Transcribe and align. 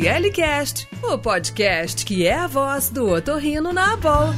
ORLcast, 0.00 0.88
o 1.02 1.18
podcast 1.18 2.06
que 2.06 2.26
é 2.26 2.32
a 2.32 2.46
voz 2.46 2.88
do 2.88 3.10
otorrino 3.10 3.74
na 3.74 3.92
Abol. 3.92 4.32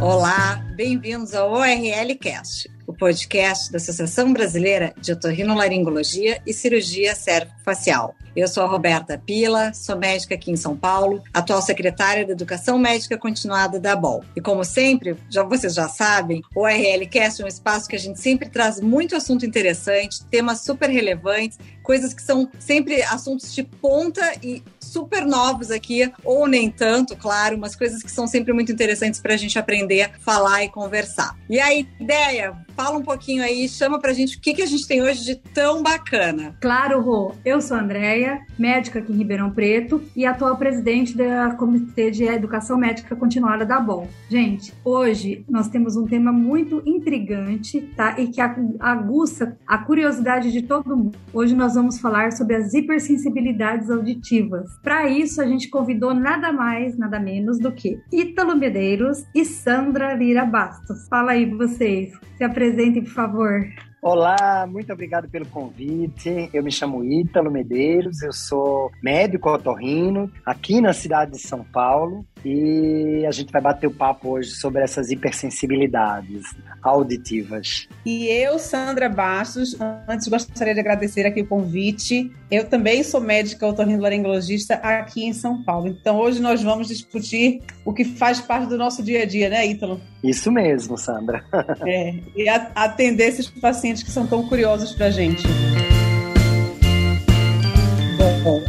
Olá, 0.00 0.64
bem-vindos 0.76 1.34
ao 1.34 1.50
ORLcast, 1.50 2.70
o 2.86 2.92
podcast 2.94 3.72
da 3.72 3.78
Associação 3.78 4.32
Brasileira 4.32 4.94
de 5.00 5.10
Otorrinolaringologia 5.10 6.40
e 6.46 6.52
Cirurgia 6.52 7.16
Cérvico-Facial. 7.16 8.14
Eu 8.38 8.46
sou 8.46 8.62
a 8.62 8.68
Roberta 8.68 9.18
Pila, 9.18 9.74
sou 9.74 9.98
médica 9.98 10.36
aqui 10.36 10.52
em 10.52 10.56
São 10.56 10.76
Paulo, 10.76 11.24
atual 11.34 11.60
secretária 11.60 12.24
da 12.24 12.30
Educação 12.30 12.78
Médica 12.78 13.18
Continuada 13.18 13.80
da 13.80 13.94
ABOL. 13.94 14.22
E 14.36 14.40
como 14.40 14.62
sempre, 14.62 15.16
já 15.28 15.42
vocês 15.42 15.74
já 15.74 15.88
sabem, 15.88 16.40
o 16.54 16.60
ORLcast 16.60 17.42
é 17.42 17.44
um 17.44 17.48
espaço 17.48 17.88
que 17.88 17.96
a 17.96 17.98
gente 17.98 18.20
sempre 18.20 18.48
traz 18.48 18.80
muito 18.80 19.16
assunto 19.16 19.44
interessante, 19.44 20.24
temas 20.26 20.60
super 20.60 20.88
relevantes, 20.88 21.58
coisas 21.82 22.14
que 22.14 22.22
são 22.22 22.48
sempre 22.60 23.02
assuntos 23.02 23.52
de 23.52 23.64
ponta 23.64 24.22
e 24.40 24.62
super 24.78 25.26
novos 25.26 25.72
aqui, 25.72 26.08
ou 26.22 26.46
nem 26.46 26.70
tanto, 26.70 27.16
claro, 27.16 27.58
mas 27.58 27.74
coisas 27.74 28.04
que 28.04 28.10
são 28.10 28.28
sempre 28.28 28.52
muito 28.52 28.70
interessantes 28.70 29.18
para 29.18 29.34
a 29.34 29.36
gente 29.36 29.58
aprender, 29.58 30.12
falar 30.20 30.62
e 30.62 30.68
conversar. 30.68 31.36
E 31.50 31.58
a 31.58 31.74
ideia, 31.74 32.56
fala 32.78 32.96
um 32.96 33.02
pouquinho 33.02 33.42
aí, 33.42 33.68
chama 33.68 33.98
para 33.98 34.12
a 34.12 34.14
gente 34.14 34.36
o 34.36 34.40
que, 34.40 34.54
que 34.54 34.62
a 34.62 34.66
gente 34.66 34.86
tem 34.86 35.02
hoje 35.02 35.24
de 35.24 35.34
tão 35.34 35.82
bacana. 35.82 36.54
Claro, 36.60 37.00
Rô. 37.00 37.34
Eu 37.44 37.60
sou 37.60 37.76
a 37.76 37.80
Andréia, 37.80 38.46
médica 38.56 39.00
aqui 39.00 39.12
em 39.12 39.16
Ribeirão 39.16 39.50
Preto 39.50 40.00
e 40.14 40.24
atual 40.24 40.56
presidente 40.56 41.16
da 41.16 41.50
Comitê 41.56 42.08
de 42.12 42.22
Educação 42.22 42.78
Médica 42.78 43.16
Continuada 43.16 43.66
da 43.66 43.80
BOM. 43.80 44.06
Gente, 44.30 44.72
hoje 44.84 45.44
nós 45.48 45.66
temos 45.66 45.96
um 45.96 46.06
tema 46.06 46.30
muito 46.30 46.80
intrigante, 46.86 47.80
tá? 47.96 48.14
E 48.16 48.28
que 48.28 48.40
aguça 48.40 49.58
a 49.66 49.78
curiosidade 49.78 50.52
de 50.52 50.62
todo 50.62 50.96
mundo. 50.96 51.18
Hoje 51.32 51.56
nós 51.56 51.74
vamos 51.74 51.98
falar 51.98 52.30
sobre 52.30 52.54
as 52.54 52.72
hipersensibilidades 52.74 53.90
auditivas. 53.90 54.70
Para 54.84 55.08
isso, 55.08 55.42
a 55.42 55.46
gente 55.46 55.68
convidou 55.68 56.14
nada 56.14 56.52
mais, 56.52 56.96
nada 56.96 57.18
menos 57.18 57.58
do 57.58 57.72
que 57.72 58.00
Ítalo 58.12 58.54
Medeiros 58.54 59.24
e 59.34 59.44
Sandra 59.44 60.14
Lira 60.14 60.44
Bastos. 60.44 61.08
Fala 61.08 61.32
aí 61.32 61.44
vocês, 61.44 62.12
se 62.38 62.44
apresentem, 62.44 63.02
por 63.02 63.12
favor. 63.12 63.68
Olá, 64.00 64.64
muito 64.70 64.92
obrigado 64.92 65.28
pelo 65.28 65.44
convite. 65.46 66.48
Eu 66.52 66.62
me 66.62 66.70
chamo 66.70 67.04
Ítalo 67.04 67.50
Medeiros, 67.50 68.22
eu 68.22 68.32
sou 68.32 68.92
médico 69.02 69.50
otorrino 69.50 70.30
aqui 70.46 70.80
na 70.80 70.92
cidade 70.92 71.32
de 71.32 71.40
São 71.40 71.64
Paulo 71.64 72.24
e 72.50 73.26
a 73.26 73.30
gente 73.30 73.52
vai 73.52 73.60
bater 73.60 73.86
o 73.86 73.90
papo 73.90 74.30
hoje 74.30 74.52
sobre 74.52 74.82
essas 74.82 75.10
hipersensibilidades 75.10 76.44
auditivas. 76.82 77.86
E 78.06 78.26
eu, 78.26 78.58
Sandra 78.58 79.06
Bastos, 79.06 79.76
antes 80.08 80.26
gostaria 80.28 80.72
de 80.72 80.80
agradecer 80.80 81.26
aqui 81.26 81.42
o 81.42 81.46
convite. 81.46 82.32
Eu 82.50 82.64
também 82.66 83.02
sou 83.02 83.20
médica 83.20 83.66
otorrinolaringologista 83.66 84.76
aqui 84.76 85.26
em 85.26 85.34
São 85.34 85.62
Paulo. 85.62 85.88
Então 85.88 86.16
hoje 86.16 86.40
nós 86.40 86.62
vamos 86.62 86.88
discutir 86.88 87.60
o 87.84 87.92
que 87.92 88.04
faz 88.04 88.40
parte 88.40 88.68
do 88.68 88.78
nosso 88.78 89.02
dia 89.02 89.24
a 89.24 89.26
dia, 89.26 89.50
né, 89.50 89.66
Ítalo? 89.66 90.00
Isso 90.24 90.50
mesmo, 90.50 90.96
Sandra. 90.96 91.44
é, 91.86 92.14
e 92.34 92.48
atender 92.48 93.28
esses 93.28 93.46
pacientes 93.46 94.02
que 94.02 94.10
são 94.10 94.26
tão 94.26 94.48
curiosos 94.48 94.92
para 94.92 95.06
a 95.06 95.10
gente. 95.10 95.42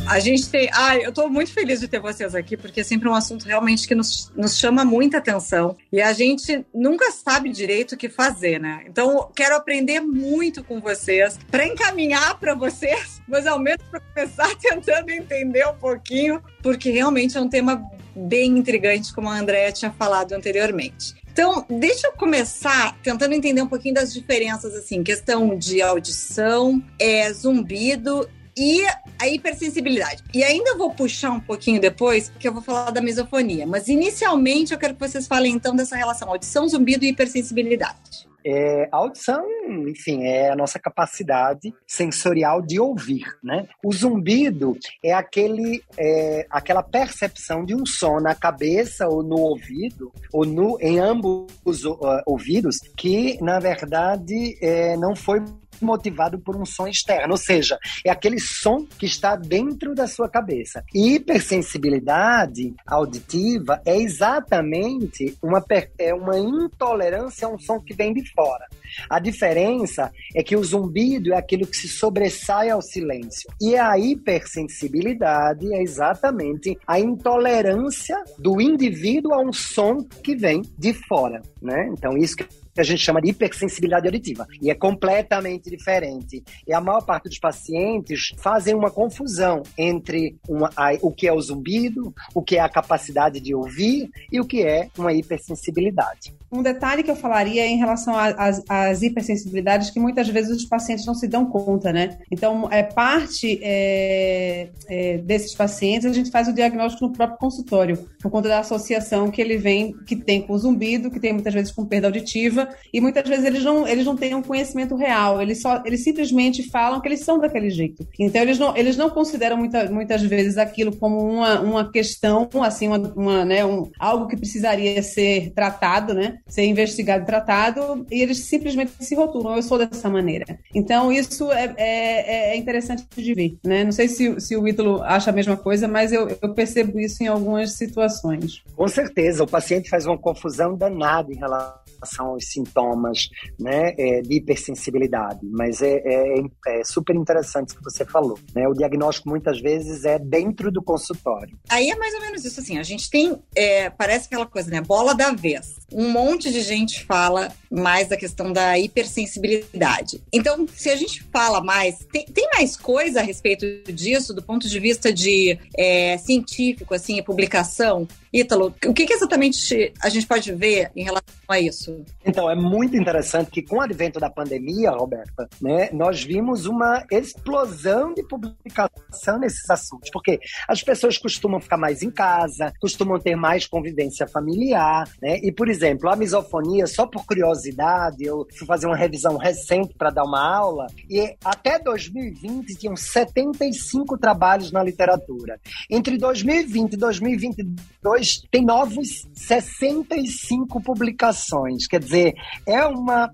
A 0.10 0.20
gente 0.20 0.50
tem. 0.50 0.68
Ah, 0.74 0.98
eu 0.98 1.10
estou 1.10 1.30
muito 1.30 1.54
feliz 1.54 1.80
de 1.80 1.88
ter 1.88 2.00
vocês 2.00 2.34
aqui, 2.34 2.58
porque 2.58 2.82
é 2.82 2.84
sempre 2.84 3.08
um 3.08 3.14
assunto 3.14 3.46
realmente 3.46 3.88
que 3.88 3.94
nos, 3.94 4.32
nos 4.36 4.58
chama 4.58 4.84
muita 4.84 5.20
atenção 5.20 5.78
e 5.92 6.02
a 6.02 6.12
gente 6.14 6.66
nunca 6.74 7.12
sabe 7.12 7.50
direito 7.50 7.94
o 7.94 7.98
que 7.98 8.10
fazer, 8.10 8.60
né? 8.60 8.84
Então, 8.88 9.30
quero 9.36 9.56
aprender 9.56 10.00
muito 10.02 10.64
com 10.64 10.82
vocês 10.82 11.38
para 11.52 11.64
encaminhar 11.68 12.40
para 12.40 12.56
vocês, 12.56 13.22
mas 13.28 13.46
ao 13.46 13.60
menos 13.60 13.86
para 13.92 14.00
começar 14.00 14.50
tentando 14.60 15.12
entender 15.12 15.68
um 15.68 15.76
pouquinho, 15.76 16.42
porque 16.64 16.90
realmente 16.90 17.38
é 17.38 17.42
um 17.42 17.48
tema 17.48 17.80
bem 18.16 18.58
intrigante, 18.58 19.14
como 19.14 19.30
a 19.30 19.38
Andrea 19.38 19.72
tinha 19.72 19.92
falado 19.92 20.33
anteriormente. 20.33 21.14
Então, 21.32 21.64
deixa 21.70 22.08
eu 22.08 22.14
começar 22.14 22.98
tentando 23.04 23.33
entender 23.33 23.62
um 23.62 23.67
pouquinho 23.67 23.94
das 23.94 24.12
diferenças, 24.12 24.73
assim, 24.73 25.04
questão 25.04 25.56
de 25.56 25.83
audição, 25.83 26.83
é, 26.98 27.32
zumbido 27.32 28.28
e 28.59 28.86
a 29.17 29.27
hipersensibilidade. 29.27 30.21
E 30.33 30.43
ainda 30.43 30.77
vou 30.77 30.92
puxar 30.92 31.31
um 31.31 31.39
pouquinho 31.39 31.80
depois, 31.80 32.30
porque 32.30 32.49
eu 32.49 32.53
vou 32.53 32.61
falar 32.61 32.92
da 32.92 33.02
misofonia. 33.02 33.65
Mas 33.65 33.87
inicialmente 33.87 34.73
eu 34.73 34.77
quero 34.77 34.95
que 34.95 34.99
vocês 34.99 35.25
falem 35.25 35.53
então 35.53 35.73
dessa 35.73 35.95
relação 35.95 36.30
audição, 36.30 36.67
zumbido 36.67 37.05
e 37.05 37.09
hipersensibilidade. 37.09 38.27
É, 38.45 38.87
a 38.92 38.97
audição, 38.97 39.45
enfim, 39.87 40.23
é 40.23 40.49
a 40.49 40.55
nossa 40.55 40.80
capacidade 40.80 41.73
sensorial 41.86 42.61
de 42.61 42.80
ouvir, 42.80 43.25
né? 43.43 43.67
O 43.83 43.93
zumbido 43.93 44.77
é 45.03 45.14
aquele, 45.14 45.83
é, 45.97 46.45
aquela 46.49 46.81
percepção 46.81 47.65
de 47.65 47.76
um 47.76 47.86
som 47.86 48.20
na 48.20 48.33
cabeça 48.33 49.08
ou 49.08 49.21
no 49.21 49.37
ouvido, 49.37 50.11
ou 50.31 50.45
no, 50.45 50.77
em 50.80 50.99
ambos 50.99 51.52
os 51.65 51.83
uh, 51.83 51.97
ouvidos, 52.26 52.77
que, 52.95 53.37
na 53.41 53.59
verdade, 53.59 54.58
é, 54.61 54.95
não 54.95 55.15
foi 55.15 55.43
motivado 55.84 56.40
por 56.40 56.56
um 56.56 56.66
som 56.66 56.88
externo, 56.88 57.32
ou 57.32 57.38
seja, 57.38 57.78
é 58.06 58.10
aquele 58.10 58.40
som 58.40 58.86
que 58.86 59.06
está 59.06 59.36
dentro 59.36 59.94
da 59.94 60.08
sua 60.08 60.30
cabeça. 60.30 60.84
E 60.94 61.16
hipersensibilidade 61.16 62.73
auditiva 62.86 63.82
é 63.86 63.98
exatamente 63.98 65.38
uma, 65.42 65.64
é 65.98 66.14
uma 66.14 66.38
intolerância 66.38 67.48
a 67.48 67.52
um 67.52 67.60
som 67.60 67.80
que 67.80 67.94
vem 67.94 68.14
de 68.14 68.30
fora. 68.34 68.66
A 69.10 69.20
diferença 69.20 70.12
é 70.36 70.44
que 70.44 70.56
o 70.56 70.64
zumbido 70.64 71.34
é 71.34 71.38
aquilo 71.38 71.68
que 71.68 71.78
se 71.78 71.88
sobressai 71.88 72.70
ao 72.70 72.82
silêncio. 72.82 73.50
E 73.62 73.76
a 73.76 73.98
hipersensibilidade 73.98 75.73
é 75.73 75.82
exatamente 75.82 76.78
a 76.88 77.00
intolerância 77.00 78.18
do 78.38 78.60
indivíduo 78.60 79.34
a 79.34 79.39
um 79.39 79.54
som 79.54 80.04
que 80.23 80.36
vem 80.36 80.62
de 80.78 80.94
fora. 80.94 81.42
Né? 81.62 81.89
Então, 81.92 82.18
isso 82.18 82.36
que 82.36 82.45
que 82.74 82.82
a 82.82 82.84
gente 82.84 83.04
chama 83.04 83.22
de 83.22 83.30
hipersensibilidade 83.30 84.08
auditiva. 84.08 84.48
E 84.62 84.70
é 84.70 84.76
completamente 84.76 85.70
diferente. 85.70 86.44
E 86.68 86.74
a 86.74 86.82
maior 86.82 87.02
parte 87.02 87.30
dos 87.30 87.40
pacientes 87.40 88.34
fazem 88.38 88.74
uma 88.74 88.92
confusão 88.92 89.64
entre 89.78 90.38
uma, 90.48 90.70
a, 90.76 90.94
o 91.02 91.12
que 91.12 91.28
é 91.28 91.34
o 91.34 91.42
zumbido, 91.42 92.14
o 92.34 92.42
que 92.42 92.58
é 92.58 92.60
a 92.60 92.70
capacidade 92.70 93.40
de 93.40 93.54
ouvir 93.54 94.10
e 94.32 94.40
o 94.40 94.46
que 94.46 94.64
é 94.64 94.90
uma 94.98 95.14
hipersensibilidade. 95.14 96.34
Um 96.52 96.64
detalhe 96.64 97.04
que 97.04 97.12
eu 97.12 97.16
falaria 97.16 97.62
é 97.62 97.68
em 97.68 97.78
relação 97.78 98.16
às 98.18 99.02
hipersensibilidades 99.02 99.92
que 99.92 100.00
muitas 100.00 100.28
vezes 100.28 100.58
os 100.58 100.66
pacientes 100.66 101.06
não 101.06 101.14
se 101.14 101.28
dão 101.28 101.46
conta, 101.46 101.94
né? 101.94 102.18
Então, 102.32 102.68
é 102.72 102.82
parte 102.82 103.60
é, 103.62 104.70
é, 104.88 105.18
desses 105.20 105.54
pacientes 105.54 106.06
a 106.06 106.14
gente 106.14 106.32
faz 106.32 106.48
o 106.48 106.54
diagnóstico 106.54 107.06
no 107.06 107.14
próprio 107.14 107.38
consultório, 107.38 107.98
por 108.20 108.32
conta 108.32 108.50
da 108.50 108.60
associação 108.60 109.30
que 109.30 109.42
ele 109.42 109.58
vem, 109.58 109.94
que 110.06 110.16
tem 110.16 110.42
com 110.42 110.54
o 110.54 110.58
zumbido, 110.58 111.12
que 111.12 111.20
tem 111.20 111.34
muitas 111.34 111.54
vezes 111.54 111.72
com 111.72 111.86
perda 111.86 112.08
auditiva, 112.08 112.58
e 112.93 112.99
muitas 113.02 113.27
vezes 113.27 113.45
eles 113.45 113.64
não, 113.64 113.87
eles 113.87 114.05
não 114.05 114.15
têm 114.15 114.36
um 114.36 114.42
conhecimento 114.42 114.95
real, 114.95 115.42
eles, 115.42 115.61
só, 115.61 115.81
eles 115.86 116.03
simplesmente 116.03 116.70
falam 116.70 116.99
que 116.99 117.08
eles 117.08 117.21
são 117.21 117.39
daquele 117.39 117.70
jeito. 117.70 118.08
Então, 118.17 118.42
eles 118.42 118.58
não, 118.58 118.75
eles 118.75 118.97
não 118.97 119.09
consideram 119.09 119.58
muita, 119.58 119.89
muitas 119.89 120.21
vezes 120.23 120.58
aquilo 120.58 120.95
como 120.95 121.17
uma, 121.20 121.59
uma 121.59 121.92
questão, 121.92 122.49
assim, 122.64 122.87
uma, 122.87 122.97
uma 123.15 123.45
né, 123.45 123.65
um, 123.65 123.89
algo 123.99 124.27
que 124.27 124.37
precisaria 124.37 125.02
ser 125.03 125.52
tratado, 125.52 126.14
né? 126.14 126.39
ser 126.47 126.65
investigado 126.65 127.23
e 127.23 127.25
tratado, 127.25 128.06
e 128.12 128.21
eles 128.21 128.39
simplesmente 128.45 128.91
se 129.00 129.15
rotulam, 129.15 129.56
eu 129.56 129.63
sou 129.63 129.77
dessa 129.77 130.09
maneira. 130.09 130.59
Então, 130.74 131.12
isso 131.12 131.51
é, 131.51 131.74
é, 131.77 132.51
é 132.51 132.57
interessante 132.57 133.06
de 133.15 133.33
ver, 133.33 133.57
né? 133.63 133.83
Não 133.83 133.91
sei 133.91 134.07
se, 134.07 134.39
se 134.39 134.56
o 134.56 134.68
Ítalo 134.68 135.01
acha 135.03 135.30
a 135.30 135.33
mesma 135.33 135.57
coisa, 135.57 135.88
mas 135.88 136.12
eu, 136.12 136.27
eu 136.41 136.53
percebo 136.53 137.00
isso 137.00 137.24
em 137.24 137.27
algumas 137.27 137.74
situações. 137.74 138.63
Com 138.75 138.88
certeza, 138.88 139.44
o 139.44 139.47
paciente 139.47 139.89
faz 139.89 140.06
uma 140.06 140.18
confusão 140.18 140.75
danada 140.75 141.31
em 141.31 141.38
relação 141.38 141.88
aos 142.19 142.45
sintomas 142.51 143.30
né, 143.60 143.94
é, 143.98 144.21
de 144.21 144.36
hipersensibilidade, 144.36 145.39
mas 145.44 145.81
é, 145.81 146.01
é, 146.06 146.44
é, 146.68 146.83
super 146.83 147.15
interessante 147.15 147.74
o 147.74 147.77
que 147.77 147.83
você 147.83 148.06
falou. 148.06 148.39
Né? 148.56 148.68
O 148.68 148.74
diagnóstico 148.74 149.29
muitas 149.29 149.59
vezes 149.59 150.06
é 150.06 150.18
dentro 150.18 150.71
do 150.71 150.81
consultório. 150.81 151.57
Aí 151.69 151.89
é 151.89 151.95
mais 151.95 152.13
ou 152.13 152.21
menos 152.21 152.45
isso, 152.45 152.59
assim, 152.59 152.77
a 152.77 152.83
gente 152.83 153.09
tem, 153.09 153.38
é, 153.56 153.89
parece 153.89 154.27
aquela 154.27 154.45
coisa, 154.45 154.69
né, 154.69 154.81
bola 154.81 155.13
da 155.13 155.31
vez. 155.31 155.77
Um 155.91 156.09
monte 156.09 156.51
de 156.51 156.62
gente 156.62 157.03
fala 157.06 157.51
mais 157.69 158.07
da 158.07 158.18
questão 158.18 158.51
da 158.51 158.77
hipersensibilidade. 158.77 160.21
Então, 160.31 160.65
se 160.68 160.89
a 160.89 160.95
gente 160.95 161.24
fala 161.31 161.62
mais, 161.62 162.06
tem, 162.12 162.25
tem 162.25 162.50
mais 162.53 162.75
coisa 162.75 163.19
a 163.19 163.24
respeito 163.24 163.65
disso, 163.91 164.33
do 164.33 164.41
ponto 164.41 164.68
de 164.68 164.79
vista 164.79 165.13
de 165.13 165.57
é, 165.77 166.18
científico, 166.18 166.94
assim, 166.94 167.21
publicação? 167.21 168.07
Ítalo, 168.31 168.74
o 168.85 168.94
que, 168.94 169.06
que 169.06 169.13
exatamente 169.13 169.91
a 170.01 170.09
gente 170.09 170.27
pode 170.27 170.53
ver 170.53 170.91
em 170.95 171.03
relação 171.03 171.24
a 171.47 171.59
isso? 171.59 171.88
Isso? 171.89 172.15
Então, 172.25 172.50
é 172.50 172.56
muito 172.56 172.95
interessante 172.95 173.51
que 173.51 173.62
com 173.62 173.77
o 173.77 173.81
advento 173.81 174.19
da 174.19 174.30
pandemia, 174.30 174.91
Roberta, 174.91 175.47
né, 175.62 175.89
nós 175.91 176.24
vimos 176.24 176.65
uma 176.65 177.06
explosão 177.12 178.13
de 178.13 178.24
publicação 178.24 179.39
nesses 179.39 179.69
assuntos, 179.69 180.09
porque 180.12 180.39
as 180.68 180.83
pessoas 180.83 181.18
costumam 181.18 181.59
ficar 181.59 181.77
mais 181.77 182.01
em 182.01 182.12
casa, 182.12 182.71
costumam 182.80 183.19
ter 183.19 183.36
mais 183.36 183.65
convivência 183.65 184.27
familiar, 184.27 185.07
né? 185.21 185.39
E, 185.41 185.51
por 185.51 185.69
exemplo, 185.69 186.09
a 186.09 186.15
misofonia, 186.15 186.88
só 186.88 187.06
por 187.06 187.25
curiosidade, 187.25 188.24
eu 188.24 188.47
fui 188.57 188.68
fazer 188.68 188.88
uma 188.88 188.95
revisão 188.95 189.38
recente 189.38 189.94
para 189.95 190.09
dar 190.09 190.24
uma 190.24 190.41
aula, 190.41 190.88
e 191.09 191.36
até 191.44 191.80
2020 191.80 192.75
tinham 192.75 192.95
75 192.95 194.18
trabalhos 194.18 194.71
na 194.71 194.83
literatura. 194.83 195.59
Entre 195.89 196.18
2020 196.18 196.94
e 196.94 196.97
2022, 196.97 198.41
tem 198.51 198.63
novos 198.63 199.27
65 199.33 200.81
publicações. 200.81 201.78
Quer 201.87 201.99
dizer, 201.99 202.33
é 202.65 202.85
uma 202.85 203.31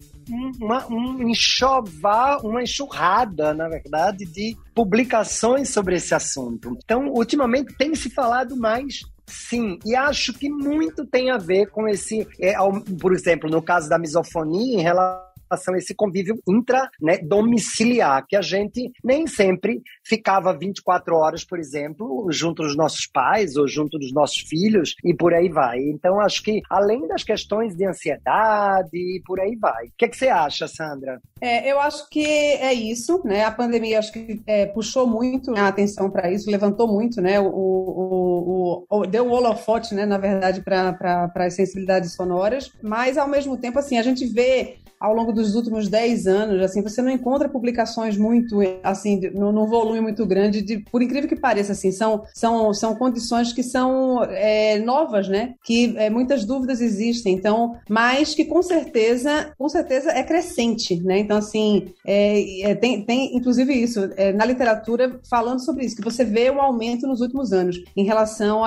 uma, 0.60 0.88
um 0.88 1.30
enxoval, 1.30 2.42
uma 2.44 2.64
enxurrada, 2.64 3.54
na 3.54 3.70
verdade, 3.70 4.26
de 4.26 4.58
publicações 4.74 5.70
sobre 5.70 5.98
esse 5.98 6.16
assunto. 6.16 6.76
Então, 6.84 7.10
ultimamente 7.10 7.76
tem 7.78 7.94
se 7.94 8.10
falado 8.10 8.58
mais 8.58 9.02
Sim, 9.28 9.80
e 9.84 9.96
acho 9.96 10.34
que 10.34 10.48
muito 10.48 11.04
tem 11.04 11.32
a 11.32 11.38
ver 11.38 11.68
com 11.72 11.88
esse, 11.88 12.28
é, 12.40 12.54
por 13.02 13.12
exemplo, 13.12 13.50
no 13.50 13.60
caso 13.60 13.90
da 13.90 13.98
misofonia, 13.98 14.80
em 14.80 14.84
relação 14.84 15.35
a 15.50 15.78
esse 15.78 15.94
convívio 15.94 16.40
intra-domiciliar, 16.48 18.22
né, 18.22 18.26
que 18.28 18.36
a 18.36 18.42
gente 18.42 18.92
nem 19.04 19.28
sempre 19.28 19.82
ficava 20.06 20.58
24 20.58 21.16
horas, 21.16 21.44
por 21.44 21.60
exemplo, 21.60 22.28
junto 22.32 22.64
dos 22.64 22.76
nossos 22.76 23.06
pais 23.08 23.56
ou 23.56 23.68
junto 23.68 23.98
dos 23.98 24.14
nossos 24.14 24.40
filhos 24.42 24.96
e 25.04 25.14
por 25.14 25.34
aí 25.34 25.50
vai. 25.50 25.80
Então, 25.80 26.20
acho 26.20 26.44
que 26.44 26.62
além 26.70 27.08
das 27.08 27.24
questões 27.24 27.76
de 27.76 27.86
ansiedade 27.86 28.90
e 28.94 29.22
por 29.26 29.40
aí 29.40 29.56
vai. 29.56 29.86
O 29.88 29.92
que, 29.98 30.06
é 30.06 30.08
que 30.08 30.18
você 30.18 30.30
acha, 30.30 30.68
Sandra? 30.68 31.22
É, 31.42 31.72
eu 31.72 31.80
acho 31.80 32.10
que 32.10 32.26
é 32.26 32.74
isso, 32.74 33.22
né? 33.26 33.44
A 33.44 33.52
pandemia 33.52 34.00
acho 34.00 34.12
que 34.12 34.42
é, 34.46 34.66
puxou 34.66 35.08
muito 35.08 35.56
a 35.56 35.68
atenção 35.68 36.10
para 36.10 36.32
isso, 36.32 36.50
levantou 36.50 36.88
muito, 36.88 37.22
né? 37.22 37.40
O, 37.40 37.48
o, 37.48 38.86
o, 38.90 39.00
o 39.00 39.06
deu 39.06 39.28
o 39.28 39.32
holofote, 39.32 39.94
né? 39.94 40.06
Na 40.06 40.18
verdade, 40.18 40.62
para 40.62 41.32
as 41.36 41.54
sensibilidades 41.54 42.14
sonoras, 42.14 42.72
mas 42.82 43.18
ao 43.18 43.28
mesmo 43.28 43.58
tempo, 43.58 43.80
assim, 43.80 43.98
a 43.98 44.04
gente 44.04 44.26
vê 44.26 44.78
ao 45.00 45.14
longo 45.14 45.32
dos 45.32 45.56
últimos 45.56 45.88
10 45.88 46.28
anos, 46.28 46.62
assim, 46.62 46.82
você 46.82 47.02
não 47.02 47.10
encontra 47.10 47.50
publicações 47.50 48.18
muito, 48.18 48.60
assim, 48.84 49.20
num 49.34 49.68
volume 49.68 50.02
muito 50.02 50.26
grande, 50.26 50.62
de, 50.62 50.80
por 50.80 51.02
incrível 51.02 51.30
que 51.30 51.36
pareça, 51.36 51.74
assim, 51.74 51.92
são, 51.92 52.24
são, 52.34 52.74
são 52.74 52.96
condições 52.96 53.52
que 53.52 53.64
são 53.64 54.24
é, 54.24 54.80
novas, 54.80 55.28
né? 55.28 55.56
Que 55.64 55.96
é, 55.98 56.10
muitas 56.10 56.46
dúvidas 56.46 56.82
existem, 56.82 57.36
então, 57.36 57.76
mas 57.90 58.34
que 58.34 58.46
com 58.46 58.62
certeza, 58.62 59.54
com 59.58 59.68
certeza 59.68 60.12
é 60.12 60.24
crescente, 60.24 61.02
né? 61.04 61.20
Então, 61.20 61.38
assim, 61.38 61.94
é, 62.06 62.72
é 62.72 62.76
tem, 62.76 63.02
tem 63.04 63.36
inclusive 63.36 63.74
isso, 63.74 64.10
é, 64.16 64.32
na 64.32 64.46
literatura 64.46 65.20
falando 65.30 65.64
sobre 65.64 65.86
isso, 65.86 65.96
que 65.96 66.04
você 66.04 66.24
vê 66.24 66.50
um 66.50 66.62
aumento 66.62 67.08
nos 67.08 67.22
últimos 67.22 67.52
anos 67.52 67.84
em 67.96 68.04
relação 68.04 68.64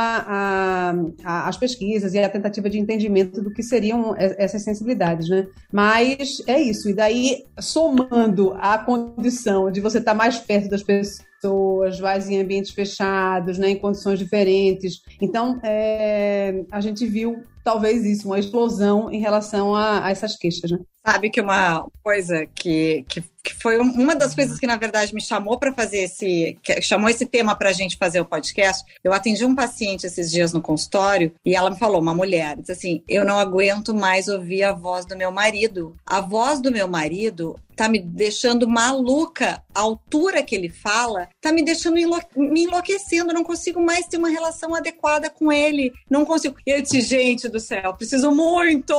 às 1.25 1.57
pesquisas 1.57 2.15
e 2.15 2.19
a 2.19 2.29
tentativa 2.29 2.69
de 2.69 2.79
entendimento 2.79 3.43
do 3.43 3.51
que 3.51 3.63
seriam 3.63 4.15
essas 4.17 4.63
sensibilidades, 4.63 5.29
né? 5.29 5.47
Mas 5.73 6.18
mas 6.19 6.43
é 6.47 6.61
isso. 6.61 6.91
E 6.91 6.95
daí, 6.95 7.47
somando 7.61 8.53
a 8.59 8.79
condição 8.79 9.71
de 9.71 9.81
você 9.81 9.99
estar 9.99 10.15
mais 10.15 10.39
perto 10.39 10.69
das 10.69 10.83
pessoas, 10.83 12.01
mais 12.01 12.29
em 12.29 12.41
ambientes 12.41 12.73
fechados, 12.73 13.59
né, 13.59 13.71
em 13.71 13.79
condições 13.79 14.19
diferentes. 14.19 15.01
Então, 15.21 15.61
é, 15.63 16.65
a 16.71 16.81
gente 16.81 17.07
viu 17.07 17.45
talvez 17.69 18.03
isso, 18.07 18.29
uma 18.29 18.39
explosão 18.39 19.13
em 19.13 19.21
relação 19.21 19.75
a, 19.75 20.07
a 20.07 20.11
essas 20.11 20.35
queixas. 20.39 20.71
Né? 20.71 20.79
Sabe 21.07 21.29
que 21.29 21.41
uma 21.41 21.87
coisa 22.03 22.47
que, 22.47 23.05
que, 23.09 23.23
que, 23.43 23.55
foi 23.55 23.79
uma 23.79 24.15
das 24.15 24.35
coisas 24.35 24.59
que, 24.59 24.67
na 24.67 24.77
verdade, 24.77 25.15
me 25.15 25.23
chamou 25.23 25.59
para 25.59 25.73
fazer 25.73 25.99
esse. 25.99 26.59
chamou 26.83 27.09
esse 27.09 27.25
tema 27.25 27.55
para 27.55 27.71
a 27.71 27.73
gente 27.73 27.97
fazer 27.97 28.21
o 28.21 28.27
podcast. 28.27 28.85
Eu 29.03 29.13
atendi 29.13 29.45
um 29.45 29.55
paciente 29.55 30.07
esses 30.07 30.31
dias 30.31 30.53
no 30.53 30.61
consultório 30.61 31.33
e 31.45 31.55
ela 31.55 31.71
me 31.71 31.79
falou, 31.79 32.01
uma 32.01 32.15
mulher, 32.15 32.57
disse 32.57 32.73
assim: 32.73 33.03
Eu 33.09 33.25
não 33.25 33.39
aguento 33.39 33.95
mais 33.95 34.29
ouvir 34.29 34.65
a 34.65 34.73
voz 34.73 35.07
do 35.07 35.17
meu 35.17 35.31
marido. 35.31 35.97
A 36.05 36.21
voz 36.21 36.61
do 36.61 36.71
meu 36.71 36.89
marido 36.89 37.59
tá 37.75 37.89
me 37.89 38.01
deixando 38.01 38.69
maluca. 38.69 39.63
A 39.75 39.81
altura 39.81 40.43
que 40.43 40.55
ele 40.55 40.69
fala 40.69 41.29
tá 41.41 41.53
me 41.53 41.63
deixando 41.63 41.95
me 41.95 42.65
enlouquecendo. 42.65 43.31
Eu 43.31 43.35
não 43.35 43.45
consigo 43.45 43.81
mais 43.81 44.07
ter 44.07 44.19
uma 44.19 44.29
relação 44.29 44.75
adequada 44.75 45.31
com 45.31 45.51
ele. 45.51 45.93
Não 46.11 46.25
consigo. 46.27 46.57
Eu 46.67 46.83
disse, 46.83 47.01
gente 47.01 47.49
do 47.49 47.58
céu, 47.61 47.95
preciso 47.95 48.31
muito 48.33 48.95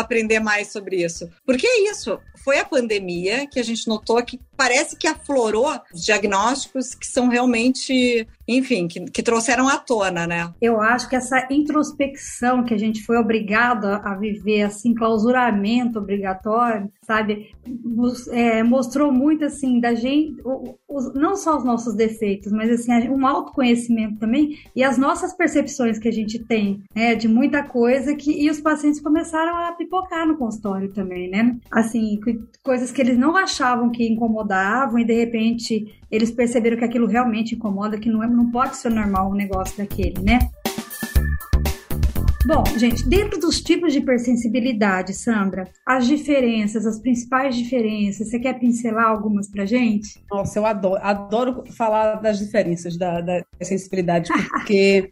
aprender 0.00 0.40
mais 0.40 0.68
sobre 0.68 1.04
isso. 1.04 1.28
Porque 1.44 1.66
é 1.66 1.90
isso, 1.90 2.18
foi 2.44 2.58
a 2.58 2.64
pandemia 2.64 3.46
que 3.46 3.58
a 3.58 3.62
gente 3.62 3.88
notou 3.88 4.22
que 4.22 4.38
parece 4.56 4.96
que 4.96 5.08
aflorou 5.08 5.72
diagnósticos 5.92 6.94
que 6.94 7.06
são 7.06 7.28
realmente, 7.28 8.28
enfim, 8.46 8.86
que, 8.86 9.00
que 9.06 9.22
trouxeram 9.22 9.68
à 9.68 9.78
tona, 9.78 10.26
né? 10.26 10.52
Eu 10.60 10.80
acho 10.80 11.08
que 11.08 11.16
essa 11.16 11.48
introspecção 11.50 12.62
que 12.62 12.74
a 12.74 12.78
gente 12.78 13.02
foi 13.02 13.16
obrigado 13.16 13.86
a 13.86 14.14
viver, 14.14 14.62
assim, 14.62 14.94
clausuramento 14.94 15.98
obrigatório, 15.98 16.90
sabe, 17.02 17.50
é, 18.30 18.62
mostrou 18.62 19.10
muito, 19.10 19.44
assim, 19.44 19.80
da 19.80 19.94
gente, 19.94 20.36
não 21.14 21.36
só 21.36 21.56
os 21.56 21.64
nossos 21.64 21.94
defeitos, 21.94 22.52
mas, 22.52 22.70
assim, 22.70 22.92
um 23.08 23.26
autoconhecimento 23.26 24.18
também 24.18 24.58
e 24.76 24.84
as 24.84 24.98
nossas 24.98 25.34
percepções 25.34 25.98
que 25.98 26.08
a 26.08 26.12
gente 26.12 26.38
tem, 26.38 26.82
né, 26.94 27.14
de 27.14 27.26
muita 27.26 27.62
coisa 27.62 28.14
que, 28.14 28.30
e 28.30 28.50
os 28.50 28.60
pacientes 28.60 29.00
começaram 29.00 29.56
a 29.56 29.72
pipocar 29.84 30.26
no 30.26 30.36
consultório 30.36 30.92
também, 30.92 31.28
né? 31.30 31.56
Assim, 31.70 32.18
coisas 32.62 32.90
que 32.90 33.00
eles 33.00 33.18
não 33.18 33.36
achavam 33.36 33.90
que 33.90 34.06
incomodavam 34.06 34.98
e 34.98 35.04
de 35.04 35.14
repente 35.14 36.00
eles 36.10 36.30
perceberam 36.30 36.76
que 36.76 36.84
aquilo 36.84 37.06
realmente 37.06 37.54
incomoda, 37.54 37.98
que 37.98 38.10
não, 38.10 38.22
é, 38.22 38.26
não 38.26 38.50
pode 38.50 38.76
ser 38.76 38.90
normal 38.90 39.30
um 39.30 39.34
negócio 39.34 39.76
daquele, 39.76 40.20
né? 40.22 40.38
Bom, 42.46 42.62
gente, 42.76 43.08
dentro 43.08 43.40
dos 43.40 43.62
tipos 43.62 43.90
de 43.90 44.00
hipersensibilidade, 44.00 45.14
Sandra, 45.14 45.66
as 45.86 46.06
diferenças, 46.06 46.84
as 46.84 47.00
principais 47.00 47.56
diferenças, 47.56 48.28
você 48.28 48.38
quer 48.38 48.58
pincelar 48.58 49.06
algumas 49.06 49.48
pra 49.48 49.64
gente? 49.64 50.22
Nossa, 50.30 50.58
eu 50.58 50.66
adoro, 50.66 51.00
adoro 51.02 51.64
falar 51.72 52.16
das 52.16 52.38
diferenças 52.38 52.98
da, 52.98 53.22
da 53.22 53.42
sensibilidade, 53.62 54.28
porque 54.52 55.08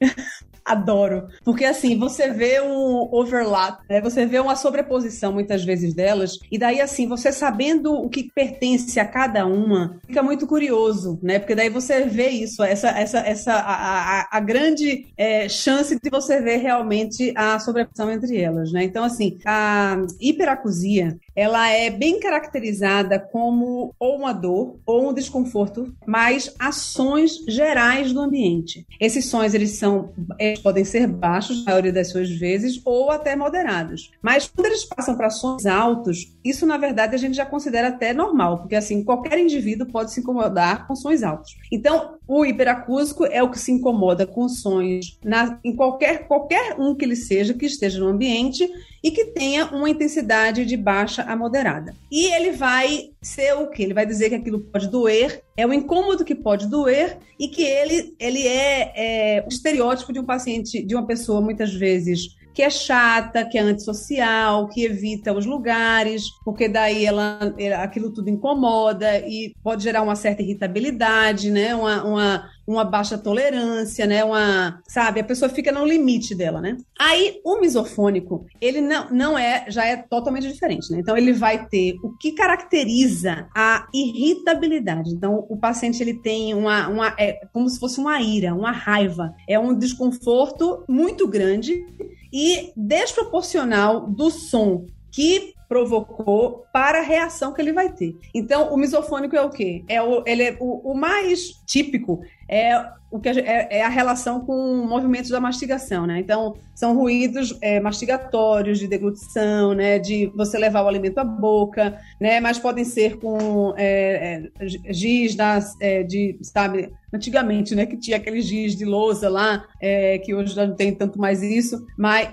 Adoro. 0.65 1.29
Porque 1.45 1.65
assim, 1.65 1.99
você 1.99 2.31
vê 2.31 2.61
um 2.61 3.09
overlap, 3.13 3.81
né? 3.89 4.01
Você 4.01 4.27
vê 4.27 4.39
uma 4.39 4.57
sobreposição 4.57 5.33
muitas 5.33 5.65
vezes 5.65 5.95
delas, 5.95 6.39
e 6.51 6.59
daí 6.59 6.81
assim, 6.81 7.09
você 7.09 7.33
sabendo 7.33 7.93
o 7.93 8.09
que 8.09 8.31
pertence 8.33 8.99
a 9.01 9.05
cada 9.05 9.47
uma, 9.47 9.99
fica 10.07 10.23
muito 10.23 10.47
curioso, 10.47 11.19
né? 11.23 11.39
Porque 11.39 11.55
daí 11.55 11.69
você 11.69 12.05
vê 12.05 12.29
isso, 12.29 12.63
essa, 12.63 12.89
essa, 12.91 13.19
essa 13.21 13.53
a, 13.55 14.21
a, 14.21 14.29
a 14.31 14.41
grande 14.41 15.07
é, 15.17 15.49
chance 15.49 15.99
de 16.01 16.11
você 16.11 16.41
ver 16.41 16.59
realmente 16.59 17.33
a 17.37 17.59
sobreposição 17.59 18.11
entre 18.11 18.39
elas, 18.39 18.73
né? 18.73 18.85
Então, 18.85 19.05
assim, 19.05 19.39
a 19.45 19.97
hiperacusia, 20.21 21.19
ela 21.35 21.69
é 21.69 21.91
bem 21.91 22.21
caracterizada 22.21 23.19
como 23.19 23.95
ou 23.99 24.17
uma 24.17 24.33
dor 24.33 24.77
ou 24.87 25.11
um 25.11 25.15
desconforto, 25.15 25.95
mas 26.07 26.55
ações 26.59 27.45
gerais 27.49 28.13
do 28.13 28.21
ambiente. 28.21 28.87
Esses 29.01 29.27
sons, 29.27 29.55
eles 29.55 29.73
são 29.73 30.13
eles 30.39 30.61
podem 30.61 30.85
ser 30.85 31.07
baixos, 31.07 31.59
na 31.59 31.73
maioria 31.73 31.93
das 31.93 32.11
suas 32.11 32.31
vezes, 32.31 32.81
ou 32.85 33.11
até 33.11 33.35
moderados. 33.37 34.11
Mas 34.21 34.49
quando 34.49 34.67
eles 34.67 34.85
passam 34.85 35.17
para 35.17 35.31
sons 35.31 35.67
altos, 35.67 36.37
isso 36.45 36.67
na 36.67 36.77
verdade 36.77 37.15
a 37.15 37.19
gente 37.19 37.37
já 37.37 37.47
considera 37.47 37.89
até 37.89 38.13
normal, 38.13 38.59
porque 38.59 38.75
assim, 38.75 39.05
qualquer 39.05 39.39
indivíduo 39.39 39.87
pode 39.87 40.13
se 40.13 40.21
incomodar 40.21 40.87
com 40.87 40.95
sons 40.95 41.23
altos. 41.23 41.57
Então, 41.71 42.15
o 42.27 42.45
hiperacústico 42.45 43.25
é 43.27 43.43
o 43.43 43.51
que 43.51 43.59
se 43.59 43.73
incomoda 43.73 44.27
com 44.27 44.49
sons 44.49 45.19
na, 45.25 45.59
em 45.65 45.75
qualquer, 45.75 46.27
qualquer 46.27 46.77
um 46.79 46.95
que 46.95 47.05
ele 47.05 47.17
seja, 47.17 47.55
que 47.55 47.67
esteja 47.67 47.99
no 47.99 48.09
ambiente 48.09 48.69
e 49.03 49.11
que 49.11 49.27
tenha 49.27 49.67
uma 49.67 49.91
intensidade 49.91 50.65
de 50.65 50.77
baixa 50.77 51.23
a 51.23 51.37
moderada. 51.37 51.95
E 52.11 52.33
ele 52.33 52.53
vai 52.53 53.11
ser 53.21 53.55
o 53.55 53.69
que? 53.69 53.83
Ele 53.83 53.95
vai 53.95 54.07
dizer 54.07 54.29
que 54.29 54.37
aquilo 54.37 54.61
pode 54.61 54.89
doer, 54.89 55.43
é 55.57 55.67
um 55.67 55.73
incômodo 55.73 56.25
que 56.25 56.35
pode 56.35 56.69
doer 56.69 57.19
e 57.39 57.49
que 57.49 57.63
ele, 57.63 58.15
ele 58.19 58.47
é, 58.47 58.93
é 59.37 59.45
o 59.45 59.49
estereótipo 59.49 60.13
de 60.13 60.21
um 60.21 60.25
paciente, 60.25 60.83
de 60.83 60.95
uma 60.95 61.07
pessoa 61.07 61.41
muitas 61.41 61.75
vezes 61.75 62.37
que 62.55 62.63
é 62.63 62.71
chata, 62.71 63.45
que 63.45 63.57
é 63.57 63.63
antissocial, 63.63 64.69
que 64.69 64.85
evita 64.85 65.33
os 65.33 65.47
lugares, 65.47 66.25
porque 66.45 66.69
daí 66.69 67.05
ela, 67.07 67.39
aquilo 67.83 68.11
tudo 68.11 68.29
incomoda 68.29 69.19
e 69.21 69.55
pode 69.63 69.83
gerar 69.83 70.03
uma 70.03 70.17
certa 70.17 70.43
irritabilidade, 70.43 71.51
né? 71.51 71.75
Uma, 71.75 72.05
uma, 72.05 72.51
uma 72.67 72.85
baixa 72.85 73.17
tolerância, 73.17 74.07
né? 74.07 74.23
Uma, 74.23 74.81
sabe, 74.87 75.21
a 75.21 75.25
pessoa 75.25 75.49
fica 75.49 75.73
no 75.73 75.85
limite 75.87 76.35
dela, 76.35 76.61
né? 76.61 76.77
Aí 76.99 77.41
o 77.45 77.61
misofônico, 77.61 78.47
ele 78.61 78.81
não, 78.81 79.11
não 79.11 79.39
é, 79.39 79.65
já 79.69 79.87
é 79.87 79.97
totalmente 79.97 80.49
diferente, 80.49 80.91
né? 80.93 80.99
Então 81.01 81.17
ele 81.17 81.33
vai 81.33 81.67
ter 81.67 81.97
o 82.03 82.17
que 82.17 82.33
caracteriza 82.33 83.49
a 83.55 83.89
irritabilidade. 83.95 85.11
Então 85.11 85.47
o 85.49 85.57
paciente 85.57 86.03
ele 86.03 86.15
tem 86.15 86.55
uma, 86.55 86.89
uma 86.89 87.15
é 87.19 87.41
como 87.53 87.69
se 87.69 87.79
fosse 87.79 87.99
uma 87.99 88.21
ira, 88.21 88.55
uma 88.55 88.73
raiva, 88.73 89.35
é 89.49 89.59
um 89.59 89.75
desconforto 89.75 90.85
muito 90.89 91.27
grande 91.27 91.85
e 92.33 92.73
desproporcional 92.77 94.07
do 94.09 94.31
som 94.31 94.87
que 95.11 95.55
provocou 95.69 96.67
para 96.73 96.99
a 96.99 97.03
reação 97.03 97.53
que 97.53 97.61
ele 97.61 97.73
vai 97.73 97.91
ter. 97.91 98.15
Então, 98.35 98.73
o 98.73 98.77
misofônico 98.77 99.35
é 99.35 99.43
o 99.43 99.51
quê? 99.51 99.85
É 99.89 100.03
o, 100.03 100.23
ele 100.27 100.43
é 100.43 100.57
o, 100.61 100.93
o 100.93 100.95
mais 100.95 101.63
típico 101.67 102.21
é 102.49 102.79
o 103.13 103.21
que 103.21 103.29
é, 103.29 103.69
é, 103.79 103.83
a 103.83 103.91
relação 103.91 104.41
com 104.41 104.87
movimentos 104.87 105.31
da 105.31 105.39
mastigação, 105.39 106.07
né? 106.07 106.19
Então, 106.19 106.57
são 106.75 106.97
ruídos 106.97 107.57
é, 107.61 107.79
mastigatórios, 107.79 108.79
de 108.79 108.89
deglutição, 108.89 109.75
né? 109.75 109.99
De 109.99 110.33
você 110.35 110.59
levar 110.59 110.83
o 110.83 110.89
alimento 110.89 111.19
à 111.19 111.25
boca, 111.25 112.01
né? 112.19 112.41
Mas 112.41 112.59
podem 112.59 112.85
ser 112.85 113.19
com 113.19 113.75
é, 113.77 114.49
é 114.59 114.93
giz 114.93 115.35
das, 115.35 115.77
é, 115.79 116.03
de, 116.03 116.39
sabe, 116.43 116.91
antigamente, 117.13 117.75
né, 117.75 117.85
que 117.85 117.97
tinha 117.97 118.17
aqueles 118.17 118.47
giz 118.47 118.75
de 118.75 118.87
lousa 118.87 119.29
lá, 119.29 119.67
é, 119.79 120.19
que 120.19 120.35
hoje 120.35 120.55
já 120.55 120.67
não 120.67 120.75
tem 120.75 120.95
tanto 120.95 121.19
mais 121.19 121.43
isso, 121.43 121.87
mas, 121.97 122.31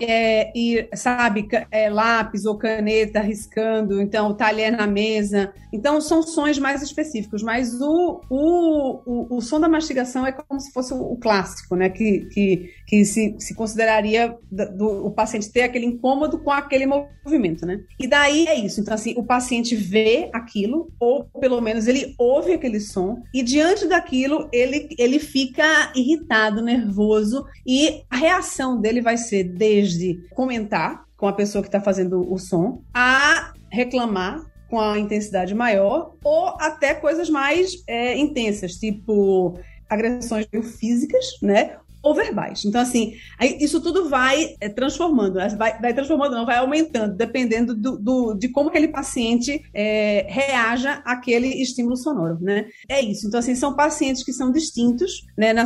e, 0.55 0.87
sabe, 0.95 1.49
lápis 1.91 2.45
ou 2.45 2.57
caneta 2.57 3.19
riscando, 3.19 4.01
então, 4.01 4.33
talher 4.33 4.71
na 4.71 4.87
mesa, 4.87 5.53
então 5.73 5.99
são 5.99 6.23
sons 6.23 6.57
mais 6.57 6.81
específicos, 6.81 7.43
mas 7.43 7.81
o, 7.81 8.21
o, 8.29 9.01
o, 9.05 9.37
o 9.37 9.41
som 9.41 9.59
da 9.59 9.67
mastigação 9.67 10.25
é 10.25 10.31
como 10.31 10.59
se 10.61 10.68
fosse 10.71 10.93
o, 10.93 11.17
clássico, 11.17 11.75
né, 11.75 11.89
que, 11.89 12.21
que, 12.31 12.69
que 12.87 13.05
se, 13.05 13.35
se 13.37 13.53
consideraria 13.53 14.35
do, 14.49 15.07
o 15.07 15.11
paciente 15.11 15.51
ter 15.51 15.63
aquele 15.63 15.85
incômodo 15.85 16.39
com 16.39 16.51
aquele 16.51 16.85
movimento, 16.85 17.65
né, 17.65 17.81
e 17.99 18.07
daí 18.07 18.47
é 18.47 18.55
isso, 18.55 18.79
então, 18.79 18.93
assim, 18.93 19.13
o 19.17 19.23
paciente 19.23 19.75
vê 19.75 20.29
aquilo, 20.33 20.91
ou 20.99 21.25
pelo 21.39 21.59
menos 21.59 21.87
ele 21.87 22.15
ouve 22.17 22.53
aquele 22.53 22.79
som, 22.79 23.21
e 23.33 23.43
diante 23.43 23.87
daquilo, 23.87 24.47
ele 24.51 24.69
ele, 24.69 24.95
ele 24.97 25.19
fica 25.19 25.91
irritado, 25.95 26.61
nervoso, 26.61 27.45
e 27.65 28.03
a 28.09 28.17
reação 28.17 28.79
dele 28.79 29.01
vai 29.01 29.17
ser 29.17 29.43
desde 29.43 30.19
comentar 30.31 31.05
com 31.17 31.27
a 31.27 31.33
pessoa 31.33 31.61
que 31.61 31.67
está 31.67 31.81
fazendo 31.81 32.31
o 32.31 32.37
som, 32.37 32.81
a 32.93 33.53
reclamar 33.69 34.45
com 34.69 34.79
a 34.79 34.99
intensidade 34.99 35.53
maior, 35.55 36.13
ou 36.23 36.47
até 36.59 36.93
coisas 36.93 37.29
mais 37.29 37.71
é, 37.87 38.15
intensas, 38.17 38.73
tipo 38.73 39.59
agressões 39.89 40.47
físicas, 40.79 41.25
né? 41.41 41.77
ou 42.01 42.15
verbais. 42.15 42.63
Então, 42.65 42.79
assim, 42.79 43.13
isso 43.59 43.81
tudo 43.81 44.09
vai 44.09 44.55
é, 44.59 44.69
transformando, 44.69 45.35
né? 45.35 45.49
vai, 45.49 45.79
vai, 45.79 45.93
transformando, 45.93 46.33
não, 46.33 46.45
vai 46.45 46.57
aumentando, 46.57 47.15
dependendo 47.15 47.75
do, 47.75 47.97
do 47.97 48.33
de 48.33 48.47
como 48.49 48.69
aquele 48.69 48.87
paciente 48.87 49.61
é, 49.73 50.25
reaja 50.29 51.01
àquele 51.05 51.61
estímulo 51.61 51.97
sonoro, 51.97 52.37
né? 52.41 52.67
É 52.87 53.01
isso. 53.01 53.27
Então, 53.27 53.39
assim, 53.39 53.55
são 53.55 53.75
pacientes 53.75 54.23
que 54.23 54.31
são 54.31 54.51
distintos, 54.51 55.25
né, 55.37 55.51
na, 55.53 55.65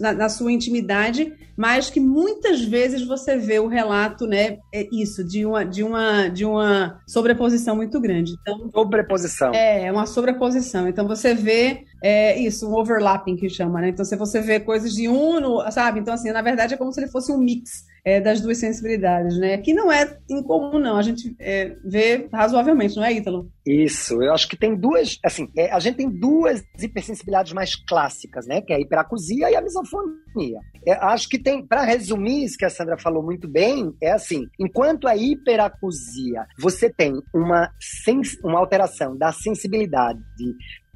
na, 0.00 0.12
na 0.14 0.28
sua 0.28 0.52
intimidade, 0.52 1.32
mas 1.56 1.90
que 1.90 2.00
muitas 2.00 2.62
vezes 2.62 3.06
você 3.06 3.36
vê 3.36 3.58
o 3.58 3.68
relato, 3.68 4.26
né, 4.26 4.58
é 4.72 4.88
isso, 4.90 5.22
de 5.22 5.44
uma, 5.44 5.64
de 5.64 5.82
uma, 5.82 6.28
de 6.28 6.44
uma 6.44 7.00
sobreposição 7.06 7.76
muito 7.76 8.00
grande. 8.00 8.34
Então, 8.40 8.70
sobreposição. 8.72 9.52
É, 9.52 9.92
uma 9.92 10.06
sobreposição. 10.06 10.88
Então, 10.88 11.06
você 11.06 11.34
vê 11.34 11.84
é, 12.06 12.38
isso, 12.38 12.68
um 12.68 12.74
overlapping 12.74 13.34
que 13.34 13.48
chama, 13.48 13.80
né? 13.80 13.88
Então, 13.88 14.04
se 14.04 14.14
você 14.14 14.38
vê 14.38 14.60
coisas 14.60 14.92
de 14.92 15.08
um, 15.08 15.40
no, 15.40 15.72
sabe? 15.72 16.00
Então, 16.00 16.12
assim, 16.12 16.30
na 16.32 16.42
verdade 16.42 16.74
é 16.74 16.76
como 16.76 16.92
se 16.92 17.00
ele 17.00 17.10
fosse 17.10 17.32
um 17.32 17.38
mix 17.38 17.86
é, 18.04 18.20
das 18.20 18.42
duas 18.42 18.58
sensibilidades, 18.58 19.38
né? 19.38 19.56
Que 19.56 19.72
não 19.72 19.90
é 19.90 20.18
incomum, 20.28 20.78
não. 20.78 20.98
A 20.98 21.02
gente 21.02 21.34
é, 21.40 21.74
vê 21.82 22.28
razoavelmente, 22.30 22.96
não 22.96 23.04
é, 23.04 23.14
Ítalo? 23.14 23.50
Isso, 23.66 24.22
eu 24.22 24.34
acho 24.34 24.46
que 24.46 24.54
tem 24.54 24.76
duas, 24.76 25.18
assim, 25.24 25.48
é, 25.56 25.72
a 25.72 25.78
gente 25.78 25.96
tem 25.96 26.10
duas 26.10 26.62
hipersensibilidades 26.78 27.54
mais 27.54 27.74
clássicas, 27.74 28.46
né? 28.46 28.60
Que 28.60 28.74
é 28.74 28.76
a 28.76 28.80
hiperacusia 28.80 29.50
e 29.50 29.56
a 29.56 29.62
misofonia. 29.62 30.60
É, 30.86 30.92
acho 31.06 31.26
que 31.26 31.38
tem, 31.38 31.66
para 31.66 31.84
resumir 31.84 32.44
isso 32.44 32.58
que 32.58 32.66
a 32.66 32.70
Sandra 32.70 32.98
falou 32.98 33.22
muito 33.22 33.48
bem, 33.48 33.94
é 34.02 34.12
assim, 34.12 34.42
enquanto 34.60 35.08
a 35.08 35.16
hiperacusia, 35.16 36.44
você 36.58 36.92
tem 36.92 37.14
uma, 37.34 37.70
sens, 37.80 38.36
uma 38.44 38.58
alteração 38.58 39.16
da 39.16 39.32
sensibilidade 39.32 40.20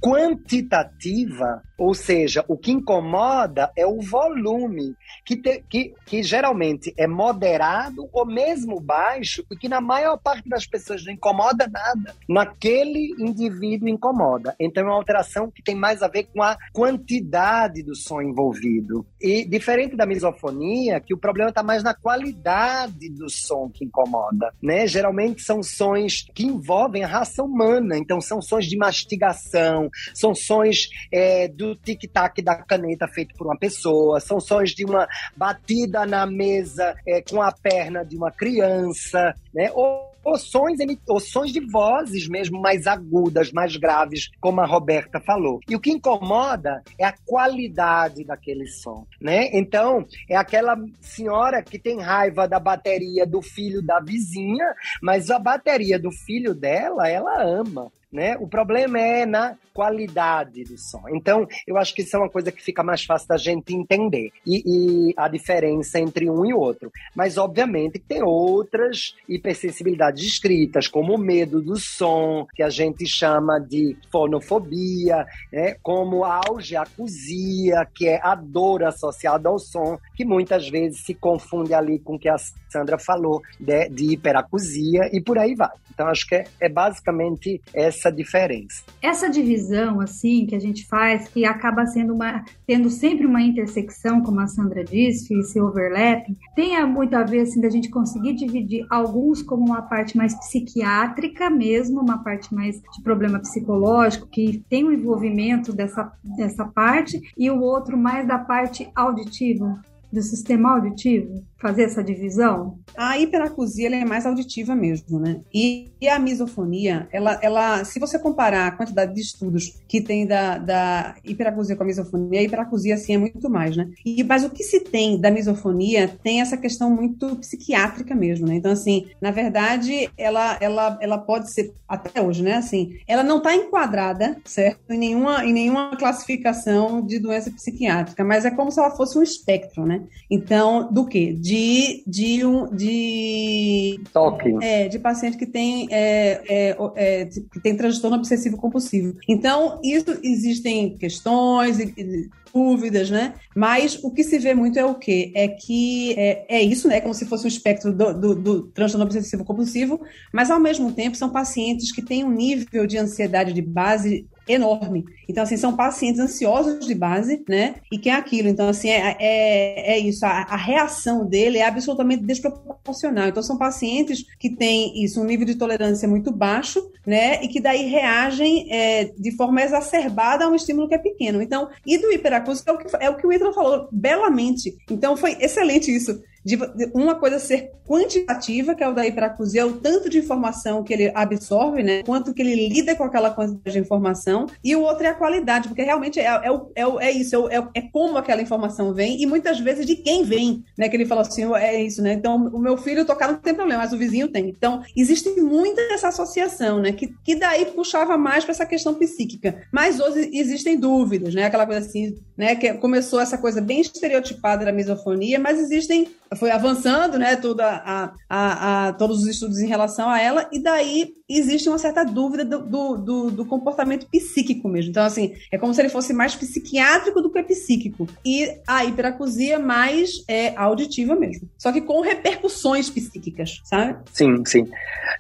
quantitativa, 0.00 1.62
ou 1.76 1.94
seja, 1.94 2.44
o 2.48 2.56
que 2.56 2.72
incomoda 2.72 3.70
é 3.76 3.86
o 3.86 4.00
volume, 4.00 4.94
que, 5.24 5.36
te, 5.36 5.62
que, 5.68 5.94
que 6.06 6.22
geralmente 6.22 6.92
é 6.96 7.06
moderado 7.06 8.08
ou 8.12 8.26
mesmo 8.26 8.80
baixo, 8.80 9.44
e 9.50 9.56
que 9.56 9.68
na 9.68 9.80
maior 9.80 10.16
parte 10.18 10.48
das 10.48 10.66
pessoas 10.66 11.04
não 11.04 11.12
incomoda 11.12 11.68
nada. 11.68 12.14
Naquele 12.28 13.14
indivíduo 13.18 13.88
incomoda. 13.88 14.54
Então 14.58 14.84
é 14.84 14.86
uma 14.86 14.96
alteração 14.96 15.50
que 15.50 15.62
tem 15.62 15.74
mais 15.74 16.02
a 16.02 16.08
ver 16.08 16.24
com 16.24 16.42
a 16.42 16.56
quantidade 16.72 17.82
do 17.82 17.94
som 17.94 18.20
envolvido. 18.20 19.06
E 19.20 19.44
diferente 19.44 19.96
da 19.96 20.06
misofonia, 20.06 21.00
que 21.00 21.14
o 21.14 21.18
problema 21.18 21.50
está 21.50 21.62
mais 21.62 21.82
na 21.82 21.94
qualidade 21.94 23.08
do 23.10 23.28
som 23.28 23.68
que 23.68 23.84
incomoda. 23.84 24.52
Né? 24.62 24.86
Geralmente 24.86 25.42
são 25.42 25.62
sons 25.62 26.26
que 26.34 26.44
envolvem 26.44 27.04
a 27.04 27.08
raça 27.08 27.42
humana, 27.42 27.96
então 27.96 28.20
são 28.20 28.40
sons 28.40 28.66
de 28.66 28.76
mastigação, 28.76 29.87
são 30.14 30.34
sons 30.34 30.88
é, 31.12 31.48
do 31.48 31.74
tic-tac 31.76 32.40
da 32.42 32.56
caneta 32.56 33.08
feito 33.08 33.34
por 33.36 33.46
uma 33.46 33.58
pessoa, 33.58 34.20
são 34.20 34.40
sons 34.40 34.70
de 34.70 34.84
uma 34.84 35.08
batida 35.36 36.06
na 36.06 36.26
mesa 36.26 36.94
é, 37.06 37.22
com 37.22 37.40
a 37.40 37.52
perna 37.52 38.04
de 38.04 38.16
uma 38.16 38.30
criança, 38.30 39.34
né? 39.54 39.70
Ou, 39.72 40.08
ou 40.24 40.36
sons, 40.36 40.78
ou 41.08 41.20
sons 41.20 41.52
de 41.52 41.60
vozes 41.60 42.28
mesmo 42.28 42.60
mais 42.60 42.86
agudas, 42.86 43.50
mais 43.52 43.76
graves, 43.76 44.28
como 44.40 44.60
a 44.60 44.66
Roberta 44.66 45.20
falou. 45.20 45.60
E 45.68 45.74
o 45.74 45.80
que 45.80 45.90
incomoda 45.90 46.82
é 46.98 47.04
a 47.04 47.14
qualidade 47.24 48.24
daquele 48.24 48.66
som, 48.66 49.06
né? 49.20 49.48
Então, 49.52 50.06
é 50.28 50.36
aquela 50.36 50.76
senhora 51.00 51.62
que 51.62 51.78
tem 51.78 52.00
raiva 52.00 52.46
da 52.46 52.60
bateria 52.60 53.26
do 53.26 53.40
filho 53.40 53.82
da 53.82 54.00
vizinha, 54.00 54.74
mas 55.02 55.30
a 55.30 55.38
bateria 55.38 55.98
do 55.98 56.10
filho 56.10 56.54
dela, 56.54 57.08
ela 57.08 57.42
ama 57.42 57.90
né? 58.12 58.36
O 58.38 58.48
problema 58.48 58.98
é 58.98 59.26
na 59.26 59.56
qualidade 59.78 60.64
do 60.64 60.76
som. 60.76 61.04
Então, 61.10 61.46
eu 61.64 61.76
acho 61.76 61.94
que 61.94 62.02
isso 62.02 62.16
é 62.16 62.18
uma 62.18 62.28
coisa 62.28 62.50
que 62.50 62.60
fica 62.60 62.82
mais 62.82 63.04
fácil 63.04 63.28
da 63.28 63.36
gente 63.36 63.72
entender 63.72 64.32
e, 64.44 64.62
e 64.66 65.14
a 65.16 65.28
diferença 65.28 66.00
entre 66.00 66.28
um 66.28 66.44
e 66.44 66.52
outro. 66.52 66.90
Mas, 67.14 67.38
obviamente, 67.38 67.98
tem 67.98 68.20
outras 68.20 69.14
hipersensibilidades 69.28 70.24
escritas, 70.24 70.88
como 70.88 71.14
o 71.14 71.18
medo 71.18 71.62
do 71.62 71.76
som, 71.76 72.44
que 72.56 72.62
a 72.62 72.70
gente 72.70 73.06
chama 73.06 73.60
de 73.60 73.96
fonofobia, 74.10 75.24
né? 75.52 75.76
como 75.80 76.24
a 76.24 76.40
algeacusia, 76.48 77.86
que 77.94 78.08
é 78.08 78.20
a 78.20 78.34
dor 78.34 78.82
associada 78.82 79.48
ao 79.48 79.60
som, 79.60 79.96
que 80.16 80.24
muitas 80.24 80.68
vezes 80.68 81.04
se 81.04 81.14
confunde 81.14 81.72
ali 81.72 82.00
com 82.00 82.16
o 82.16 82.18
que 82.18 82.28
a 82.28 82.36
Sandra 82.68 82.98
falou 82.98 83.42
de, 83.60 83.88
de 83.90 84.12
hiperacusia 84.12 85.08
e 85.12 85.20
por 85.20 85.38
aí 85.38 85.54
vai. 85.54 85.70
Então, 85.98 86.06
acho 86.06 86.28
que 86.28 86.36
é, 86.36 86.44
é 86.60 86.68
basicamente 86.68 87.60
essa 87.74 87.97
essa 87.98 88.10
diferença. 88.10 88.82
Essa 89.02 89.28
divisão, 89.28 90.00
assim, 90.00 90.46
que 90.46 90.54
a 90.54 90.58
gente 90.58 90.86
faz, 90.86 91.28
que 91.28 91.44
acaba 91.44 91.86
sendo 91.86 92.14
uma, 92.14 92.44
tendo 92.66 92.88
sempre 92.88 93.26
uma 93.26 93.42
intersecção, 93.42 94.22
como 94.22 94.40
a 94.40 94.46
Sandra 94.46 94.84
disse, 94.84 95.34
esse 95.38 95.60
overlapping, 95.60 96.36
tem 96.54 96.78
muito 96.86 97.14
a 97.14 97.24
ver, 97.24 97.40
assim, 97.40 97.60
da 97.60 97.68
gente 97.68 97.90
conseguir 97.90 98.34
dividir 98.34 98.86
alguns 98.88 99.42
como 99.42 99.66
uma 99.66 99.82
parte 99.82 100.16
mais 100.16 100.34
psiquiátrica 100.34 101.50
mesmo, 101.50 102.00
uma 102.00 102.22
parte 102.22 102.54
mais 102.54 102.76
de 102.76 103.02
problema 103.02 103.38
psicológico, 103.40 104.28
que 104.28 104.64
tem 104.68 104.84
o 104.84 104.88
um 104.88 104.92
envolvimento 104.92 105.72
dessa, 105.72 106.12
dessa 106.36 106.64
parte, 106.64 107.20
e 107.36 107.50
o 107.50 107.60
outro 107.60 107.96
mais 107.96 108.26
da 108.26 108.38
parte 108.38 108.88
auditiva, 108.94 109.80
do 110.12 110.22
sistema 110.22 110.74
auditivo? 110.74 111.44
fazer 111.60 111.84
essa 111.84 112.02
divisão? 112.02 112.78
A 112.96 113.18
hiperacusia 113.18 113.88
é 113.88 114.04
mais 114.04 114.24
auditiva 114.24 114.74
mesmo, 114.74 115.18
né? 115.18 115.40
E, 115.52 115.90
e, 116.00 116.08
a 116.08 116.18
misofonia, 116.18 117.08
ela, 117.12 117.38
ela, 117.42 117.84
se 117.84 117.98
você 117.98 118.18
comparar 118.18 118.68
a 118.68 118.70
quantidade 118.70 119.14
de 119.14 119.20
estudos 119.20 119.80
que 119.88 120.00
tem 120.00 120.26
da, 120.26 120.58
da 120.58 121.16
hiperacusia 121.24 121.76
com 121.76 121.82
a 121.82 121.86
misofonia, 121.86 122.40
a 122.40 122.42
hiperacusia 122.42 122.96
sim 122.96 123.14
é 123.14 123.18
muito 123.18 123.50
mais, 123.50 123.76
né? 123.76 123.88
E, 124.04 124.22
mas 124.24 124.44
o 124.44 124.50
que 124.50 124.62
se 124.62 124.80
tem 124.80 125.20
da 125.20 125.30
misofonia 125.30 126.08
tem 126.22 126.40
essa 126.40 126.56
questão 126.56 126.90
muito 126.90 127.36
psiquiátrica 127.36 128.14
mesmo, 128.14 128.46
né? 128.46 128.54
Então, 128.54 128.72
assim, 128.72 129.06
na 129.20 129.30
verdade, 129.30 130.10
ela, 130.16 130.56
ela, 130.60 130.98
ela 131.00 131.18
pode 131.18 131.52
ser, 131.52 131.72
até 131.88 132.22
hoje, 132.22 132.42
né? 132.42 132.54
Assim, 132.54 132.96
ela 133.06 133.22
não 133.22 133.38
está 133.38 133.54
enquadrada, 133.54 134.36
certo? 134.44 134.92
Em 134.92 134.98
nenhuma, 134.98 135.44
em 135.44 135.52
nenhuma 135.52 135.96
classificação 135.96 137.04
de 137.04 137.18
doença 137.18 137.50
psiquiátrica, 137.50 138.24
mas 138.24 138.44
é 138.44 138.50
como 138.50 138.70
se 138.70 138.78
ela 138.78 138.90
fosse 138.90 139.18
um 139.18 139.22
espectro, 139.22 139.84
né? 139.84 139.97
Então, 140.30 140.92
do 140.92 141.06
quê? 141.06 141.28
de, 141.32 142.02
de 142.06 142.44
um 142.44 142.68
de 142.74 144.00
toque 144.12 144.54
é, 144.62 144.88
de 144.88 144.98
paciente 144.98 145.36
que 145.36 145.46
tem 145.46 145.88
é, 145.90 146.42
é, 146.48 146.76
é, 146.96 147.24
que 147.26 147.60
tem 147.60 147.76
transtorno 147.76 148.16
obsessivo 148.16 148.56
compulsivo. 148.56 149.16
Então 149.28 149.80
isso 149.82 150.18
existem 150.22 150.96
questões 150.96 151.78
e, 151.78 152.30
dúvidas, 152.52 153.10
né? 153.10 153.34
Mas 153.54 154.02
o 154.02 154.10
que 154.10 154.24
se 154.24 154.38
vê 154.38 154.54
muito 154.54 154.78
é 154.78 154.84
o 154.84 154.94
quê? 154.94 155.30
É 155.34 155.48
que 155.48 156.14
é, 156.18 156.46
é 156.48 156.62
isso, 156.62 156.88
né? 156.88 157.00
Como 157.00 157.14
se 157.14 157.26
fosse 157.26 157.44
um 157.44 157.48
espectro 157.48 157.92
do, 157.92 158.14
do, 158.14 158.34
do 158.34 158.62
transtorno 158.68 159.04
obsessivo 159.04 159.44
compulsivo, 159.44 160.00
mas 160.32 160.50
ao 160.50 160.58
mesmo 160.58 160.92
tempo 160.92 161.16
são 161.16 161.30
pacientes 161.30 161.92
que 161.92 162.02
têm 162.02 162.24
um 162.24 162.30
nível 162.30 162.86
de 162.86 162.98
ansiedade 162.98 163.52
de 163.52 163.62
base 163.62 164.26
enorme. 164.48 165.04
Então, 165.28 165.42
assim, 165.42 165.56
são 165.56 165.76
pacientes 165.76 166.20
ansiosos 166.20 166.86
de 166.86 166.94
base, 166.94 167.44
né? 167.48 167.76
E 167.92 167.98
que 167.98 168.08
é 168.08 168.14
aquilo. 168.14 168.48
Então, 168.48 168.68
assim, 168.68 168.88
é, 168.88 169.16
é, 169.18 169.94
é 169.94 169.98
isso. 169.98 170.24
A, 170.24 170.42
a, 170.48 170.56
reação 170.56 171.26
dele 171.26 171.58
é 171.58 171.66
absolutamente 171.66 172.24
desproporcional. 172.24 173.28
Então, 173.28 173.42
são 173.42 173.58
pacientes 173.58 174.24
que 174.38 174.50
têm 174.50 175.04
isso, 175.04 175.20
um 175.20 175.24
nível 175.24 175.46
de 175.46 175.54
tolerância 175.54 176.08
muito 176.08 176.32
baixo, 176.32 176.80
né? 177.06 177.42
E 177.44 177.48
que 177.48 177.60
daí 177.60 177.86
reagem 177.88 178.66
é, 178.70 179.12
de 179.16 179.36
forma 179.36 179.62
exacerbada 179.62 180.44
a 180.44 180.48
um 180.48 180.54
estímulo 180.54 180.88
que 180.88 180.94
é 180.94 180.98
pequeno. 180.98 181.42
Então, 181.42 181.68
e 181.86 181.98
do 181.98 182.10
hiperacústico 182.10 182.70
é 182.70 182.72
o 182.72 182.78
que, 182.78 182.96
é 183.00 183.10
o 183.10 183.16
que 183.16 183.26
o 183.26 183.52
falou 183.52 183.88
belamente. 183.92 184.76
Então, 184.90 185.16
foi 185.16 185.36
excelente 185.40 185.94
isso 185.94 186.20
de, 186.56 186.90
uma 186.94 187.14
coisa 187.14 187.38
ser 187.38 187.72
quantitativa, 187.86 188.74
que 188.74 188.82
é 188.82 188.88
o 188.88 188.94
da 188.94 189.06
hiperacusia, 189.06 189.62
é 189.62 189.64
o 189.64 189.74
tanto 189.74 190.08
de 190.08 190.18
informação 190.18 190.82
que 190.82 190.92
ele 190.92 191.12
absorve, 191.14 191.82
né? 191.82 192.02
Quanto 192.04 192.32
que 192.32 192.40
ele 192.40 192.68
lida 192.68 192.94
com 192.94 193.04
aquela 193.04 193.30
quantidade 193.30 193.72
de 193.72 193.78
informação, 193.78 194.46
e 194.64 194.74
o 194.74 194.82
outro 194.82 195.04
é 195.04 195.10
a 195.10 195.14
qualidade, 195.14 195.68
porque 195.68 195.82
realmente 195.82 196.18
é, 196.18 196.24
é, 196.24 196.50
é, 196.74 197.06
é 197.06 197.10
isso, 197.10 197.48
é, 197.48 197.56
é, 197.74 197.82
como 197.92 198.16
aquela 198.16 198.40
informação 198.40 198.94
vem, 198.94 199.20
e 199.20 199.26
muitas 199.26 199.60
vezes 199.60 199.84
de 199.84 199.96
quem 199.96 200.24
vem, 200.24 200.64
né? 200.76 200.88
Que 200.88 200.96
ele 200.96 201.06
falou 201.06 201.22
assim, 201.22 201.44
é 201.54 201.82
isso, 201.82 202.00
né? 202.02 202.14
Então, 202.14 202.36
o 202.36 202.58
meu 202.58 202.76
filho 202.76 203.04
tocar 203.04 203.28
não 203.28 203.36
tem 203.36 203.54
problema, 203.54 203.82
mas 203.82 203.92
o 203.92 203.98
vizinho 203.98 204.28
tem. 204.28 204.48
Então, 204.48 204.82
existe 204.96 205.28
muita 205.40 205.80
essa 205.92 206.08
associação, 206.08 206.80
né? 206.80 206.92
Que, 206.92 207.08
que 207.24 207.34
daí 207.34 207.66
puxava 207.66 208.16
mais 208.16 208.44
para 208.44 208.52
essa 208.52 208.66
questão 208.66 208.94
psíquica. 208.94 209.62
Mas 209.72 210.00
hoje 210.00 210.30
existem 210.32 210.78
dúvidas, 210.78 211.34
né? 211.34 211.44
Aquela 211.44 211.66
coisa 211.66 211.86
assim, 211.86 212.16
né? 212.36 212.54
Que 212.54 212.74
começou 212.74 213.20
essa 213.20 213.36
coisa 213.36 213.60
bem 213.60 213.80
estereotipada 213.80 214.64
da 214.64 214.72
misofonia, 214.72 215.38
mas 215.38 215.58
existem 215.58 216.08
foi 216.36 216.50
avançando, 216.50 217.18
né, 217.18 217.36
toda 217.36 217.66
a, 217.66 218.12
a, 218.28 218.88
a, 218.88 218.92
todos 218.92 219.22
os 219.22 219.26
estudos 219.26 219.58
em 219.58 219.66
relação 219.66 220.08
a 220.10 220.20
ela, 220.20 220.48
e 220.52 220.62
daí 220.62 221.17
existe 221.28 221.68
uma 221.68 221.78
certa 221.78 222.04
dúvida 222.04 222.44
do, 222.44 222.60
do, 222.60 222.96
do, 222.96 223.30
do, 223.30 223.44
comportamento 223.44 224.06
psíquico 224.06 224.68
mesmo. 224.68 224.90
Então, 224.90 225.04
assim, 225.04 225.34
é 225.52 225.58
como 225.58 225.74
se 225.74 225.80
ele 225.80 225.90
fosse 225.90 226.14
mais 226.14 226.34
psiquiátrico 226.34 227.20
do 227.20 227.30
que 227.30 227.42
psíquico. 227.42 228.08
E 228.24 228.58
a 228.66 228.84
hiperacusia 228.84 229.58
mais 229.58 230.10
é 230.26 230.56
auditiva 230.56 231.14
mesmo. 231.14 231.48
Só 231.58 231.70
que 231.70 231.82
com 231.82 232.00
repercussões 232.00 232.88
psíquicas, 232.88 233.60
sabe? 233.64 233.98
Sim, 234.12 234.42
sim. 234.46 234.66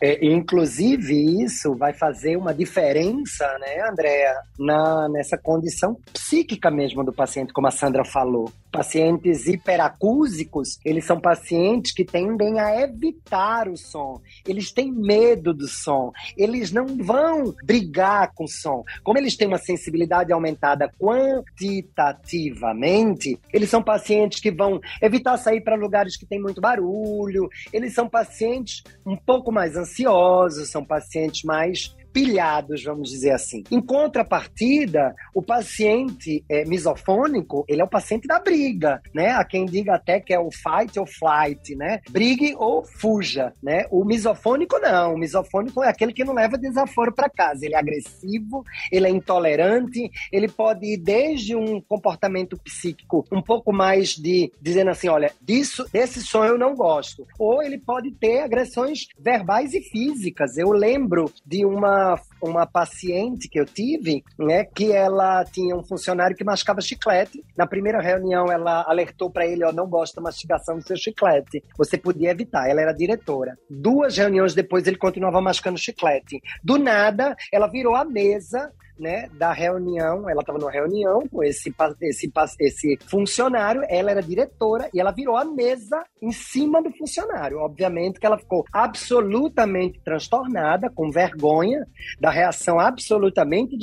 É, 0.02 0.26
inclusive, 0.26 1.44
isso 1.44 1.74
vai 1.74 1.92
fazer 1.92 2.36
uma 2.36 2.54
diferença, 2.54 3.46
né, 3.58 3.88
Andréa, 3.90 4.34
na, 4.58 5.08
nessa 5.08 5.36
condição 5.36 5.96
psíquica 6.12 6.70
mesmo 6.70 7.04
do 7.04 7.12
paciente, 7.12 7.52
como 7.52 7.66
a 7.66 7.70
Sandra 7.70 8.04
falou. 8.04 8.50
Pacientes 8.70 9.46
hiperacúsicos, 9.46 10.78
eles 10.84 11.04
são 11.04 11.20
pacientes 11.20 11.92
que 11.92 12.04
tendem 12.04 12.60
a 12.60 12.80
evitar 12.80 13.68
o 13.68 13.76
som. 13.76 14.20
Eles 14.46 14.72
têm 14.72 14.92
medo 14.92 15.52
do 15.52 15.66
som. 15.66 15.97
Eles 16.36 16.72
não 16.72 16.86
vão 16.86 17.54
brigar 17.64 18.32
com 18.34 18.44
o 18.44 18.48
som. 18.48 18.84
Como 19.02 19.18
eles 19.18 19.36
têm 19.36 19.48
uma 19.48 19.58
sensibilidade 19.58 20.32
aumentada 20.32 20.90
quantitativamente, 20.98 23.38
eles 23.52 23.70
são 23.70 23.82
pacientes 23.82 24.40
que 24.40 24.50
vão 24.50 24.80
evitar 25.02 25.36
sair 25.36 25.60
para 25.60 25.76
lugares 25.76 26.16
que 26.16 26.26
tem 26.26 26.40
muito 26.40 26.60
barulho. 26.60 27.48
Eles 27.72 27.94
são 27.94 28.08
pacientes 28.08 28.82
um 29.04 29.16
pouco 29.16 29.52
mais 29.52 29.76
ansiosos, 29.76 30.70
são 30.70 30.84
pacientes 30.84 31.44
mais 31.44 31.96
pilhados, 32.12 32.82
vamos 32.82 33.10
dizer 33.10 33.30
assim. 33.30 33.62
Em 33.70 33.80
contrapartida, 33.80 35.14
o 35.34 35.42
paciente 35.42 36.44
é, 36.48 36.64
misofônico, 36.64 37.64
ele 37.68 37.80
é 37.80 37.84
o 37.84 37.88
paciente 37.88 38.26
da 38.26 38.38
briga, 38.38 39.00
né? 39.14 39.30
A 39.30 39.44
quem 39.44 39.64
diga 39.64 39.94
até 39.94 40.20
que 40.20 40.32
é 40.32 40.38
o 40.38 40.50
fight 40.50 40.98
ou 40.98 41.06
flight, 41.06 41.74
né? 41.76 42.00
Brigue 42.10 42.54
ou 42.56 42.84
fuja, 42.84 43.52
né? 43.62 43.86
O 43.90 44.04
misofônico 44.04 44.78
não, 44.78 45.14
o 45.14 45.18
misofônico 45.18 45.82
é 45.82 45.88
aquele 45.88 46.12
que 46.12 46.24
não 46.24 46.34
leva 46.34 46.58
desaforo 46.58 47.12
para 47.12 47.30
casa. 47.30 47.64
Ele 47.64 47.74
é 47.74 47.78
agressivo, 47.78 48.64
ele 48.90 49.06
é 49.06 49.10
intolerante, 49.10 50.10
ele 50.32 50.48
pode 50.48 50.86
ir 50.86 50.98
desde 50.98 51.54
um 51.54 51.80
comportamento 51.80 52.58
psíquico 52.58 53.24
um 53.32 53.42
pouco 53.42 53.72
mais 53.72 54.10
de 54.10 54.52
dizendo 54.60 54.90
assim, 54.90 55.08
olha, 55.08 55.32
disso, 55.40 55.86
desse 55.92 56.20
som 56.20 56.44
eu 56.44 56.58
não 56.58 56.74
gosto. 56.74 57.26
Ou 57.38 57.62
ele 57.62 57.78
pode 57.78 58.10
ter 58.12 58.40
agressões 58.40 59.06
verbais 59.18 59.74
e 59.74 59.80
físicas. 59.80 60.56
Eu 60.56 60.70
lembro 60.70 61.30
de 61.44 61.64
uma 61.64 62.07
uma, 62.40 62.66
paciente 62.66 63.48
que 63.48 63.58
eu 63.58 63.64
tive, 63.64 64.22
né, 64.38 64.64
que 64.64 64.92
ela 64.92 65.44
tinha 65.44 65.74
um 65.74 65.82
funcionário 65.82 66.36
que 66.36 66.44
mascava 66.44 66.80
chiclete. 66.80 67.44
Na 67.56 67.66
primeira 67.66 68.00
reunião, 68.00 68.50
ela 68.50 68.84
alertou 68.86 69.30
para 69.30 69.46
ele: 69.46 69.64
ó, 69.64 69.72
não 69.72 69.88
gosto 69.88 70.16
da 70.16 70.22
mastigação 70.22 70.76
do 70.76 70.86
seu 70.86 70.96
chiclete. 70.96 71.62
Você 71.76 71.98
podia 71.98 72.30
evitar. 72.30 72.68
Ela 72.68 72.82
era 72.82 72.92
diretora. 72.92 73.58
Duas 73.68 74.16
reuniões 74.16 74.54
depois, 74.54 74.86
ele 74.86 74.96
continuava 74.96 75.40
mascando 75.40 75.78
chiclete. 75.78 76.40
Do 76.62 76.78
nada, 76.78 77.36
ela 77.52 77.66
virou 77.66 77.94
a 77.94 78.04
mesa 78.04 78.72
né, 78.98 79.28
da 79.32 79.52
reunião, 79.52 80.28
ela 80.28 80.40
estava 80.40 80.58
numa 80.58 80.70
reunião 80.70 81.26
com 81.28 81.42
esse, 81.42 81.74
esse, 82.02 82.32
esse 82.60 82.98
funcionário, 83.06 83.82
ela 83.88 84.10
era 84.10 84.22
diretora 84.22 84.88
e 84.92 85.00
ela 85.00 85.12
virou 85.12 85.36
a 85.36 85.44
mesa 85.44 86.02
em 86.20 86.32
cima 86.32 86.82
do 86.82 86.90
funcionário. 86.92 87.58
Obviamente 87.58 88.18
que 88.18 88.26
ela 88.26 88.38
ficou 88.38 88.64
absolutamente 88.72 90.00
transtornada, 90.00 90.90
com 90.90 91.10
vergonha 91.10 91.86
da 92.20 92.30
reação 92.30 92.78
absolutamente 92.78 93.76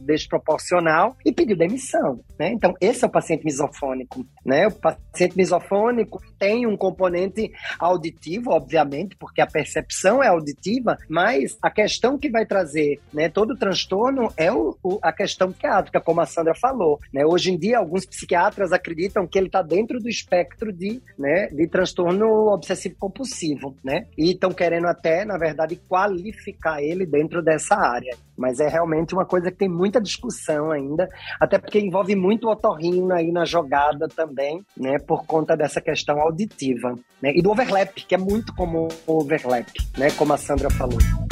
desproporcional 0.00 1.16
e 1.24 1.32
pediu 1.32 1.56
demissão. 1.56 2.20
Né? 2.38 2.50
Então, 2.52 2.74
esse 2.80 3.04
é 3.04 3.06
o 3.06 3.10
paciente 3.10 3.44
misofônico. 3.44 4.24
Né? 4.44 4.66
O 4.66 4.72
paciente 4.72 5.36
misofônico 5.36 6.20
tem 6.38 6.66
um 6.66 6.76
componente 6.76 7.52
auditivo, 7.78 8.50
obviamente, 8.50 9.16
porque 9.16 9.40
a 9.40 9.46
percepção 9.46 10.22
é 10.22 10.28
auditiva, 10.28 10.96
mas 11.08 11.58
a 11.62 11.70
questão 11.70 12.18
que 12.18 12.30
vai 12.30 12.46
trazer 12.46 13.00
né, 13.12 13.28
todo 13.28 13.52
o 13.52 13.56
transtorno 13.56 14.32
é 14.38 14.52
o, 14.52 14.76
o, 14.84 14.98
a 15.02 15.12
questão 15.12 15.50
psiquiátrica, 15.50 16.00
como 16.00 16.20
a 16.20 16.26
Sandra 16.26 16.54
falou. 16.54 17.00
Né? 17.12 17.26
Hoje 17.26 17.50
em 17.50 17.58
dia, 17.58 17.78
alguns 17.78 18.06
psiquiatras 18.06 18.72
acreditam 18.72 19.26
que 19.26 19.36
ele 19.36 19.48
está 19.48 19.60
dentro 19.60 19.98
do 19.98 20.08
espectro 20.08 20.72
de, 20.72 21.02
né, 21.18 21.48
de 21.48 21.66
transtorno 21.66 22.52
obsessivo-compulsivo, 22.52 23.74
né? 23.82 24.06
E 24.16 24.30
estão 24.30 24.52
querendo 24.52 24.86
até, 24.86 25.24
na 25.24 25.36
verdade, 25.36 25.80
qualificar 25.88 26.80
ele 26.80 27.04
dentro 27.04 27.42
dessa 27.42 27.74
área. 27.74 28.16
Mas 28.36 28.60
é 28.60 28.68
realmente 28.68 29.14
uma 29.14 29.26
coisa 29.26 29.50
que 29.50 29.56
tem 29.56 29.68
muita 29.68 30.00
discussão 30.00 30.70
ainda, 30.70 31.08
até 31.40 31.58
porque 31.58 31.80
envolve 31.80 32.14
muito 32.14 32.46
o 32.46 32.52
otorrino 32.52 33.12
aí 33.12 33.32
na 33.32 33.44
jogada 33.44 34.06
também, 34.06 34.64
né? 34.76 34.98
Por 35.00 35.26
conta 35.26 35.56
dessa 35.56 35.80
questão 35.80 36.20
auditiva, 36.20 36.94
né? 37.20 37.32
E 37.34 37.42
do 37.42 37.50
overlap, 37.50 37.92
que 38.06 38.14
é 38.14 38.18
muito 38.18 38.54
comum 38.54 38.86
o 39.04 39.20
overlap, 39.20 39.66
né? 39.96 40.12
Como 40.12 40.32
a 40.32 40.36
Sandra 40.36 40.70
falou. 40.70 41.27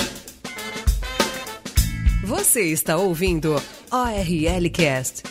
Você 2.27 2.63
está 2.73 2.97
ouvindo 2.97 3.55
ORL 3.89 4.71
Cast. 4.73 5.23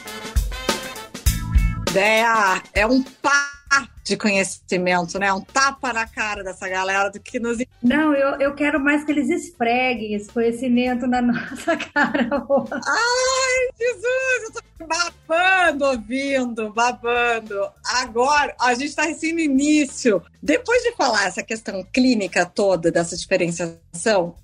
Ideia 1.90 2.64
é 2.74 2.88
um 2.88 3.04
par 3.04 3.90
de 4.06 4.16
conhecimento, 4.16 5.20
né? 5.20 5.34
Um 5.34 5.42
tapa 5.42 5.92
na 5.92 6.08
cara 6.08 6.42
dessa 6.42 6.70
galera 6.70 7.10
do 7.10 7.20
que 7.20 7.38
nos. 7.38 7.58
Não, 7.84 8.14
eu, 8.14 8.40
eu 8.40 8.56
quero 8.56 8.80
mais 8.80 9.04
que 9.04 9.12
eles 9.12 9.30
esfreguem 9.30 10.14
esse 10.14 10.32
conhecimento 10.32 11.06
na 11.06 11.20
nossa 11.22 11.76
cara. 11.76 12.30
Ai, 12.32 13.70
Jesus, 13.78 14.44
eu 14.44 14.54
tô 14.54 14.88
babando 14.88 15.86
ouvindo, 15.86 16.72
babando. 16.72 17.68
Agora, 17.84 18.56
a 18.62 18.74
gente 18.74 18.90
está 18.90 19.04
recém 19.04 19.34
no 19.34 19.40
início. 19.42 20.24
Depois 20.42 20.82
de 20.84 20.96
falar 20.96 21.26
essa 21.26 21.44
questão 21.44 21.84
clínica 21.92 22.46
toda 22.46 22.92
dessa 22.92 23.18
diferenciação, 23.18 23.78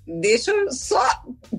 deixa 0.06 0.50
eu 0.50 0.72
só 0.72 1.02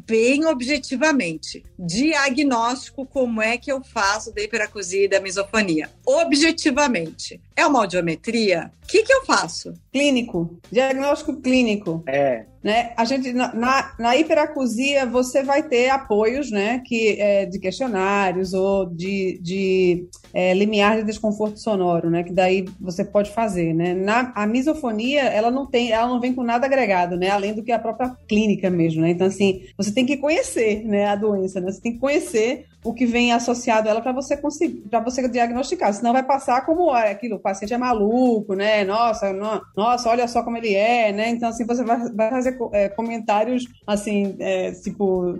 bem 0.07 0.45
objetivamente. 0.45 1.63
Diagnóstico, 1.77 3.05
como 3.05 3.41
é 3.41 3.57
que 3.57 3.71
eu 3.71 3.83
faço 3.83 4.33
da 4.33 4.41
hiperacusia 4.41 5.05
e 5.05 5.07
da 5.07 5.19
misofonia? 5.19 5.89
Objetivamente. 6.05 7.41
É 7.55 7.65
uma 7.65 7.79
audiometria? 7.79 8.71
O 8.83 8.87
que, 8.87 9.03
que 9.03 9.13
eu 9.13 9.25
faço? 9.25 9.73
Clínico. 9.91 10.59
Diagnóstico 10.71 11.39
clínico. 11.39 12.03
É. 12.07 12.45
Né? 12.63 12.93
A 12.95 13.03
gente, 13.03 13.33
na, 13.33 13.53
na, 13.53 13.93
na 13.99 14.17
hiperacusia, 14.17 15.05
você 15.05 15.43
vai 15.43 15.63
ter 15.63 15.89
apoios 15.89 16.49
né, 16.49 16.81
que, 16.85 17.19
é, 17.19 17.45
de 17.45 17.59
questionários 17.59 18.53
ou 18.53 18.85
de, 18.85 19.37
de 19.41 20.07
é, 20.33 20.53
limiar 20.53 20.97
de 20.97 21.03
desconforto 21.03 21.59
sonoro, 21.59 22.09
né? 22.09 22.23
Que 22.23 22.31
daí 22.31 22.65
você 22.79 23.03
pode 23.03 23.31
fazer, 23.31 23.73
né? 23.73 23.93
Na, 23.93 24.31
a 24.33 24.47
misofonia, 24.47 25.23
ela 25.23 25.51
não 25.51 25.65
tem, 25.65 25.91
ela 25.91 26.07
não 26.07 26.21
vem 26.21 26.33
com 26.33 26.41
nada 26.41 26.65
agregado, 26.65 27.17
né? 27.17 27.29
Além 27.29 27.53
do 27.53 27.63
que 27.63 27.71
a 27.71 27.79
própria 27.83 28.17
clínica 28.27 28.69
mesmo, 28.69 29.01
né? 29.01 29.11
Então, 29.11 29.27
assim, 29.27 29.61
você 29.77 29.93
tem 29.93 30.05
que 30.05 30.17
conhecer 30.17 30.83
né, 30.83 31.05
a 31.05 31.15
doença, 31.15 31.61
né? 31.61 31.71
Você 31.71 31.81
tem 31.81 31.93
que 31.93 31.99
conhecer 31.99 32.65
o 32.83 32.93
que 32.93 33.05
vem 33.05 33.31
associado 33.31 33.87
a 33.87 33.91
ela 33.91 34.01
para 34.01 34.11
você 34.11 34.35
conseguir, 34.35 34.81
para 34.89 34.99
você 34.99 35.27
diagnosticar. 35.27 35.93
Senão 35.93 36.13
vai 36.13 36.23
passar 36.23 36.65
como 36.65 36.95
é, 36.95 37.11
aquilo, 37.11 37.37
o 37.37 37.39
paciente 37.39 37.73
é 37.73 37.77
maluco, 37.77 38.53
né? 38.53 38.83
Nossa, 38.83 39.31
no, 39.31 39.61
nossa, 39.75 40.09
olha 40.09 40.27
só 40.27 40.43
como 40.43 40.57
ele 40.57 40.73
é, 40.73 41.11
né? 41.11 41.29
Então, 41.29 41.49
assim, 41.49 41.65
você 41.65 41.83
vai, 41.83 42.09
vai 42.11 42.29
fazer 42.29 42.57
é, 42.73 42.89
comentários, 42.89 43.65
assim, 43.87 44.35
é, 44.39 44.71
tipo, 44.71 45.37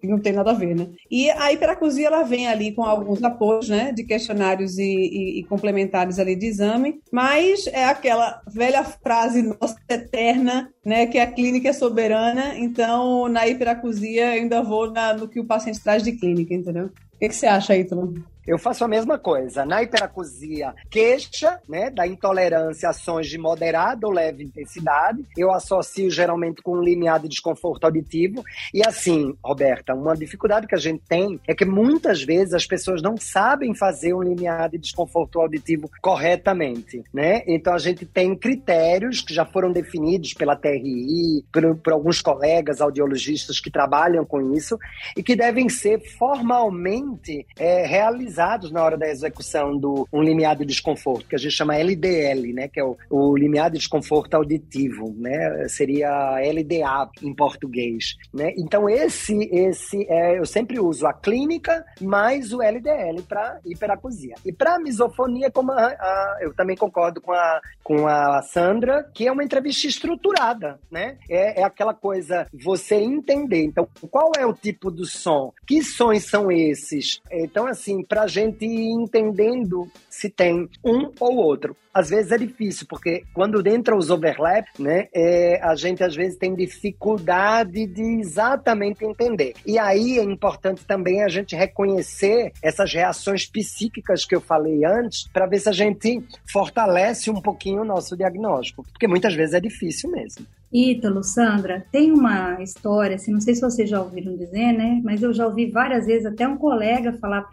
que 0.00 0.06
não 0.06 0.18
tem 0.18 0.32
nada 0.32 0.50
a 0.50 0.54
ver, 0.54 0.74
né? 0.74 0.88
E 1.10 1.30
a 1.30 1.52
hiperacusia, 1.52 2.06
ela 2.06 2.22
vem 2.22 2.46
ali 2.46 2.72
com 2.72 2.82
alguns 2.82 3.22
apoios, 3.22 3.68
né, 3.68 3.92
de 3.92 4.04
questionários 4.04 4.78
e, 4.78 4.84
e, 4.84 5.40
e 5.40 5.44
complementares 5.44 6.18
ali 6.18 6.36
de 6.36 6.46
exame, 6.46 7.00
mas 7.10 7.66
é 7.68 7.84
aquela 7.84 8.40
velha 8.46 8.84
frase 8.84 9.42
nossa 9.42 9.76
eterna, 9.88 10.70
né, 10.84 11.06
que 11.06 11.18
a 11.18 11.26
clínica 11.26 11.68
é 11.68 11.72
soberana, 11.72 12.58
então 12.58 13.28
na 13.28 13.48
hiperacusia 13.48 14.30
ainda 14.30 14.62
vou 14.62 14.90
na, 14.90 15.14
no 15.14 15.28
que 15.28 15.40
o 15.40 15.46
paciente 15.46 15.82
traz 15.82 16.02
de 16.02 16.12
clínica, 16.12 16.54
entendeu? 16.54 16.83
Que, 17.24 17.28
que 17.30 17.36
você 17.36 17.46
acha, 17.46 17.74
Ítalo? 17.74 18.12
Eu 18.46 18.58
faço 18.58 18.84
a 18.84 18.88
mesma 18.88 19.18
coisa. 19.18 19.64
Na 19.64 19.82
hiperacusia, 19.82 20.74
queixa, 20.90 21.58
né, 21.68 21.90
da 21.90 22.06
intolerância 22.06 22.88
a 22.88 22.90
ações 22.90 23.28
de 23.28 23.38
moderada 23.38 24.06
ou 24.06 24.12
leve 24.12 24.44
intensidade. 24.44 25.24
Eu 25.36 25.50
associo 25.52 26.10
geralmente 26.10 26.62
com 26.62 26.76
um 26.76 26.82
limiar 26.82 27.20
de 27.20 27.28
desconforto 27.28 27.84
auditivo. 27.84 28.44
E 28.72 28.86
assim, 28.86 29.34
Roberta, 29.42 29.94
uma 29.94 30.14
dificuldade 30.14 30.66
que 30.66 30.74
a 30.74 30.78
gente 30.78 31.02
tem 31.08 31.40
é 31.46 31.54
que 31.54 31.64
muitas 31.64 32.22
vezes 32.22 32.54
as 32.54 32.66
pessoas 32.66 33.02
não 33.02 33.16
sabem 33.16 33.74
fazer 33.74 34.14
um 34.14 34.22
limiar 34.22 34.68
de 34.68 34.78
desconforto 34.78 35.40
auditivo 35.40 35.90
corretamente, 36.02 37.02
né? 37.12 37.42
Então 37.46 37.74
a 37.74 37.78
gente 37.78 38.04
tem 38.04 38.36
critérios 38.36 39.20
que 39.20 39.34
já 39.34 39.44
foram 39.44 39.72
definidos 39.72 40.34
pela 40.34 40.56
TRI, 40.56 41.44
por, 41.52 41.76
por 41.76 41.92
alguns 41.92 42.20
colegas 42.20 42.80
audiologistas 42.80 43.58
que 43.58 43.70
trabalham 43.70 44.24
com 44.24 44.54
isso 44.54 44.78
e 45.16 45.22
que 45.22 45.34
devem 45.34 45.68
ser 45.68 46.00
formalmente 46.16 47.46
é, 47.58 47.86
realizados 47.86 48.33
na 48.70 48.82
hora 48.82 48.96
da 48.96 49.08
execução 49.08 49.76
do 49.76 50.08
um 50.12 50.22
limiar 50.22 50.56
de 50.56 50.64
desconforto, 50.64 51.26
que 51.26 51.34
a 51.34 51.38
gente 51.38 51.52
chama 51.52 51.76
LDL, 51.76 52.52
né, 52.52 52.68
que 52.68 52.80
é 52.80 52.84
o, 52.84 52.96
o 53.10 53.36
limiar 53.36 53.70
de 53.70 53.78
desconforto 53.78 54.34
auditivo, 54.34 55.14
né, 55.16 55.68
seria 55.68 56.38
LDA 56.38 57.10
em 57.22 57.34
português, 57.34 58.16
né? 58.32 58.52
Então 58.56 58.88
esse 58.88 59.34
esse 59.52 60.06
é, 60.08 60.38
eu 60.38 60.46
sempre 60.46 60.78
uso 60.78 61.06
a 61.06 61.12
clínica 61.12 61.84
mais 62.00 62.52
o 62.52 62.62
LDL 62.62 63.22
para 63.22 63.58
hiperacusia. 63.64 64.34
E 64.44 64.52
para 64.52 64.78
misofonia, 64.78 65.50
como 65.50 65.72
a, 65.72 65.86
a, 65.86 66.38
eu 66.40 66.54
também 66.54 66.76
concordo 66.76 67.20
com 67.20 67.32
a 67.32 67.60
com 67.82 68.06
a 68.06 68.40
Sandra, 68.42 69.04
que 69.12 69.28
é 69.28 69.32
uma 69.32 69.44
entrevista 69.44 69.86
estruturada, 69.86 70.80
né? 70.90 71.18
É, 71.28 71.60
é 71.60 71.64
aquela 71.64 71.92
coisa 71.92 72.46
você 72.52 72.96
entender. 72.96 73.64
Então, 73.64 73.86
qual 74.10 74.32
é 74.38 74.46
o 74.46 74.54
tipo 74.54 74.90
do 74.90 75.04
som? 75.04 75.52
Que 75.66 75.82
sons 75.82 76.24
são 76.24 76.50
esses? 76.50 77.20
Então, 77.30 77.66
assim, 77.66 78.02
para 78.02 78.23
a 78.24 78.26
gente 78.26 78.64
ir 78.64 78.90
entendendo 78.90 79.86
se 80.08 80.30
tem 80.30 80.68
um 80.82 81.12
ou 81.20 81.36
outro. 81.36 81.76
Às 81.94 82.10
vezes 82.10 82.32
é 82.32 82.38
difícil, 82.38 82.86
porque 82.88 83.22
quando 83.32 83.64
entra 83.66 83.96
os 83.96 84.10
overlaps, 84.10 84.78
né, 84.78 85.06
é, 85.14 85.60
a 85.62 85.76
gente 85.76 86.02
às 86.02 86.14
vezes 86.14 86.36
tem 86.36 86.54
dificuldade 86.54 87.86
de 87.86 88.02
exatamente 88.20 89.04
entender. 89.04 89.54
E 89.64 89.78
aí 89.78 90.18
é 90.18 90.24
importante 90.24 90.84
também 90.84 91.22
a 91.22 91.28
gente 91.28 91.54
reconhecer 91.54 92.52
essas 92.60 92.92
reações 92.92 93.46
psíquicas 93.46 94.24
que 94.24 94.34
eu 94.34 94.40
falei 94.40 94.84
antes, 94.84 95.28
para 95.28 95.46
ver 95.46 95.60
se 95.60 95.68
a 95.68 95.72
gente 95.72 96.22
fortalece 96.50 97.30
um 97.30 97.40
pouquinho 97.40 97.82
o 97.82 97.84
nosso 97.84 98.16
diagnóstico, 98.16 98.82
porque 98.82 99.06
muitas 99.06 99.34
vezes 99.34 99.54
é 99.54 99.60
difícil 99.60 100.10
mesmo. 100.10 100.44
Ítalo, 100.72 101.22
Sandra, 101.22 101.86
tem 101.92 102.10
uma 102.10 102.60
história, 102.60 103.14
assim, 103.14 103.32
não 103.32 103.40
sei 103.40 103.54
se 103.54 103.60
vocês 103.60 103.88
já 103.88 104.02
ouviram 104.02 104.36
dizer, 104.36 104.72
né? 104.72 105.00
Mas 105.04 105.22
eu 105.22 105.32
já 105.32 105.46
ouvi 105.46 105.70
várias 105.70 106.04
vezes 106.04 106.26
até 106.26 106.48
um 106.48 106.56
colega 106.56 107.12
falar 107.20 107.48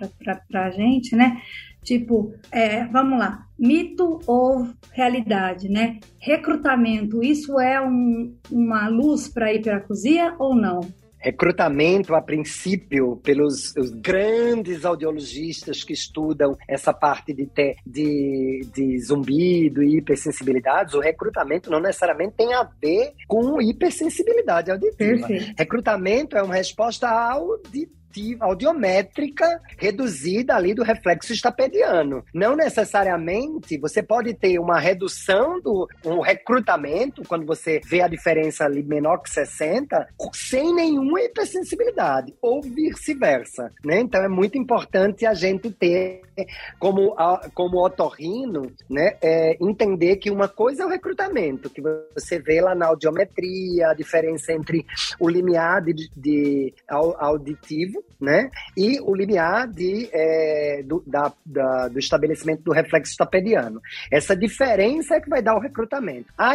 para 0.50 0.66
a 0.66 0.72
gente, 0.72 1.16
né? 1.16 1.40
Tipo, 1.84 2.34
é, 2.52 2.86
vamos 2.86 3.20
lá, 3.20 3.48
mito 3.58 4.20
ou 4.28 4.68
realidade, 4.92 5.68
né? 5.68 6.00
Recrutamento, 6.20 7.24
isso 7.24 7.60
é 7.60 7.82
um, 7.82 8.36
uma 8.52 8.88
luz 8.88 9.28
para 9.28 9.48
a 9.48 9.54
hiperacusia 9.54 10.36
ou 10.38 10.56
não? 10.56 10.82
recrutamento, 11.22 12.16
a 12.16 12.22
princípio, 12.22 13.18
pelos 13.18 13.74
grandes 14.02 14.84
audiologistas 14.84 15.84
que 15.84 15.94
estudam 15.94 16.58
essa 16.68 16.92
parte 16.92 17.32
de, 17.32 17.46
te, 17.46 17.76
de, 17.86 18.68
de 18.74 19.00
zumbido 19.00 19.84
e 19.84 19.98
hipersensibilidades, 19.98 20.96
o 20.96 21.00
recrutamento 21.00 21.70
não 21.70 21.80
necessariamente 21.80 22.34
tem 22.36 22.54
a 22.54 22.64
ver 22.64 23.14
com 23.28 23.62
hipersensibilidade 23.62 24.72
auditiva. 24.72 25.28
Perfeito. 25.28 25.54
Recrutamento 25.58 26.36
é 26.36 26.42
uma 26.42 26.56
resposta 26.56 27.08
auditiva 28.12 28.46
audiométrica 28.46 29.62
reduzida 29.78 30.56
ali 30.56 30.74
do 30.74 30.84
reflexo 30.84 31.32
estapediano. 31.32 32.24
Não 32.34 32.56
necessariamente 32.56 33.78
você 33.78 34.04
pode 34.04 34.34
ter 34.34 34.60
uma 34.60 34.80
redução 34.80 35.60
do 35.62 35.88
um 36.06 36.20
recrutamento, 36.20 37.24
quando 37.28 37.46
você 37.46 37.80
vê 37.86 38.02
a 38.02 38.08
diferença 38.08 38.66
ali 38.66 38.84
menor 38.84 39.20
que 39.20 39.30
60, 39.30 40.08
sem 40.34 40.74
nenhuma 40.74 41.22
hipersensibilidade, 41.22 42.34
ou 42.42 42.62
vice-versa. 42.62 43.72
Né? 43.84 44.02
Então 44.02 44.22
é 44.22 44.28
muito 44.28 44.58
importante 44.58 45.26
a 45.26 45.34
gente 45.34 45.72
ter, 45.72 46.22
como, 46.78 47.16
como 47.54 47.84
otorrino, 47.84 48.72
né, 48.90 49.18
é, 49.22 49.58
entender 49.62 50.18
que 50.18 50.30
uma 50.30 50.48
coisa 50.48 50.84
é 50.84 50.86
o 50.86 50.90
recrutamento, 50.90 51.70
que 51.70 51.82
você 52.14 52.40
vê 52.40 52.60
lá 52.62 52.76
na 52.76 52.88
audiometria, 52.88 53.90
a 53.90 53.94
diferença 53.94 54.52
entre 54.52 54.86
o 55.20 55.30
limiar 55.30 55.82
de, 55.82 56.10
de 56.16 56.74
auditivo 56.88 58.01
né? 58.20 58.50
E 58.78 59.00
o 59.02 59.16
limiar 59.16 59.68
de, 59.68 60.10
é, 60.12 60.84
do, 60.84 61.04
da, 61.06 61.32
da, 61.46 61.88
do 61.88 62.00
estabelecimento 62.00 62.64
do 62.64 62.72
reflexo 62.72 63.16
tapediano. 63.18 63.82
Essa 64.12 64.36
diferença 64.36 65.16
é 65.16 65.22
que 65.22 65.30
vai 65.30 65.42
dar 65.42 65.56
o 65.56 65.60
recrutamento. 65.60 66.32
A 66.38 66.54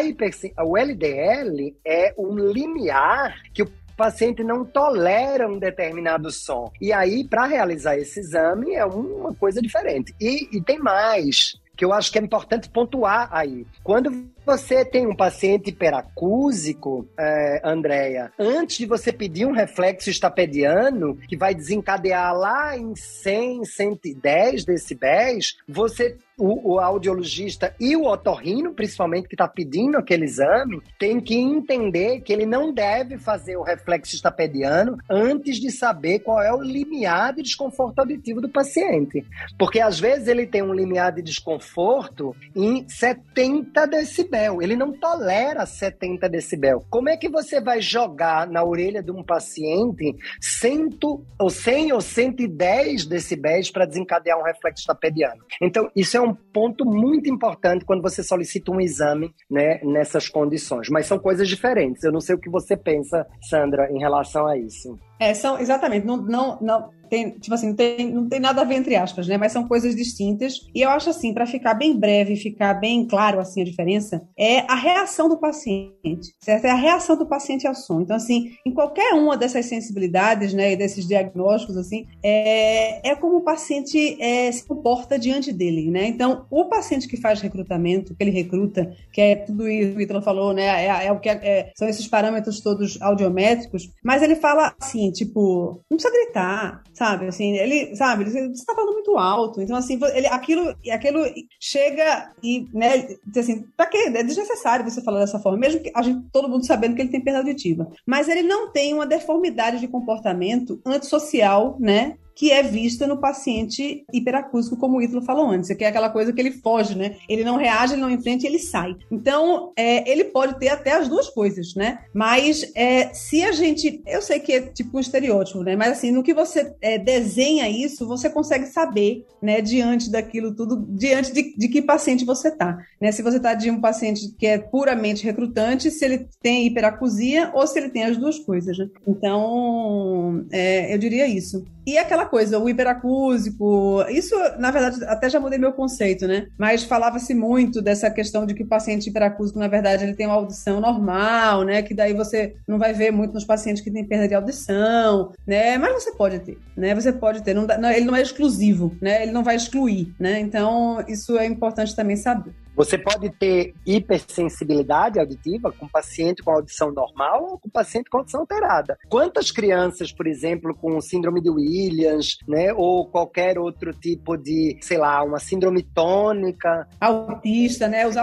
o 0.64 0.76
LDL 0.76 1.76
é 1.84 2.14
um 2.16 2.36
limiar 2.38 3.34
que 3.52 3.62
o 3.62 3.70
paciente 3.96 4.44
não 4.44 4.64
tolera 4.64 5.48
um 5.48 5.58
determinado 5.58 6.30
som. 6.30 6.70
E 6.80 6.92
aí, 6.92 7.24
para 7.24 7.46
realizar 7.46 7.96
esse 7.96 8.20
exame, 8.20 8.74
é 8.74 8.84
uma 8.84 9.34
coisa 9.34 9.60
diferente. 9.60 10.14
E, 10.20 10.56
e 10.56 10.60
tem 10.60 10.78
mais 10.78 11.58
que 11.76 11.84
eu 11.84 11.92
acho 11.92 12.10
que 12.10 12.18
é 12.18 12.22
importante 12.22 12.70
pontuar 12.70 13.28
aí. 13.30 13.66
Quando 13.82 14.10
você 14.46 14.84
tem 14.84 15.08
um 15.08 15.16
paciente 15.16 15.70
hiperacúsico, 15.70 17.08
é, 17.18 17.60
Andréia, 17.64 18.32
antes 18.38 18.78
de 18.78 18.86
você 18.86 19.12
pedir 19.12 19.44
um 19.44 19.52
reflexo 19.52 20.08
estapediano, 20.08 21.16
que 21.28 21.36
vai 21.36 21.52
desencadear 21.52 22.32
lá 22.32 22.78
em 22.78 22.94
100, 22.94 23.64
110 23.64 24.64
decibéis, 24.64 25.56
você 25.66 26.16
o, 26.38 26.74
o, 26.74 26.78
audiologista 26.78 27.74
e 27.80 27.96
o 27.96 28.04
otorrino, 28.04 28.74
principalmente, 28.74 29.26
que 29.26 29.34
está 29.34 29.48
pedindo 29.48 29.96
aquele 29.96 30.26
exame, 30.26 30.82
tem 30.98 31.18
que 31.18 31.34
entender 31.34 32.20
que 32.20 32.30
ele 32.30 32.44
não 32.44 32.74
deve 32.74 33.16
fazer 33.16 33.56
o 33.56 33.62
reflexo 33.62 34.14
estapediano 34.14 34.98
antes 35.08 35.56
de 35.56 35.70
saber 35.70 36.18
qual 36.18 36.42
é 36.42 36.52
o 36.52 36.60
limiar 36.60 37.32
de 37.32 37.42
desconforto 37.42 38.00
auditivo 38.00 38.42
do 38.42 38.50
paciente. 38.50 39.24
Porque 39.58 39.80
às 39.80 39.98
vezes 39.98 40.28
ele 40.28 40.46
tem 40.46 40.62
um 40.62 40.74
limiar 40.74 41.10
de 41.10 41.22
desconforto 41.22 42.36
em 42.54 42.86
70 42.86 43.86
decibéis 43.86 44.35
decibel, 44.36 44.62
ele 44.62 44.76
não 44.76 44.92
tolera 44.92 45.64
70 45.64 46.28
decibel. 46.28 46.84
Como 46.90 47.08
é 47.08 47.16
que 47.16 47.28
você 47.28 47.60
vai 47.60 47.80
jogar 47.80 48.46
na 48.46 48.62
orelha 48.62 49.02
de 49.02 49.10
um 49.10 49.22
paciente 49.22 50.14
100 50.40 50.98
ou 51.38 51.50
100 51.50 51.92
ou 51.92 52.00
110 52.00 53.06
decibéis 53.06 53.70
para 53.70 53.86
desencadear 53.86 54.38
um 54.38 54.44
reflexo 54.44 54.86
tapediano? 54.86 55.42
Então, 55.60 55.90
isso 55.96 56.16
é 56.16 56.20
um 56.20 56.34
ponto 56.34 56.84
muito 56.84 57.30
importante 57.30 57.84
quando 57.84 58.02
você 58.02 58.22
solicita 58.22 58.70
um 58.70 58.80
exame 58.80 59.34
né, 59.50 59.80
nessas 59.82 60.28
condições. 60.28 60.88
Mas 60.90 61.06
são 61.06 61.18
coisas 61.18 61.48
diferentes. 61.48 62.04
Eu 62.04 62.12
não 62.12 62.20
sei 62.20 62.34
o 62.34 62.40
que 62.40 62.50
você 62.50 62.76
pensa, 62.76 63.26
Sandra, 63.48 63.90
em 63.90 63.98
relação 63.98 64.46
a 64.46 64.56
isso. 64.56 64.98
É, 65.18 65.34
são, 65.34 65.58
exatamente, 65.58 66.06
não, 66.06 66.16
não, 66.18 66.58
não, 66.60 66.90
tem, 67.08 67.30
tipo 67.30 67.54
assim, 67.54 67.74
tem, 67.74 68.12
não 68.12 68.28
tem 68.28 68.40
nada 68.40 68.60
a 68.60 68.64
ver 68.64 68.76
entre 68.76 68.96
aspas, 68.96 69.26
né? 69.26 69.36
Mas 69.36 69.52
são 69.52 69.66
coisas 69.66 69.94
distintas. 69.94 70.66
E 70.74 70.82
eu 70.82 70.90
acho 70.90 71.10
assim, 71.10 71.32
para 71.32 71.46
ficar 71.46 71.74
bem 71.74 71.98
breve, 71.98 72.36
ficar 72.36 72.74
bem 72.74 73.06
claro 73.06 73.40
assim 73.40 73.62
a 73.62 73.64
diferença, 73.64 74.22
é 74.36 74.60
a 74.70 74.74
reação 74.74 75.28
do 75.28 75.38
paciente, 75.38 76.34
certo? 76.40 76.64
É 76.64 76.70
a 76.70 76.76
reação 76.76 77.16
do 77.16 77.26
paciente 77.26 77.66
ao 77.66 77.74
som. 77.74 78.00
Então, 78.00 78.16
assim, 78.16 78.52
em 78.64 78.72
qualquer 78.72 79.14
uma 79.14 79.36
dessas 79.36 79.66
sensibilidades, 79.66 80.52
né, 80.52 80.72
e 80.72 80.76
desses 80.76 81.06
diagnósticos, 81.06 81.76
assim, 81.76 82.06
é, 82.22 83.10
é 83.10 83.14
como 83.14 83.36
o 83.36 83.42
paciente 83.42 84.20
é, 84.20 84.50
se 84.50 84.64
comporta 84.64 85.18
diante 85.18 85.52
dele, 85.52 85.90
né? 85.90 86.06
Então, 86.06 86.46
o 86.50 86.66
paciente 86.66 87.08
que 87.08 87.16
faz 87.16 87.40
recrutamento, 87.40 88.14
que 88.14 88.22
ele 88.22 88.30
recruta, 88.30 88.92
que 89.12 89.20
é 89.20 89.36
tudo 89.36 89.68
isso 89.68 89.92
que 89.92 89.98
o 89.98 90.00
Ítalo 90.00 90.22
falou, 90.22 90.52
né? 90.52 90.86
É, 90.86 91.06
é 91.06 91.12
o 91.12 91.20
que 91.20 91.28
é, 91.28 91.40
é, 91.42 91.72
são 91.76 91.88
esses 91.88 92.06
parâmetros 92.06 92.60
todos 92.60 93.00
audiométricos, 93.00 93.90
mas 94.02 94.22
ele 94.22 94.36
fala 94.36 94.74
assim, 94.80 95.05
tipo, 95.12 95.82
não 95.90 95.96
precisa 95.96 96.14
gritar, 96.14 96.82
sabe? 96.92 97.26
Assim, 97.26 97.56
ele, 97.56 97.94
sabe, 97.96 98.24
você 98.24 98.40
está 98.46 98.74
falando 98.74 98.94
muito 98.94 99.16
alto. 99.16 99.60
Então, 99.60 99.76
assim, 99.76 99.98
ele, 100.14 100.26
aquilo, 100.26 100.74
aquilo 100.90 101.24
chega 101.60 102.32
e, 102.42 102.66
né, 102.72 103.08
assim, 103.36 103.64
pra 103.76 103.86
quê? 103.86 104.12
É 104.14 104.22
desnecessário 104.22 104.88
você 104.88 105.02
falar 105.02 105.20
dessa 105.20 105.38
forma, 105.38 105.58
mesmo 105.58 105.80
que 105.80 105.92
a 105.94 106.02
gente, 106.02 106.26
todo 106.32 106.48
mundo 106.48 106.66
sabendo 106.66 106.94
que 106.94 107.02
ele 107.02 107.10
tem 107.10 107.22
perda 107.22 107.40
auditiva. 107.40 107.88
Mas 108.06 108.28
ele 108.28 108.42
não 108.42 108.70
tem 108.70 108.94
uma 108.94 109.06
deformidade 109.06 109.80
de 109.80 109.88
comportamento 109.88 110.80
antissocial, 110.84 111.76
né? 111.80 112.16
Que 112.36 112.52
é 112.52 112.62
vista 112.62 113.06
no 113.06 113.16
paciente 113.16 114.04
hiperacústico, 114.12 114.76
como 114.76 114.98
o 114.98 115.02
Ítalo 115.02 115.22
falou 115.22 115.50
antes, 115.50 115.74
que 115.74 115.82
é 115.82 115.88
aquela 115.88 116.10
coisa 116.10 116.34
que 116.34 116.40
ele 116.40 116.52
foge, 116.52 116.94
né? 116.94 117.16
Ele 117.26 117.42
não 117.42 117.56
reage, 117.56 117.94
ele 117.94 118.02
não 118.02 118.10
enfrenta, 118.10 118.46
ele 118.46 118.58
sai. 118.58 118.94
Então, 119.10 119.72
é, 119.74 120.08
ele 120.08 120.24
pode 120.24 120.58
ter 120.58 120.68
até 120.68 120.92
as 120.92 121.08
duas 121.08 121.30
coisas, 121.30 121.74
né? 121.74 122.00
Mas 122.12 122.70
é, 122.74 123.08
se 123.14 123.42
a 123.42 123.52
gente, 123.52 124.02
eu 124.06 124.20
sei 124.20 124.38
que 124.38 124.52
é 124.52 124.60
tipo 124.60 124.98
um 124.98 125.00
estereótipo, 125.00 125.62
né? 125.62 125.74
Mas 125.74 125.92
assim, 125.92 126.10
no 126.10 126.22
que 126.22 126.34
você 126.34 126.74
é, 126.82 126.98
desenha 126.98 127.70
isso, 127.70 128.06
você 128.06 128.28
consegue 128.28 128.66
saber, 128.66 129.24
né? 129.40 129.62
Diante 129.62 130.10
daquilo 130.10 130.54
tudo, 130.54 130.84
diante 130.90 131.32
de, 131.32 131.56
de 131.56 131.68
que 131.68 131.80
paciente 131.80 132.26
você 132.26 132.50
tá, 132.50 132.76
né? 133.00 133.12
Se 133.12 133.22
você 133.22 133.40
tá 133.40 133.54
de 133.54 133.70
um 133.70 133.80
paciente 133.80 134.34
que 134.38 134.46
é 134.46 134.58
puramente 134.58 135.24
recrutante, 135.24 135.90
se 135.90 136.04
ele 136.04 136.28
tem 136.42 136.66
hiperacusia 136.66 137.50
ou 137.54 137.66
se 137.66 137.78
ele 137.78 137.88
tem 137.88 138.04
as 138.04 138.18
duas 138.18 138.38
coisas, 138.38 138.76
né? 138.76 138.90
Então, 139.08 140.44
é, 140.52 140.92
eu 140.92 140.98
diria 140.98 141.26
isso. 141.26 141.64
E 141.86 141.96
aquela 141.96 142.25
coisa, 142.26 142.58
o 142.58 142.68
hiperacúsico, 142.68 144.04
isso, 144.08 144.34
na 144.58 144.70
verdade, 144.70 145.04
até 145.04 145.28
já 145.28 145.40
mudei 145.40 145.58
meu 145.58 145.72
conceito, 145.72 146.26
né? 146.26 146.46
Mas 146.58 146.84
falava-se 146.84 147.34
muito 147.34 147.80
dessa 147.82 148.10
questão 148.10 148.46
de 148.46 148.54
que 148.54 148.62
o 148.62 148.68
paciente 148.68 149.08
hiperacúsico, 149.08 149.58
na 149.58 149.68
verdade, 149.68 150.04
ele 150.04 150.14
tem 150.14 150.26
uma 150.26 150.36
audição 150.36 150.80
normal, 150.80 151.64
né? 151.64 151.82
Que 151.82 151.94
daí 151.94 152.12
você 152.12 152.54
não 152.66 152.78
vai 152.78 152.92
ver 152.92 153.10
muito 153.10 153.34
nos 153.34 153.44
pacientes 153.44 153.82
que 153.82 153.90
têm 153.90 154.04
perda 154.04 154.28
de 154.28 154.34
audição, 154.34 155.32
né? 155.46 155.78
Mas 155.78 156.02
você 156.02 156.12
pode 156.12 156.38
ter, 156.40 156.58
né? 156.76 156.94
Você 156.94 157.12
pode 157.12 157.42
ter, 157.42 157.54
não, 157.54 157.90
ele 157.90 158.06
não 158.06 158.16
é 158.16 158.22
exclusivo, 158.22 158.94
né? 159.00 159.22
Ele 159.22 159.32
não 159.32 159.44
vai 159.44 159.56
excluir, 159.56 160.14
né? 160.18 160.40
Então, 160.40 161.04
isso 161.08 161.36
é 161.38 161.46
importante 161.46 161.94
também 161.94 162.16
saber. 162.16 162.52
Você 162.76 162.98
pode 162.98 163.30
ter 163.30 163.74
hipersensibilidade 163.86 165.18
auditiva 165.18 165.72
com 165.72 165.88
paciente 165.88 166.42
com 166.42 166.50
audição 166.50 166.92
normal 166.92 167.44
ou 167.52 167.58
com 167.58 167.70
paciente 167.70 168.10
com 168.10 168.18
audição 168.18 168.40
alterada. 168.40 168.98
Quantas 169.08 169.50
crianças, 169.50 170.12
por 170.12 170.26
exemplo, 170.26 170.74
com 170.74 171.00
síndrome 171.00 171.40
de 171.40 171.48
Williams, 171.48 172.36
né, 172.46 172.72
ou 172.72 173.06
qualquer 173.06 173.58
outro 173.58 173.92
tipo 173.92 174.36
de, 174.36 174.78
sei 174.82 174.98
lá, 174.98 175.22
uma 175.22 175.38
síndrome 175.38 175.82
tônica, 175.82 176.86
autista, 177.00 177.88
né, 177.88 178.06
os, 178.06 178.16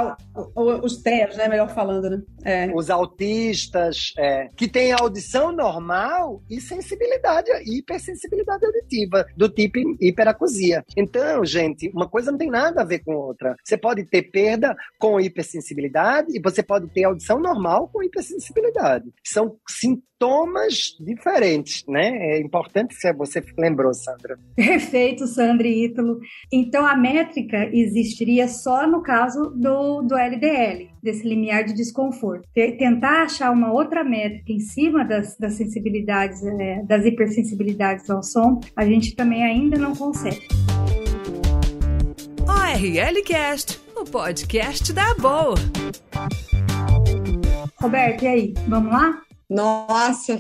os 0.84 0.98
TEAs, 1.02 1.36
né, 1.36 1.48
melhor 1.48 1.74
falando, 1.74 2.10
né? 2.10 2.22
É. 2.46 2.72
Os 2.76 2.90
autistas, 2.90 4.14
é, 4.18 4.50
que 4.56 4.68
têm 4.68 4.92
audição 4.92 5.52
normal 5.52 6.44
e 6.50 6.60
sensibilidade, 6.60 7.50
hipersensibilidade 7.66 8.66
auditiva, 8.66 9.26
do 9.36 9.50
tipo 9.50 9.80
hiperacusia. 10.00 10.84
Então, 10.96 11.44
gente, 11.46 11.90
uma 11.94 12.08
coisa 12.08 12.32
não 12.32 12.38
tem 12.38 12.50
nada 12.50 12.82
a 12.82 12.86
ver 12.86 13.00
com 13.00 13.16
outra. 13.16 13.56
Você 13.64 13.78
pode 13.78 14.04
ter 14.06 14.24
perda 14.44 14.76
com 15.00 15.22
hipersensibilidade 15.22 16.36
e 16.36 16.42
você 16.42 16.62
pode 16.62 16.88
ter 16.90 17.06
audição 17.06 17.40
normal 17.40 17.88
com 17.88 18.04
hipersensibilidade. 18.04 19.06
São 19.24 19.56
sintomas 19.68 20.98
diferentes, 21.00 21.86
né? 21.88 22.36
É 22.36 22.42
importante 22.42 22.94
que 23.00 23.14
você 23.14 23.42
lembrou, 23.58 23.94
Sandra. 23.94 24.38
Perfeito, 24.56 25.26
Sandra 25.28 25.66
e 25.66 25.86
Ítalo. 25.86 26.20
Então, 26.52 26.86
a 26.86 26.96
métrica 26.96 27.70
existiria 27.72 28.50
só 28.50 28.86
no 28.86 29.02
caso 29.02 29.50
do, 29.56 30.02
do 30.02 30.16
LDL, 30.16 30.90
desse 31.02 31.28
limiar 31.28 31.64
de 31.64 31.74
desconforto. 31.74 32.48
Tentar 32.54 33.24
achar 33.24 33.50
uma 33.52 33.72
outra 33.72 34.04
métrica 34.04 34.52
em 34.52 34.60
cima 34.60 35.06
das, 35.06 35.38
das 35.38 35.54
sensibilidades, 35.54 36.44
é, 36.44 36.84
das 36.84 37.06
hipersensibilidades 37.06 38.10
ao 38.10 38.22
som, 38.22 38.60
a 38.76 38.86
gente 38.86 39.16
também 39.16 39.44
ainda 39.44 39.78
não 39.78 39.96
consegue. 39.96 40.48
ORL 42.46 43.24
Cast 43.24 43.83
o 44.04 44.06
podcast 44.06 44.92
da 44.92 45.14
Boa. 45.16 45.56
Roberto, 47.80 48.24
e 48.24 48.28
aí, 48.28 48.54
vamos 48.68 48.92
lá? 48.92 49.22
Nossa, 49.50 50.38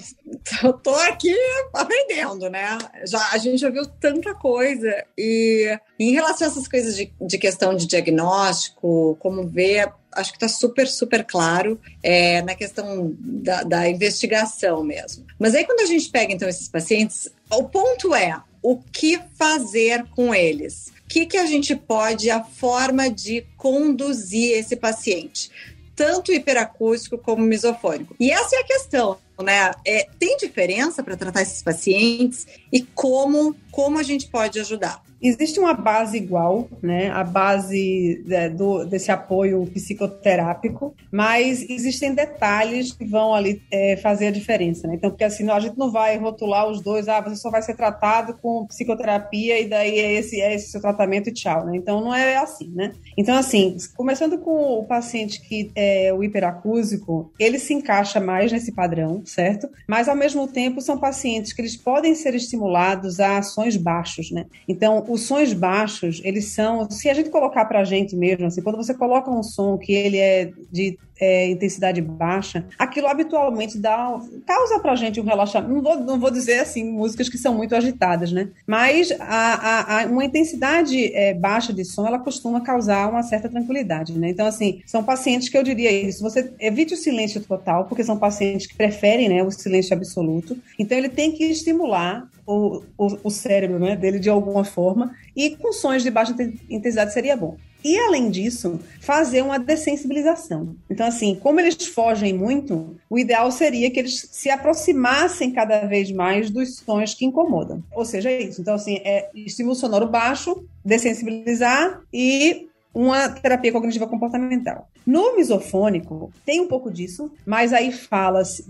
eu 0.62 0.73
tô 0.73 0.93
aqui 0.95 1.34
aprendendo, 1.73 2.49
né? 2.49 2.78
Já, 3.08 3.30
a 3.32 3.38
gente 3.38 3.60
já 3.60 3.69
viu 3.69 3.86
tanta 3.86 4.34
coisa. 4.34 5.06
E 5.17 5.78
em 5.97 6.12
relação 6.12 6.47
a 6.47 6.52
essas 6.52 6.67
coisas 6.67 6.95
de, 6.95 7.13
de 7.21 7.38
questão 7.38 7.73
de 7.73 7.88
diagnóstico, 7.88 9.15
como 9.21 9.47
ver, 9.47 9.93
acho 10.12 10.32
que 10.32 10.38
está 10.38 10.49
super, 10.49 10.88
super 10.88 11.23
claro 11.23 11.80
é, 12.02 12.41
na 12.41 12.56
questão 12.56 13.15
da, 13.17 13.63
da 13.63 13.89
investigação 13.89 14.84
mesmo. 14.84 15.26
Mas 15.39 15.56
aí, 15.56 15.63
quando 15.63 15.82
a 15.82 15.86
gente 15.86 16.10
pega, 16.10 16.34
então, 16.34 16.49
esses 16.49 16.67
pacientes, 16.67 17.30
o 17.49 17.63
ponto 17.63 18.13
é 18.13 18.41
o 18.62 18.78
que 18.78 19.21
fazer 19.38 20.06
com 20.15 20.36
eles? 20.36 20.91
Que, 21.13 21.28
que 21.28 21.38
a 21.38 21.45
gente 21.45 21.76
pode, 21.76 22.32
a 22.32 22.43
forma 22.43 23.08
de 23.08 23.45
conduzir 23.56 24.58
esse 24.58 24.76
paciente, 24.76 25.52
tanto 25.95 26.34
hiperacústico 26.34 27.19
como 27.19 27.43
misofônico. 27.43 28.15
E 28.19 28.32
essa 28.32 28.56
é 28.56 28.60
a 28.60 28.63
questão, 28.63 29.19
né? 29.39 29.71
É, 29.86 30.08
tem 30.17 30.36
diferença 30.38 31.04
para 31.04 31.15
tratar 31.15 31.43
esses 31.43 31.62
pacientes 31.62 32.47
e 32.71 32.82
como, 32.82 33.56
como 33.69 33.99
a 33.99 34.04
gente 34.04 34.26
pode 34.28 34.60
ajudar? 34.60 35.04
Existe 35.24 35.58
uma 35.58 35.74
base 35.74 36.18
igual, 36.18 36.68
né? 36.82 37.10
A 37.10 37.24
base 37.24 38.22
é, 38.30 38.50
do, 38.50 38.84
desse 38.84 39.10
apoio 39.10 39.66
psicoterápico, 39.68 40.94
mas 41.10 41.68
existem 41.70 42.14
detalhes 42.14 42.92
que 42.92 43.06
vão 43.06 43.34
ali 43.34 43.62
é, 43.72 43.96
fazer 43.96 44.28
a 44.28 44.32
diferença, 44.32 44.86
né? 44.86 44.96
Então, 44.96 45.10
porque 45.10 45.24
assim, 45.24 45.50
a 45.50 45.60
gente 45.62 45.78
não 45.78 45.90
vai 45.90 46.18
rotular 46.18 46.68
os 46.68 46.82
dois, 46.82 47.08
ah, 47.08 47.22
você 47.22 47.38
só 47.38 47.50
vai 47.50 47.62
ser 47.62 47.76
tratado 47.76 48.38
com 48.42 48.68
psicoterapia 48.68 49.62
e 49.62 49.70
daí 49.70 49.98
é 49.98 50.12
esse, 50.14 50.42
é 50.42 50.54
esse 50.54 50.70
seu 50.70 50.82
tratamento 50.82 51.30
e 51.30 51.34
tchau, 51.34 51.66
né? 51.66 51.78
Então, 51.78 52.02
não 52.02 52.14
é 52.14 52.36
assim, 52.36 52.70
né? 52.76 52.94
Então, 53.18 53.38
assim, 53.38 53.78
começando 53.96 54.38
com 54.38 54.80
o 54.80 54.84
paciente 54.84 55.40
que 55.40 55.72
é 55.74 56.14
o 56.14 56.22
hiperacúsico, 56.22 57.32
ele 57.40 57.60
se 57.60 57.74
encaixa 57.74 58.20
mais 58.20 58.52
nesse 58.52 58.74
padrão, 58.74 59.22
certo? 59.26 59.70
Mas, 59.88 60.10
ao 60.10 60.16
mesmo 60.16 60.48
tempo, 60.50 60.82
são 60.82 60.98
pacientes 60.98 61.54
que 61.54 61.62
eles 61.62 61.78
podem 61.78 62.14
ser 62.14 62.36
estimulados 62.36 63.22
a 63.22 63.38
ações 63.38 63.78
baixos, 63.78 64.30
né? 64.30 64.46
Então, 64.68 65.04
os 65.13 65.21
sons 65.28 65.54
baixos, 65.54 66.19
eles 66.23 66.45
são, 66.45 66.89
se 66.89 67.08
a 67.08 67.13
gente 67.13 67.30
colocar 67.30 67.65
para 67.65 67.82
a 67.82 67.84
gente 67.84 68.15
mesmo, 68.15 68.47
assim, 68.47 68.63
quando 68.63 68.78
você 68.78 68.95
coloca 68.95 69.30
um 69.30 69.43
som 69.43 69.78
que 69.78 69.93
ele 69.93 70.17
é 70.17 70.52
de 70.71 70.97
é, 71.19 71.49
intensidade 71.49 72.02
baixa, 72.02 72.65
aquilo 72.78 73.08
habitualmente 73.08 73.78
dá, 73.78 74.19
causa 74.45 74.80
pra 74.80 74.95
gente 74.95 75.19
um 75.19 75.23
relaxamento. 75.23 75.73
Não 75.73 75.82
vou, 75.82 75.99
não 75.99 76.19
vou 76.19 76.32
dizer 76.32 76.60
assim, 76.60 76.84
músicas 76.84 77.30
que 77.30 77.38
são 77.38 77.54
muito 77.56 77.76
agitadas, 77.76 78.32
né? 78.32 78.49
Mas 78.65 79.12
a, 79.19 79.23
a, 79.26 80.02
a 80.02 80.06
uma 80.06 80.26
intensidade 80.26 81.13
é, 81.13 81.34
baixa 81.34 81.73
de 81.73 81.86
som, 81.86 82.06
ela 82.06 82.19
costuma 82.19 82.62
causar 82.62 83.10
uma 83.10 83.23
certa 83.23 83.49
tranquilidade, 83.49 84.17
né? 84.17 84.30
Então, 84.30 84.45
assim, 84.45 84.82
são 84.86 85.04
pacientes 85.04 85.49
que 85.49 85.58
eu 85.58 85.63
diria 85.63 85.91
isso. 85.91 86.21
Você 86.23 86.54
evite 86.60 86.93
o 86.93 86.97
silêncio 86.97 87.41
total, 87.41 87.86
porque 87.86 88.04
são 88.04 88.17
pacientes 88.17 88.67
que 88.67 88.76
preferem 88.76 89.30
né, 89.30 89.43
o 89.43 89.52
silêncio 89.52 89.95
absoluto. 89.95 90.58
Então, 90.78 90.97
ele 90.97 91.10
tem 91.10 91.32
que 91.32 91.43
estimular 91.45 92.28
o, 92.45 92.84
o, 92.97 93.17
o 93.23 93.30
cérebro 93.30 93.80
né, 93.80 93.95
dele 93.95 94.19
de 94.19 94.30
alguma 94.30 94.63
forma, 94.63 95.15
e 95.36 95.52
com 95.52 95.71
sons 95.71 96.04
de 96.04 96.12
baixa 96.12 96.36
intensidade 96.69 97.13
seria 97.13 97.36
bom. 97.36 97.58
E, 97.84 97.98
além 98.00 98.30
disso, 98.30 98.80
fazer 99.02 99.41
uma 99.41 99.60
dessensibilização. 99.60 100.76
Então, 100.89 101.06
assim, 101.06 101.36
como 101.36 101.60
eles 101.60 101.76
fogem 101.88 102.34
muito, 102.34 102.96
o 103.10 103.19
ideal 103.19 103.52
seria 103.52 103.91
que 103.91 104.00
eles 104.00 104.30
se 104.32 104.50
aproximassem 104.50 105.52
cada 105.52 105.86
vez 105.86 106.12
mais 106.12 106.50
dos 106.50 106.78
sons 106.78 107.13
que 107.13 107.26
incomodam. 107.26 107.84
Ou 107.91 108.06
seja, 108.06 108.30
é 108.30 108.41
isso. 108.41 108.62
Então, 108.62 108.76
assim, 108.76 109.02
é 109.04 109.30
estímulo 109.36 109.76
sonoro 109.76 110.08
baixo, 110.08 110.65
dessensibilizar 110.84 112.02
e 112.12 112.67
uma 112.93 113.29
terapia 113.29 113.71
cognitiva 113.71 114.08
comportamental. 114.08 114.88
No 115.06 115.36
misofônico, 115.36 116.32
tem 116.45 116.62
um 116.62 116.67
pouco 116.67 116.91
disso, 116.91 117.32
mas 117.45 117.73
aí 117.73 117.91
fala-se, 117.91 118.65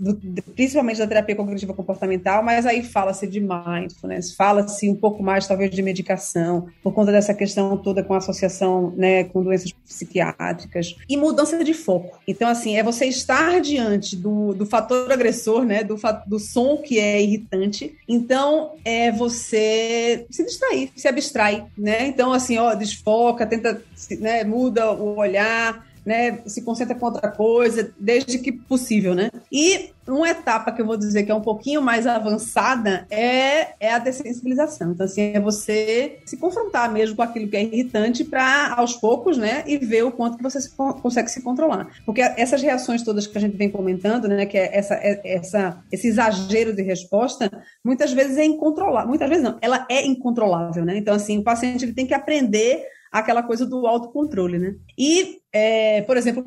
principalmente 0.56 0.98
da 0.98 1.06
terapia 1.06 1.36
cognitiva 1.36 1.74
comportamental, 1.74 2.42
mas 2.42 2.66
aí 2.66 2.82
fala-se 2.82 3.26
de 3.26 3.40
mindfulness, 3.40 4.34
fala-se 4.34 4.88
um 4.88 4.96
pouco 4.96 5.22
mais, 5.22 5.46
talvez, 5.46 5.70
de 5.70 5.82
medicação, 5.82 6.68
por 6.82 6.92
conta 6.92 7.12
dessa 7.12 7.34
questão 7.34 7.76
toda 7.76 8.02
com 8.02 8.14
associação 8.14 8.92
né, 8.96 9.24
com 9.24 9.42
doenças 9.42 9.72
psiquiátricas, 9.72 10.96
e 11.08 11.16
mudança 11.16 11.62
de 11.62 11.74
foco. 11.74 12.18
Então, 12.26 12.48
assim, 12.48 12.76
é 12.76 12.82
você 12.82 13.06
estar 13.06 13.60
diante 13.60 14.16
do, 14.16 14.54
do 14.54 14.66
fator 14.66 15.10
agressor, 15.12 15.64
né, 15.64 15.84
do, 15.84 15.98
do 16.26 16.38
som 16.38 16.78
que 16.78 16.98
é 16.98 17.22
irritante, 17.22 17.94
então 18.08 18.72
é 18.84 19.12
você 19.12 20.26
se 20.30 20.44
distrair, 20.44 20.90
se 20.96 21.06
abstrai, 21.06 21.64
né? 21.76 22.06
Então, 22.06 22.32
assim, 22.32 22.58
ó, 22.58 22.74
desfoca, 22.74 23.46
tenta 23.46 23.82
né, 24.18 24.44
muda 24.44 24.92
o 24.92 25.16
olhar, 25.18 25.84
né, 26.04 26.40
se 26.46 26.62
concentra 26.62 26.94
com 26.94 27.06
outra 27.06 27.30
coisa, 27.30 27.90
desde 27.98 28.38
que 28.38 28.52
possível, 28.52 29.14
né? 29.14 29.30
E 29.50 29.90
uma 30.06 30.28
etapa 30.28 30.70
que 30.70 30.82
eu 30.82 30.86
vou 30.86 30.98
dizer 30.98 31.22
que 31.22 31.32
é 31.32 31.34
um 31.34 31.40
pouquinho 31.40 31.80
mais 31.80 32.06
avançada 32.06 33.06
é, 33.10 33.72
é 33.80 33.90
a 33.90 33.98
dessensibilização. 33.98 34.92
Então, 34.92 35.06
assim, 35.06 35.32
é 35.32 35.40
você 35.40 36.18
se 36.26 36.36
confrontar 36.36 36.92
mesmo 36.92 37.16
com 37.16 37.22
aquilo 37.22 37.48
que 37.48 37.56
é 37.56 37.62
irritante 37.62 38.22
para, 38.22 38.74
aos 38.74 38.94
poucos, 38.94 39.38
né, 39.38 39.64
e 39.66 39.78
ver 39.78 40.04
o 40.04 40.12
quanto 40.12 40.36
que 40.36 40.42
você 40.42 40.60
se, 40.60 40.70
consegue 40.76 41.30
se 41.30 41.42
controlar. 41.42 41.88
Porque 42.04 42.20
essas 42.20 42.60
reações 42.60 43.02
todas 43.02 43.26
que 43.26 43.38
a 43.38 43.40
gente 43.40 43.56
vem 43.56 43.70
comentando, 43.70 44.28
né, 44.28 44.44
que 44.44 44.58
é 44.58 44.76
essa, 44.76 44.94
é, 44.94 45.20
essa, 45.24 45.82
esse 45.90 46.08
exagero 46.08 46.74
de 46.74 46.82
resposta, 46.82 47.50
muitas 47.82 48.12
vezes 48.12 48.36
é 48.36 48.44
incontrolável. 48.44 49.08
Muitas 49.08 49.28
vezes 49.28 49.42
não, 49.42 49.56
ela 49.62 49.86
é 49.90 50.04
incontrolável, 50.04 50.84
né? 50.84 50.98
Então, 50.98 51.14
assim, 51.14 51.38
o 51.38 51.42
paciente 51.42 51.84
ele 51.84 51.94
tem 51.94 52.06
que 52.06 52.14
aprender 52.14 52.84
aquela 53.20 53.42
coisa 53.44 53.64
do 53.64 53.86
autocontrole, 53.86 54.58
né? 54.58 54.76
E 54.98 55.40
é, 55.56 56.02
por 56.02 56.16
exemplo, 56.16 56.44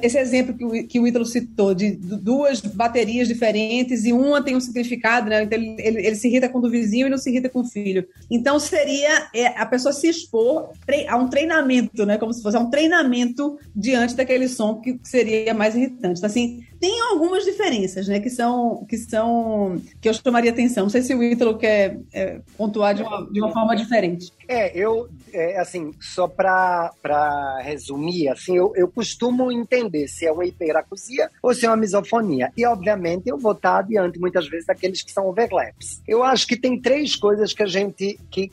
esse 0.00 0.18
exemplo 0.18 0.56
que 0.56 0.64
o, 0.64 0.88
que 0.88 0.98
o 0.98 1.06
Ítalo 1.06 1.26
citou, 1.26 1.74
de 1.74 1.90
duas 1.90 2.62
baterias 2.62 3.28
diferentes 3.28 4.06
e 4.06 4.14
uma 4.14 4.42
tem 4.42 4.56
um 4.56 4.60
significado, 4.60 5.28
né? 5.28 5.42
Então 5.42 5.58
ele, 5.58 5.76
ele, 5.78 6.06
ele 6.06 6.16
se 6.16 6.26
irrita 6.26 6.48
com 6.48 6.56
o 6.56 6.62
do 6.62 6.70
vizinho 6.70 7.06
e 7.06 7.10
não 7.10 7.18
se 7.18 7.28
irrita 7.28 7.50
com 7.50 7.60
o 7.60 7.64
filho. 7.66 8.08
Então 8.30 8.58
seria 8.58 9.28
é, 9.34 9.48
a 9.48 9.66
pessoa 9.66 9.92
se 9.92 10.08
expor 10.08 10.70
a 11.06 11.16
um 11.18 11.28
treinamento, 11.28 12.06
né? 12.06 12.16
Como 12.16 12.32
se 12.32 12.42
fosse 12.42 12.56
um 12.56 12.70
treinamento 12.70 13.58
diante 13.74 14.14
daquele 14.14 14.48
som 14.48 14.80
que 14.80 14.98
seria 15.02 15.52
mais 15.52 15.74
irritante. 15.74 16.18
Então, 16.18 16.30
assim, 16.30 16.64
tem 16.80 16.98
algumas 17.10 17.44
diferenças, 17.44 18.08
né? 18.08 18.20
Que 18.20 18.30
são 18.30 18.86
que 18.88 18.96
são 18.96 19.80
que 20.00 20.08
eu 20.08 20.14
chamaria 20.14 20.50
atenção. 20.50 20.84
Não 20.84 20.90
sei 20.90 21.02
se 21.02 21.14
o 21.14 21.22
Ítalo 21.22 21.58
quer 21.58 22.00
é, 22.10 22.40
pontuar 22.56 22.94
de 22.94 23.02
uma, 23.02 23.30
de 23.30 23.38
uma 23.38 23.52
forma 23.52 23.76
diferente. 23.76 24.32
É, 24.48 24.74
eu 24.74 25.08
é, 25.32 25.58
assim 25.58 25.92
só 26.00 26.26
para 26.26 27.60
resumir, 27.62 28.28
assim, 28.28 28.45
eu, 28.54 28.72
eu 28.76 28.88
costumo 28.88 29.50
entender 29.50 30.08
se 30.08 30.26
é 30.26 30.32
uma 30.32 30.44
hiperacusia 30.44 31.30
ou 31.42 31.54
se 31.54 31.66
é 31.66 31.68
uma 31.68 31.76
misofonia. 31.76 32.52
E 32.56 32.64
obviamente 32.66 33.28
eu 33.28 33.38
vou 33.38 33.52
estar 33.52 33.78
adiante 33.78 34.18
muitas 34.18 34.48
vezes 34.48 34.66
daqueles 34.66 35.02
que 35.02 35.12
são 35.12 35.26
overlaps. 35.26 36.02
Eu 36.06 36.22
acho 36.22 36.46
que 36.46 36.56
tem 36.56 36.80
três 36.80 37.16
coisas 37.16 37.52
que 37.52 37.62
a 37.62 37.66
gente 37.66 38.18
que 38.30 38.50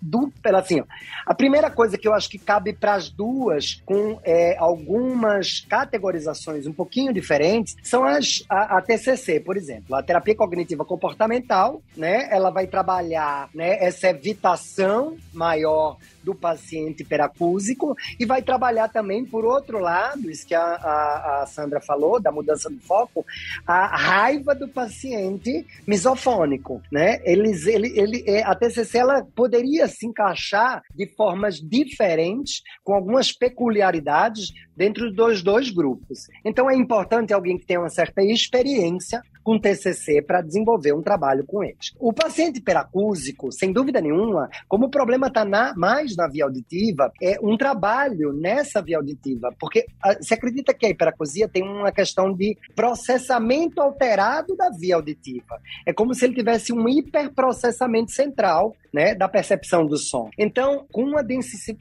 do, 0.00 0.32
assim, 0.54 0.82
a 1.24 1.34
primeira 1.34 1.70
coisa 1.70 1.96
que 1.96 2.06
eu 2.06 2.14
acho 2.14 2.28
que 2.28 2.38
cabe 2.38 2.72
para 2.72 2.94
as 2.94 3.08
duas 3.08 3.82
com 3.84 4.18
é, 4.24 4.56
algumas 4.58 5.60
categorizações 5.60 6.66
um 6.66 6.72
pouquinho 6.72 7.12
diferentes 7.12 7.76
são 7.82 8.04
as, 8.04 8.44
a, 8.48 8.78
a, 8.78 8.82
TCC, 8.82 9.40
por 9.40 9.56
exemplo. 9.56 9.94
A 9.94 10.02
terapia 10.02 10.34
cognitiva 10.34 10.84
comportamental, 10.84 11.82
né? 11.96 12.28
Ela 12.30 12.50
vai 12.50 12.66
trabalhar 12.66 13.48
né, 13.54 13.82
essa 13.84 14.08
evitação 14.08 15.16
maior 15.32 15.96
do 16.26 16.34
paciente 16.34 17.04
hiperacúsico 17.04 17.94
e 18.18 18.26
vai 18.26 18.42
trabalhar 18.42 18.88
também, 18.88 19.24
por 19.24 19.44
outro 19.44 19.78
lado, 19.78 20.28
isso 20.28 20.44
que 20.44 20.56
a, 20.56 20.60
a, 20.60 21.42
a 21.42 21.46
Sandra 21.46 21.80
falou, 21.80 22.20
da 22.20 22.32
mudança 22.32 22.68
do 22.68 22.80
foco, 22.80 23.24
a 23.64 23.96
raiva 23.96 24.52
do 24.52 24.66
paciente 24.66 25.64
misofônico, 25.86 26.82
né? 26.90 27.20
Eles, 27.24 27.64
ele, 27.66 27.96
ele, 27.96 28.24
é, 28.26 28.42
a 28.42 28.56
TCC 28.56 28.98
ela 28.98 29.24
poderia 29.36 29.86
se 29.86 30.04
encaixar 30.04 30.82
de 30.92 31.06
formas 31.06 31.60
diferentes, 31.60 32.62
com 32.82 32.92
algumas 32.92 33.30
peculiaridades 33.30 34.52
dentro 34.76 35.12
dos 35.12 35.44
dois 35.44 35.70
grupos. 35.70 36.26
Então 36.44 36.68
é 36.68 36.74
importante 36.74 37.32
alguém 37.32 37.56
que 37.56 37.66
tenha 37.66 37.80
uma 37.80 37.88
certa 37.88 38.20
experiência 38.20 39.22
com 39.46 39.60
TCC 39.60 40.20
para 40.20 40.42
desenvolver 40.42 40.92
um 40.92 41.00
trabalho 41.00 41.46
com 41.46 41.62
eles. 41.62 41.94
O 42.00 42.12
paciente 42.12 42.58
hiperacúsico, 42.58 43.52
sem 43.52 43.72
dúvida 43.72 44.00
nenhuma, 44.00 44.50
como 44.66 44.86
o 44.86 44.90
problema 44.90 45.28
está 45.28 45.44
mais 45.76 46.16
na 46.16 46.26
via 46.26 46.42
auditiva, 46.42 47.12
é 47.22 47.38
um 47.40 47.56
trabalho 47.56 48.32
nessa 48.32 48.82
via 48.82 48.96
auditiva, 48.96 49.54
porque 49.56 49.86
ah, 50.02 50.16
se 50.20 50.34
acredita 50.34 50.74
que 50.74 50.84
a 50.84 50.88
hiperacusia 50.90 51.48
tem 51.48 51.62
uma 51.62 51.92
questão 51.92 52.34
de 52.34 52.58
processamento 52.74 53.80
alterado 53.80 54.56
da 54.56 54.68
via 54.68 54.96
auditiva. 54.96 55.60
É 55.86 55.92
como 55.92 56.12
se 56.12 56.24
ele 56.24 56.34
tivesse 56.34 56.72
um 56.72 56.88
hiperprocessamento 56.88 58.10
central 58.10 58.74
né, 58.96 59.14
da 59.14 59.28
percepção 59.28 59.84
do 59.84 59.98
som. 59.98 60.30
Então, 60.38 60.86
com 60.90 61.02
uma, 61.02 61.22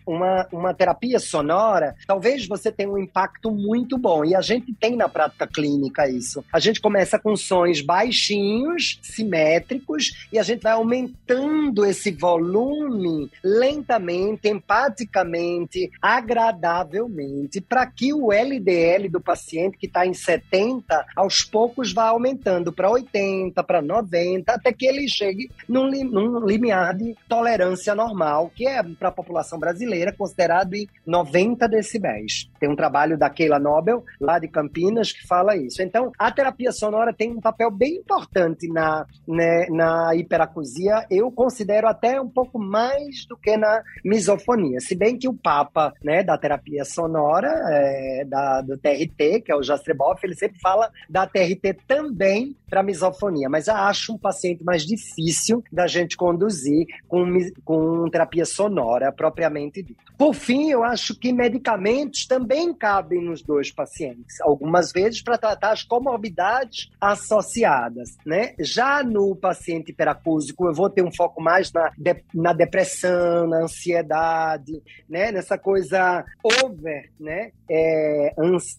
uma, 0.06 0.48
uma 0.52 0.74
terapia 0.74 1.18
sonora, 1.18 1.96
talvez 2.06 2.46
você 2.46 2.70
tenha 2.72 2.90
um 2.90 2.98
impacto 2.98 3.50
muito 3.50 3.98
bom. 3.98 4.26
E 4.26 4.36
a 4.36 4.42
gente 4.42 4.74
tem 4.74 4.98
na 4.98 5.08
prática 5.08 5.48
clínica 5.48 6.10
isso. 6.10 6.44
A 6.52 6.60
gente 6.60 6.82
começa 6.82 7.18
com 7.18 7.34
baixinhos, 7.86 9.00
simétricos, 9.02 10.28
e 10.32 10.40
a 10.40 10.44
gente 10.44 10.62
vai 10.62 10.74
aumentando 10.74 11.86
esse 11.86 12.12
volume 12.12 13.30
lentamente, 13.44 14.48
empaticamente, 14.48 15.90
agradavelmente, 16.02 17.62
para 17.62 17.86
que 17.86 18.14
o 18.14 18.32
LDL 18.32 19.10
do 19.10 19.22
paciente 19.22 19.78
que 19.78 19.88
está 19.88 20.06
em 20.06 20.14
70, 20.14 21.06
aos 21.16 21.42
poucos 21.42 21.94
vá 21.94 22.08
aumentando 22.08 22.72
para 22.72 22.90
80, 22.90 23.64
para 23.64 23.82
90, 23.82 24.52
até 24.52 24.72
que 24.72 24.86
ele 24.86 25.08
chegue 25.08 25.50
num, 25.68 25.90
num 25.90 26.46
limiar 26.46 26.96
de 26.96 27.16
tolerância 27.28 27.96
normal, 27.96 28.52
que 28.56 28.68
é 28.68 28.82
para 28.84 29.10
a 29.10 29.12
população 29.12 29.60
brasileira 29.60 30.12
considerado 30.12 30.74
em 30.74 30.88
90 31.06 31.68
decibéis. 31.68 32.50
Tem 32.60 32.70
um 32.70 32.76
trabalho 32.76 33.18
da 33.18 33.30
Keila 33.30 33.60
Nobel, 33.60 34.04
lá 34.20 34.40
de 34.40 34.48
Campinas, 34.48 35.12
que 35.12 35.26
fala 35.28 35.56
isso. 35.56 35.82
Então, 35.82 36.12
a 36.18 36.32
terapia 36.32 36.72
sonora 36.72 37.14
tem 37.14 37.32
um 37.32 37.42
papel 37.46 37.70
bem 37.70 37.98
importante 37.98 38.68
na, 38.68 39.06
né, 39.28 39.68
na 39.70 40.16
hiperacusia, 40.16 41.06
eu 41.12 41.32
considero 41.32 41.88
até 41.88 42.20
um 42.20 42.28
pouco 42.28 42.58
mais 42.58 43.24
do 43.28 43.38
que 43.38 43.56
na 43.56 43.84
misofonia. 44.04 44.80
Se 44.80 44.96
bem 44.96 45.16
que 45.16 45.28
o 45.28 45.34
Papa 45.34 45.94
né, 46.04 46.24
da 46.24 46.38
terapia 46.40 46.84
sonora, 46.84 47.48
é, 47.70 48.26
da, 48.26 48.62
do 48.62 48.78
TRT, 48.80 49.42
que 49.42 49.52
é 49.52 49.56
o 49.56 49.62
Jastreboff, 49.62 50.26
ele 50.26 50.34
sempre 50.34 50.60
fala 50.60 50.90
da 51.08 51.28
TRT 51.28 51.78
também 51.88 52.56
para 52.68 52.82
misofonia, 52.82 53.48
mas 53.48 53.70
acho 53.70 54.14
um 54.14 54.18
paciente 54.18 54.64
mais 54.64 54.84
difícil 54.84 55.64
da 55.72 55.86
gente 55.86 56.18
conduzir 56.18 56.88
com, 57.08 57.26
com 57.64 58.10
terapia 58.10 58.46
sonora 58.46 59.12
propriamente 59.12 59.84
dita. 59.84 60.04
Por 60.18 60.34
fim, 60.34 60.70
eu 60.70 60.84
acho 60.84 61.14
que 61.14 61.32
medicamentos 61.32 62.26
também 62.26 62.74
cabem 62.74 63.22
nos 63.22 63.42
dois 63.44 63.72
pacientes, 63.72 64.42
algumas 64.42 64.92
vezes 64.92 65.22
para 65.22 65.38
tratar 65.38 65.74
as 65.74 65.84
comorbidades 65.84 66.90
associadas. 67.00 67.25
Né? 68.26 68.54
Já 68.60 69.04
no 69.04 69.36
paciente 69.36 69.92
hiperacúsico, 69.92 70.68
eu 70.68 70.74
vou 70.74 70.90
ter 70.90 71.04
um 71.04 71.14
foco 71.14 71.42
mais 71.42 71.72
na, 71.72 71.92
de, 71.98 72.24
na 72.34 72.54
depressão, 72.54 73.48
na 73.48 73.64
ansiedade, 73.64 74.82
né? 75.10 75.32
nessa 75.32 75.58
coisa 75.58 76.24
over, 76.64 77.12
né? 77.20 77.52
É, 77.70 78.34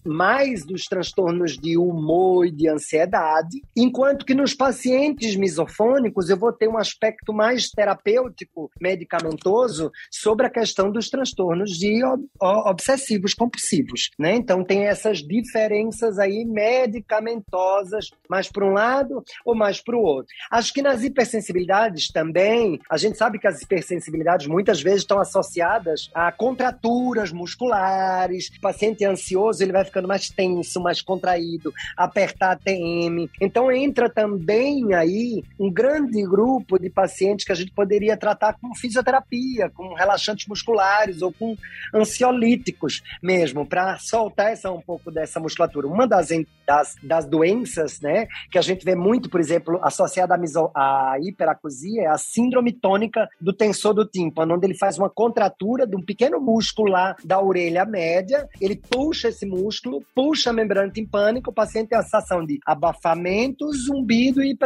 mais 0.05 0.65
dos 0.65 0.85
transtornos 0.85 1.59
de 1.59 1.77
humor 1.77 2.47
e 2.47 2.53
de 2.53 2.69
ansiedade, 2.69 3.61
enquanto 3.77 4.25
que 4.25 4.35
nos 4.35 4.55
pacientes 4.55 5.35
misofônicos 5.35 6.31
eu 6.31 6.37
vou 6.37 6.53
ter 6.53 6.69
um 6.69 6.79
aspecto 6.79 7.33
mais 7.33 7.69
terapêutico 7.69 7.97
terapêutico 8.07 8.71
medicamentoso 8.81 9.91
sobre 10.11 10.47
a 10.47 10.51
questão 10.51 10.91
dos 10.91 11.09
transtornos 11.09 11.71
de 11.71 12.03
obsessivos 12.41 13.35
compulsivos, 13.35 14.11
né? 14.19 14.37
Então 14.37 14.65
tem 14.65 14.85
essas 14.85 15.19
diferenças 15.19 16.19
aí 16.19 16.45
medicamentosas, 16.45 18.11
mais 18.37 18.51
para 18.51 18.67
um 18.67 18.73
lado 18.73 19.25
ou 19.47 19.55
mais 19.55 19.81
para 19.81 19.97
o 19.97 20.03
outro. 20.03 20.31
Acho 20.51 20.73
que 20.75 20.83
nas 20.83 21.03
hipersensibilidades 21.03 22.09
também, 22.09 22.79
a 22.91 22.99
gente 22.99 23.17
sabe 23.17 23.39
que 23.39 23.47
as 23.47 23.63
hipersensibilidades 23.63 24.47
muitas 24.47 24.83
vezes 24.83 25.01
estão 25.01 25.19
associadas 25.19 26.11
a 26.15 26.31
contraturas 26.31 27.33
musculares. 27.33 28.51
O 28.59 28.61
paciente 28.61 29.07
ansioso, 29.07 29.63
ele 29.63 29.73
vai 29.73 29.85
ficando 29.87 30.07
mais 30.07 30.29
tenso, 30.29 30.83
mais 30.83 31.01
contraído, 31.01 31.73
apertar 31.97 32.53
a 32.53 32.57
TM. 32.57 33.31
Então 33.41 33.73
entra 33.73 34.11
também 34.11 34.93
aí 34.93 35.43
um 35.59 35.73
grande 35.73 36.23
grupo 36.23 36.79
de 36.79 36.91
pacientes 36.91 37.47
que 37.47 37.53
a 37.53 37.55
gente 37.55 37.73
poderia 37.73 38.19
tratar 38.19 38.55
com 38.61 38.75
fisioterapia, 38.75 39.71
com 39.71 39.95
relaxantes 39.95 40.47
musculares 40.47 41.23
ou 41.23 41.33
com 41.33 41.57
ansiolíticos 41.95 43.03
mesmo, 43.23 43.65
para 43.65 43.97
soltar 43.99 44.53
essa, 44.53 44.71
um 44.71 44.81
pouco 44.81 45.11
dessa 45.11 45.41
musculatura. 45.41 45.87
Uma 45.87 46.07
das, 46.07 46.29
das, 46.67 46.97
das, 47.03 47.25
doenças 47.25 48.01
né, 48.01 48.26
que 48.51 48.59
a 48.59 48.63
gente 48.63 48.85
vê 48.85 48.95
muito, 48.95 49.29
por 49.29 49.41
exemplo, 49.41 49.79
associada 49.83 50.35
à, 50.35 50.39
miso, 50.39 50.71
à 50.75 51.17
hiperacusia 51.21 52.03
é 52.03 52.07
a 52.07 52.19
síndrome 52.19 52.73
tônica 52.73 53.29
do 53.41 53.53
tensor 53.53 53.95
do 53.95 54.07
tímpano, 54.07 54.55
onde 54.55 54.67
ele 54.67 54.77
faz 54.77 54.99
uma 54.99 55.11
contratura 55.11 55.87
de 55.87 55.97
um 55.97 56.03
pequeno 56.03 56.41
músculo 56.41 56.91
lá 56.91 57.17
da 57.25 57.41
orelha 57.41 57.85
média, 57.85 58.49
ele 58.61 58.77
puxa 58.77 59.29
esse 59.29 59.47
músculo, 59.47 60.03
puxa 60.15 60.51
a 60.51 60.53
membrana 60.53 60.91
timpânica, 60.91 61.51
o 61.51 61.55
paciente 61.55 61.89
tem 61.89 61.99
a 61.99 62.03
sensação 62.03 62.45
de 62.45 62.59
abafamento, 62.65 63.71
zumbido 63.73 64.43
e 64.43 64.57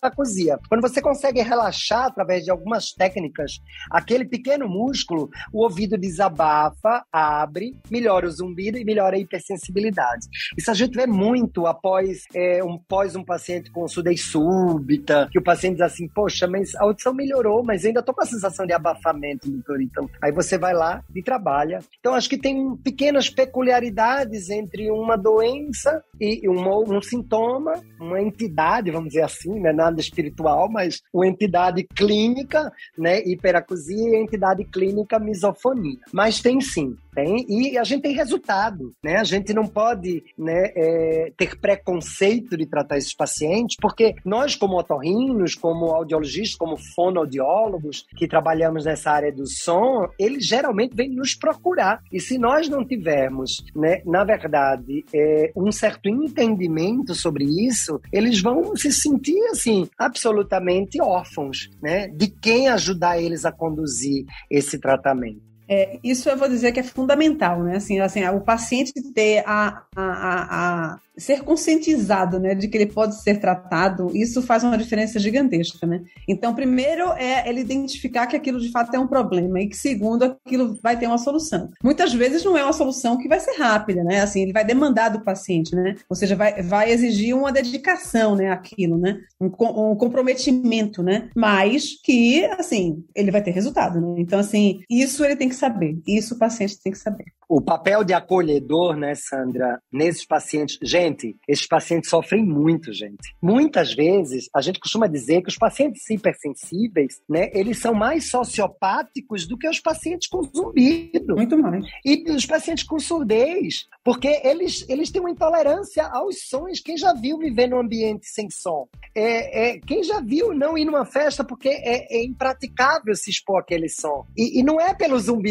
para 0.00 0.08
hipoacusia. 0.08 0.58
Quando 0.68 0.82
você 0.82 1.00
consegue 1.00 1.40
relaxar 1.42 2.06
através 2.06 2.44
de 2.44 2.50
algumas 2.50 2.92
técnicas 2.92 3.60
aquele 3.90 4.24
pequeno 4.24 4.68
músculo, 4.68 5.28
o 5.52 5.62
ouvido 5.62 5.98
desabafa, 5.98 7.04
abre, 7.12 7.76
melhora 7.90 8.26
o 8.26 8.30
zumbido 8.30 8.78
e 8.78 8.84
melhora 8.84 9.16
a 9.16 9.18
hipersensibilidade. 9.18 10.26
Isso 10.56 10.70
a 10.70 10.74
gente 10.74 10.94
vê 10.94 11.06
muito 11.06 11.66
após 11.66 12.24
é, 12.34 12.62
um, 12.64 12.74
após 12.74 13.16
um 13.16 13.24
paciente 13.24 13.70
com 13.70 13.86
sudez 13.88 14.22
súbita, 14.22 15.28
que 15.30 15.38
o 15.38 15.42
paciente 15.42 15.74
diz 15.76 15.82
assim, 15.82 16.08
poxa, 16.08 16.46
mas 16.46 16.74
a 16.76 16.84
audição 16.84 17.12
melhorou, 17.12 17.62
mas 17.64 17.84
ainda 17.84 18.02
tô 18.02 18.14
com 18.14 18.22
a 18.22 18.26
sensação 18.26 18.66
de 18.66 18.72
abafamento, 18.72 19.50
doutor. 19.50 19.80
Então, 19.80 20.08
aí 20.22 20.32
você 20.32 20.56
vai 20.56 20.74
lá 20.74 21.02
e 21.14 21.22
trabalha. 21.22 21.80
Então, 21.98 22.14
acho 22.14 22.28
que 22.28 22.38
tem 22.38 22.76
pequenas 22.76 23.28
peculiaridades 23.28 24.50
entre 24.50 24.90
uma 24.90 25.16
doença 25.16 26.02
e 26.20 26.48
um, 26.48 26.96
um 26.96 27.02
sintoma, 27.02 27.72
uma 28.00 28.20
entidade, 28.20 28.90
vamos 28.90 29.08
dizer 29.08 29.22
assim, 29.22 29.58
né? 29.60 29.72
Espiritual, 29.96 30.68
mas 30.70 31.02
uma 31.12 31.26
entidade 31.26 31.86
clínica, 31.94 32.72
né? 32.96 33.22
Hiperacusia 33.24 34.10
e 34.10 34.22
entidade 34.22 34.64
clínica 34.64 35.18
misofonia. 35.18 35.98
Mas 36.12 36.40
tem 36.40 36.60
sim 36.60 36.96
Tem, 37.18 37.44
e 37.48 37.76
a 37.76 37.82
gente 37.82 38.02
tem 38.02 38.14
resultado, 38.14 38.94
né? 39.02 39.16
A 39.16 39.24
gente 39.24 39.52
não 39.52 39.66
pode 39.66 40.22
né, 40.38 40.70
é, 40.76 41.32
ter 41.36 41.58
preconceito 41.58 42.56
de 42.56 42.64
tratar 42.64 42.96
esses 42.96 43.12
pacientes, 43.12 43.76
porque 43.80 44.14
nós, 44.24 44.54
como 44.54 44.78
otorrinos, 44.78 45.56
como 45.56 45.86
audiologistas, 45.86 46.56
como 46.56 46.76
fonoaudiólogos, 46.94 48.06
que 48.16 48.28
trabalhamos 48.28 48.84
nessa 48.84 49.10
área 49.10 49.32
do 49.32 49.48
som, 49.48 50.06
eles 50.16 50.46
geralmente 50.46 50.94
vêm 50.94 51.10
nos 51.10 51.34
procurar. 51.34 52.00
E 52.12 52.20
se 52.20 52.38
nós 52.38 52.68
não 52.68 52.86
tivermos, 52.86 53.64
né, 53.74 54.00
na 54.06 54.22
verdade, 54.22 55.04
é, 55.12 55.50
um 55.56 55.72
certo 55.72 56.08
entendimento 56.08 57.16
sobre 57.16 57.44
isso, 57.44 58.00
eles 58.12 58.40
vão 58.40 58.76
se 58.76 58.92
sentir, 58.92 59.42
assim, 59.50 59.88
absolutamente 59.98 61.02
órfãos, 61.02 61.68
né? 61.82 62.06
De 62.06 62.28
quem 62.28 62.68
ajudar 62.68 63.20
eles 63.20 63.44
a 63.44 63.50
conduzir 63.50 64.24
esse 64.48 64.78
tratamento. 64.78 65.47
É, 65.68 65.98
isso 66.02 66.28
eu 66.28 66.36
vou 66.36 66.48
dizer 66.48 66.72
que 66.72 66.80
é 66.80 66.82
fundamental, 66.82 67.62
né? 67.62 67.76
Assim, 67.76 67.98
assim, 68.00 68.24
o 68.26 68.40
paciente 68.40 68.92
ter 69.12 69.42
a, 69.46 69.82
a, 69.94 70.02
a, 70.02 70.92
a 70.94 70.98
ser 71.18 71.42
conscientizado, 71.42 72.38
né, 72.38 72.54
de 72.54 72.68
que 72.68 72.76
ele 72.76 72.86
pode 72.86 73.20
ser 73.20 73.40
tratado, 73.40 74.10
isso 74.14 74.40
faz 74.40 74.62
uma 74.62 74.78
diferença 74.78 75.18
gigantesca, 75.18 75.86
né? 75.86 76.02
Então, 76.26 76.54
primeiro 76.54 77.12
é 77.12 77.48
ele 77.48 77.60
identificar 77.60 78.26
que 78.26 78.36
aquilo 78.36 78.60
de 78.60 78.70
fato 78.70 78.94
é 78.94 78.98
um 78.98 79.06
problema 79.06 79.60
e 79.60 79.68
que 79.68 79.76
segundo 79.76 80.22
aquilo 80.22 80.78
vai 80.82 80.96
ter 80.96 81.06
uma 81.06 81.18
solução. 81.18 81.68
Muitas 81.82 82.14
vezes 82.14 82.44
não 82.44 82.56
é 82.56 82.62
uma 82.62 82.72
solução 82.72 83.18
que 83.18 83.28
vai 83.28 83.40
ser 83.40 83.58
rápida, 83.58 84.04
né? 84.04 84.20
Assim, 84.20 84.42
ele 84.42 84.52
vai 84.52 84.64
demandar 84.64 85.08
do 85.08 85.24
paciente, 85.24 85.74
né? 85.74 85.96
Ou 86.08 86.14
seja, 86.14 86.36
vai, 86.36 86.62
vai 86.62 86.90
exigir 86.90 87.36
uma 87.36 87.52
dedicação, 87.52 88.36
né, 88.36 88.50
aquilo, 88.50 88.96
né? 88.96 89.18
Um, 89.40 89.46
um 89.46 89.96
comprometimento, 89.96 91.02
né? 91.02 91.28
Mas 91.34 92.00
que, 92.02 92.44
assim, 92.58 93.04
ele 93.14 93.32
vai 93.32 93.42
ter 93.42 93.50
resultado, 93.50 94.00
né? 94.00 94.14
Então, 94.18 94.38
assim, 94.38 94.80
isso 94.88 95.24
ele 95.24 95.36
tem 95.36 95.48
que 95.48 95.56
saber. 95.58 95.98
Isso 96.06 96.34
o 96.34 96.38
paciente 96.38 96.80
tem 96.80 96.92
que 96.92 96.98
saber. 96.98 97.24
O 97.48 97.62
papel 97.62 98.04
de 98.04 98.12
acolhedor, 98.12 98.94
né, 98.94 99.14
Sandra, 99.14 99.80
nesses 99.90 100.26
pacientes, 100.26 100.78
gente, 100.82 101.34
esses 101.48 101.66
pacientes 101.66 102.10
sofrem 102.10 102.44
muito, 102.44 102.92
gente. 102.92 103.34
Muitas 103.40 103.94
vezes, 103.94 104.50
a 104.54 104.60
gente 104.60 104.78
costuma 104.78 105.06
dizer 105.06 105.40
que 105.40 105.48
os 105.48 105.56
pacientes 105.56 106.08
hipersensíveis, 106.10 107.22
né, 107.26 107.48
eles 107.54 107.78
são 107.78 107.94
mais 107.94 108.30
sociopáticos 108.30 109.46
do 109.46 109.56
que 109.56 109.66
os 109.66 109.80
pacientes 109.80 110.28
com 110.28 110.42
zumbido. 110.42 111.36
Muito 111.36 111.56
mais. 111.56 111.86
E 112.04 112.22
os 112.30 112.44
pacientes 112.44 112.84
com 112.84 112.98
surdez, 112.98 113.86
porque 114.04 114.40
eles, 114.44 114.84
eles 114.86 115.10
têm 115.10 115.20
uma 115.20 115.30
intolerância 115.30 116.06
aos 116.06 116.48
sons. 116.48 116.80
Quem 116.80 116.98
já 116.98 117.14
viu 117.14 117.38
viver 117.38 117.66
num 117.66 117.80
ambiente 117.80 118.26
sem 118.26 118.50
som? 118.50 118.86
É, 119.14 119.70
é, 119.70 119.80
quem 119.80 120.04
já 120.04 120.20
viu 120.20 120.52
não 120.52 120.76
ir 120.76 120.84
numa 120.84 121.06
festa 121.06 121.42
porque 121.42 121.68
é, 121.68 122.18
é 122.18 122.24
impraticável 122.24 123.14
se 123.14 123.30
expor 123.30 123.60
aquele 123.60 123.88
som? 123.88 124.26
E, 124.36 124.60
e 124.60 124.62
não 124.62 124.78
é 124.78 124.92
pelo 124.92 125.18
zumbido 125.18 125.47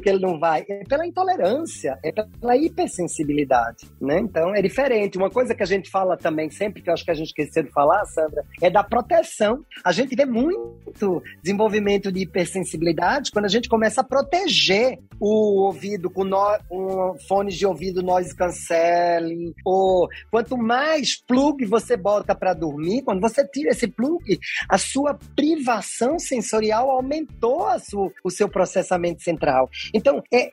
que 0.00 0.08
ele 0.08 0.20
não 0.20 0.38
vai, 0.38 0.64
é 0.68 0.84
pela 0.84 1.06
intolerância, 1.06 1.98
é 2.04 2.12
pela 2.12 2.56
hipersensibilidade, 2.56 3.88
né? 4.00 4.20
Então 4.20 4.54
é 4.54 4.62
diferente. 4.62 5.18
Uma 5.18 5.30
coisa 5.30 5.54
que 5.54 5.62
a 5.62 5.66
gente 5.66 5.90
fala 5.90 6.16
também 6.16 6.50
sempre, 6.50 6.82
que 6.82 6.88
eu 6.88 6.94
acho 6.94 7.04
que 7.04 7.10
a 7.10 7.14
gente 7.14 7.28
esqueceu 7.28 7.62
de 7.62 7.70
falar, 7.70 8.04
Sandra, 8.06 8.44
é 8.62 8.70
da 8.70 8.82
proteção. 8.82 9.64
A 9.84 9.92
gente 9.92 10.14
vê 10.14 10.24
muito 10.24 11.22
desenvolvimento 11.42 12.12
de 12.12 12.20
hipersensibilidade 12.20 13.30
quando 13.30 13.46
a 13.46 13.48
gente 13.48 13.68
começa 13.68 14.00
a 14.00 14.04
proteger 14.04 14.98
o 15.20 15.62
ouvido 15.62 16.08
com, 16.08 16.24
no, 16.24 16.58
com 16.68 17.16
fones 17.26 17.56
de 17.56 17.66
ouvido 17.66 18.02
noise 18.02 18.34
cancelling, 18.34 19.52
ou 19.64 20.08
quanto 20.30 20.56
mais 20.56 21.20
plug 21.26 21.64
você 21.66 21.96
bota 21.96 22.34
para 22.34 22.54
dormir, 22.54 23.02
quando 23.02 23.20
você 23.20 23.46
tira 23.46 23.70
esse 23.70 23.88
plug, 23.88 24.38
a 24.68 24.78
sua 24.78 25.18
privação 25.34 26.18
sensorial 26.18 26.90
aumentou 26.90 27.66
sua, 27.80 28.10
o 28.22 28.30
seu 28.30 28.48
processamento 28.48 29.22
central. 29.28 29.68
Então, 29.92 30.22
é, 30.32 30.50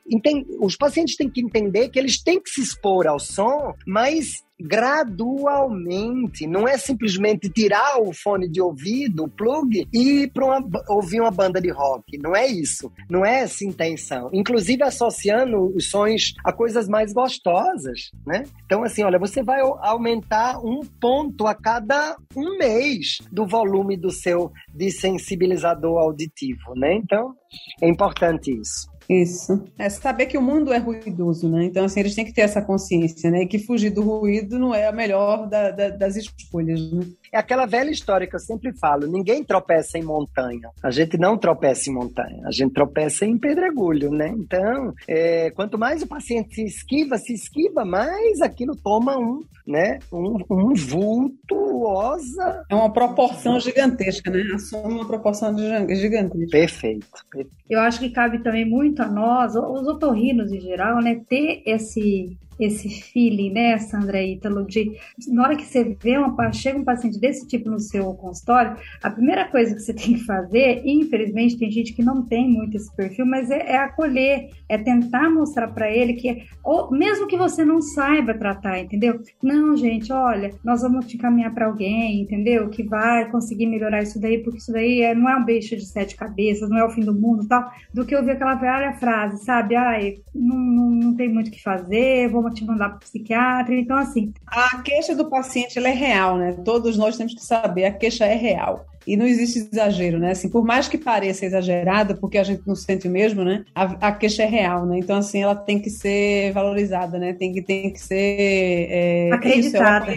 os 0.60 0.76
pacientes 0.76 1.16
têm 1.16 1.30
que 1.30 1.42
entender 1.42 1.90
que 1.90 2.00
eles 2.00 2.22
têm 2.22 2.42
que 2.42 2.50
se 2.50 2.62
expor 2.62 3.08
ao 3.08 3.20
som, 3.20 3.74
mas 3.88 4.44
gradualmente. 4.60 6.48
Não 6.48 6.68
é 6.68 6.78
simplesmente 6.78 7.50
tirar 7.50 8.00
o 8.00 8.14
fone 8.14 8.48
de 8.50 8.62
ouvido, 8.62 9.26
o 9.26 9.30
plug, 9.30 9.88
e 9.94 10.24
ir 10.24 10.32
para 10.32 10.64
ouvir 10.90 11.22
uma 11.22 11.32
banda 11.32 11.62
de 11.62 11.70
rock. 11.70 12.18
Não 12.18 12.36
é 12.36 12.48
isso. 12.48 12.92
Não 13.10 13.26
é 13.26 13.42
essa 13.42 13.66
intenção. 13.66 14.30
Inclusive 14.34 14.84
associando 14.84 15.76
os 15.76 15.90
sons 15.90 16.34
a 16.44 16.52
coisas 16.52 16.88
mais 16.88 17.14
gostosas, 17.14 18.12
né? 18.26 18.44
Então, 18.66 18.84
assim, 18.84 19.04
olha, 19.04 19.20
você 19.20 19.44
vai 19.44 19.62
aumentar 19.62 20.60
um 20.60 20.82
ponto 21.00 21.48
a 21.48 21.54
cada 21.54 22.16
um 22.36 22.58
mês 22.58 23.18
do 23.32 23.46
volume 23.46 23.98
do 23.98 24.12
seu 24.12 24.52
desensibilizador 24.74 25.98
auditivo, 26.00 26.74
né? 26.76 26.94
Então, 26.94 27.34
é 27.82 27.88
importante 27.88 28.52
isso. 28.52 28.95
Isso. 29.10 29.64
É 29.78 29.90
saber 29.90 30.26
que 30.26 30.38
o 30.38 30.42
mundo 30.42 30.74
é 30.74 30.78
ruidoso, 30.78 31.48
né? 31.48 31.66
Então, 31.66 31.86
assim, 31.86 32.00
eles 32.00 32.16
têm 32.16 32.26
que 32.26 32.34
ter 32.34 32.42
essa 32.42 32.62
consciência, 32.62 33.30
né? 33.30 33.44
E 33.44 33.48
que 33.48 33.60
fugir 33.60 33.92
do 33.92 34.02
ruído 34.02 34.58
não 34.58 34.74
é 34.74 34.88
a 34.88 34.92
melhor 34.92 35.48
da, 35.48 35.70
da, 35.72 35.90
das 35.90 36.16
escolhas, 36.16 36.92
né? 36.92 37.06
É 37.36 37.38
aquela 37.38 37.66
velha 37.66 37.90
história 37.90 38.26
que 38.26 38.34
eu 38.34 38.40
sempre 38.40 38.72
falo: 38.80 39.08
ninguém 39.08 39.44
tropeça 39.44 39.98
em 39.98 40.04
montanha. 40.04 40.70
A 40.82 40.90
gente 40.90 41.18
não 41.18 41.38
tropeça 41.38 41.90
em 41.90 41.94
montanha, 41.94 42.42
a 42.46 42.52
gente 42.52 42.74
tropeça 42.74 43.26
em 43.26 43.38
pedregulho, 43.38 44.10
né? 44.10 44.30
Então, 44.30 44.94
é, 45.06 45.52
quanto 45.52 45.78
mais 45.78 46.02
o 46.02 46.08
paciente 46.08 46.56
se 46.56 46.64
esquiva, 46.64 47.18
se 47.18 47.34
esquiva, 47.34 47.84
mais 47.84 48.40
aquilo 48.40 48.74
toma 48.74 49.18
um, 49.18 49.42
né? 49.68 50.00
Um, 50.14 50.38
um 50.50 50.74
vultuosa. 50.74 52.64
É 52.70 52.74
uma 52.74 52.94
proporção 52.94 53.60
gigantesca, 53.60 54.32
né? 54.32 54.42
Assume 54.56 54.94
uma 54.94 55.06
proporção 55.06 55.54
gigantesca. 55.58 56.52
Perfeito, 56.52 57.06
perfeito. 57.30 57.52
Eu 57.70 57.82
acho 57.82 58.00
que 58.00 58.12
cabe 58.12 58.40
também 58.40 58.64
muito 58.64 59.02
a 59.02 59.08
nós, 59.10 59.58
os 59.58 59.86
otorrinos 59.86 60.54
em 60.54 60.62
geral, 60.62 61.02
né? 61.02 61.20
Ter 61.28 61.64
esse 61.66 62.38
esse 62.60 62.90
feeling, 62.90 63.52
né, 63.52 63.78
Sandra 63.78 64.22
Ítalo, 64.22 64.66
de 64.66 64.94
na 65.28 65.44
hora 65.44 65.56
que 65.56 65.66
você 65.66 65.96
vê 66.02 66.18
uma, 66.18 66.52
chega 66.52 66.80
um 66.80 66.84
paciente 66.84 67.20
desse 67.20 67.48
tipo 67.48 67.70
no 67.70 67.80
seu 67.80 68.14
consultório, 68.14 68.78
a 69.02 69.10
primeira 69.10 69.46
coisa 69.46 69.76
que 69.76 69.82
você 69.82 69.94
tem 69.96 70.14
que 70.14 70.26
fazer, 70.26 70.82
e 70.86 70.94
infelizmente 70.94 71.58
tem 71.58 71.70
gente 71.70 71.94
que 71.94 72.04
não 72.04 72.24
tem 72.24 72.50
muito 72.50 72.78
esse 72.78 72.94
perfil, 72.96 73.26
mas 73.26 73.50
é, 73.50 73.72
é 73.72 73.78
acolher, 73.78 74.50
é 74.70 74.78
tentar 74.78 75.30
mostrar 75.30 75.68
para 75.70 75.92
ele 75.92 76.14
que, 76.14 76.44
ou, 76.64 76.92
mesmo 76.92 77.28
que 77.28 77.38
você 77.38 77.66
não 77.66 77.82
saiba 77.82 78.34
tratar, 78.34 78.80
entendeu? 78.80 79.20
Não, 79.42 79.76
gente, 79.76 80.12
olha, 80.12 80.54
nós 80.64 80.82
vamos 80.82 81.06
te 81.06 81.18
encaminhar 81.18 81.54
para 81.54 81.66
alguém, 81.66 82.22
entendeu? 82.22 82.70
Que 82.70 82.84
vai 82.84 83.30
conseguir 83.30 83.66
melhorar 83.66 84.02
isso 84.02 84.20
daí, 84.20 84.40
porque 84.40 84.60
isso 84.60 84.72
daí 84.72 85.02
é, 85.02 85.14
não 85.14 85.30
é 85.30 85.36
um 85.36 85.46
beijo 85.46 85.76
de 85.76 85.86
sete 85.86 86.16
cabeças, 86.16 86.70
não 86.70 86.78
é 86.78 86.86
o 86.86 86.90
fim 86.90 87.02
do 87.02 87.14
mundo 87.14 87.48
tal, 87.48 87.70
do 87.94 88.06
que 88.06 88.16
ouvir 88.16 88.32
aquela 88.32 88.56
velha 88.56 88.94
frase, 88.94 89.44
sabe? 89.44 89.76
Ai, 89.76 90.16
não, 90.34 90.58
não, 90.58 90.90
não 90.92 91.16
tem 91.16 91.30
muito 91.30 91.48
o 91.48 91.52
que 91.52 91.62
fazer, 91.62 92.30
vou 92.30 92.45
te 92.52 92.64
mandar 92.64 92.90
para 92.90 92.98
o 92.98 93.00
psiquiatra. 93.00 93.74
Então, 93.76 93.98
assim. 93.98 94.34
A 94.48 94.82
queixa 94.82 95.16
do 95.16 95.30
paciente 95.30 95.78
é 95.78 95.92
real, 95.92 96.38
né? 96.38 96.54
Todos 96.64 96.98
nós 96.98 97.18
temos 97.18 97.34
que 97.34 97.44
saber, 97.44 97.86
a 97.86 97.92
queixa 97.92 98.26
é 98.26 98.36
real. 98.36 98.86
E 99.06 99.16
não 99.16 99.26
existe 99.26 99.70
exagero, 99.72 100.20
né? 100.20 100.32
Assim, 100.32 100.50
por 100.50 100.64
mais 100.64 100.88
que 100.88 100.98
pareça 100.98 101.46
exagerada, 101.46 102.16
porque 102.16 102.38
a 102.38 102.44
gente 102.44 102.64
não 102.66 102.76
sente 102.76 103.08
mesmo, 103.08 103.44
né? 103.44 103.64
A, 103.74 104.08
a 104.08 104.12
queixa 104.12 104.44
é 104.44 104.48
real, 104.48 104.86
né? 104.86 104.98
Então, 104.98 105.18
assim, 105.18 105.42
ela 105.42 105.56
tem 105.56 105.80
que 105.80 105.90
ser 105.90 106.52
valorizada, 106.54 107.18
né? 107.18 107.34
Tem 107.34 107.54
que, 107.54 107.62
tem 107.62 107.92
que 107.92 108.02
ser... 108.02 108.88
É, 108.90 109.30
Acreditada. 109.32 110.14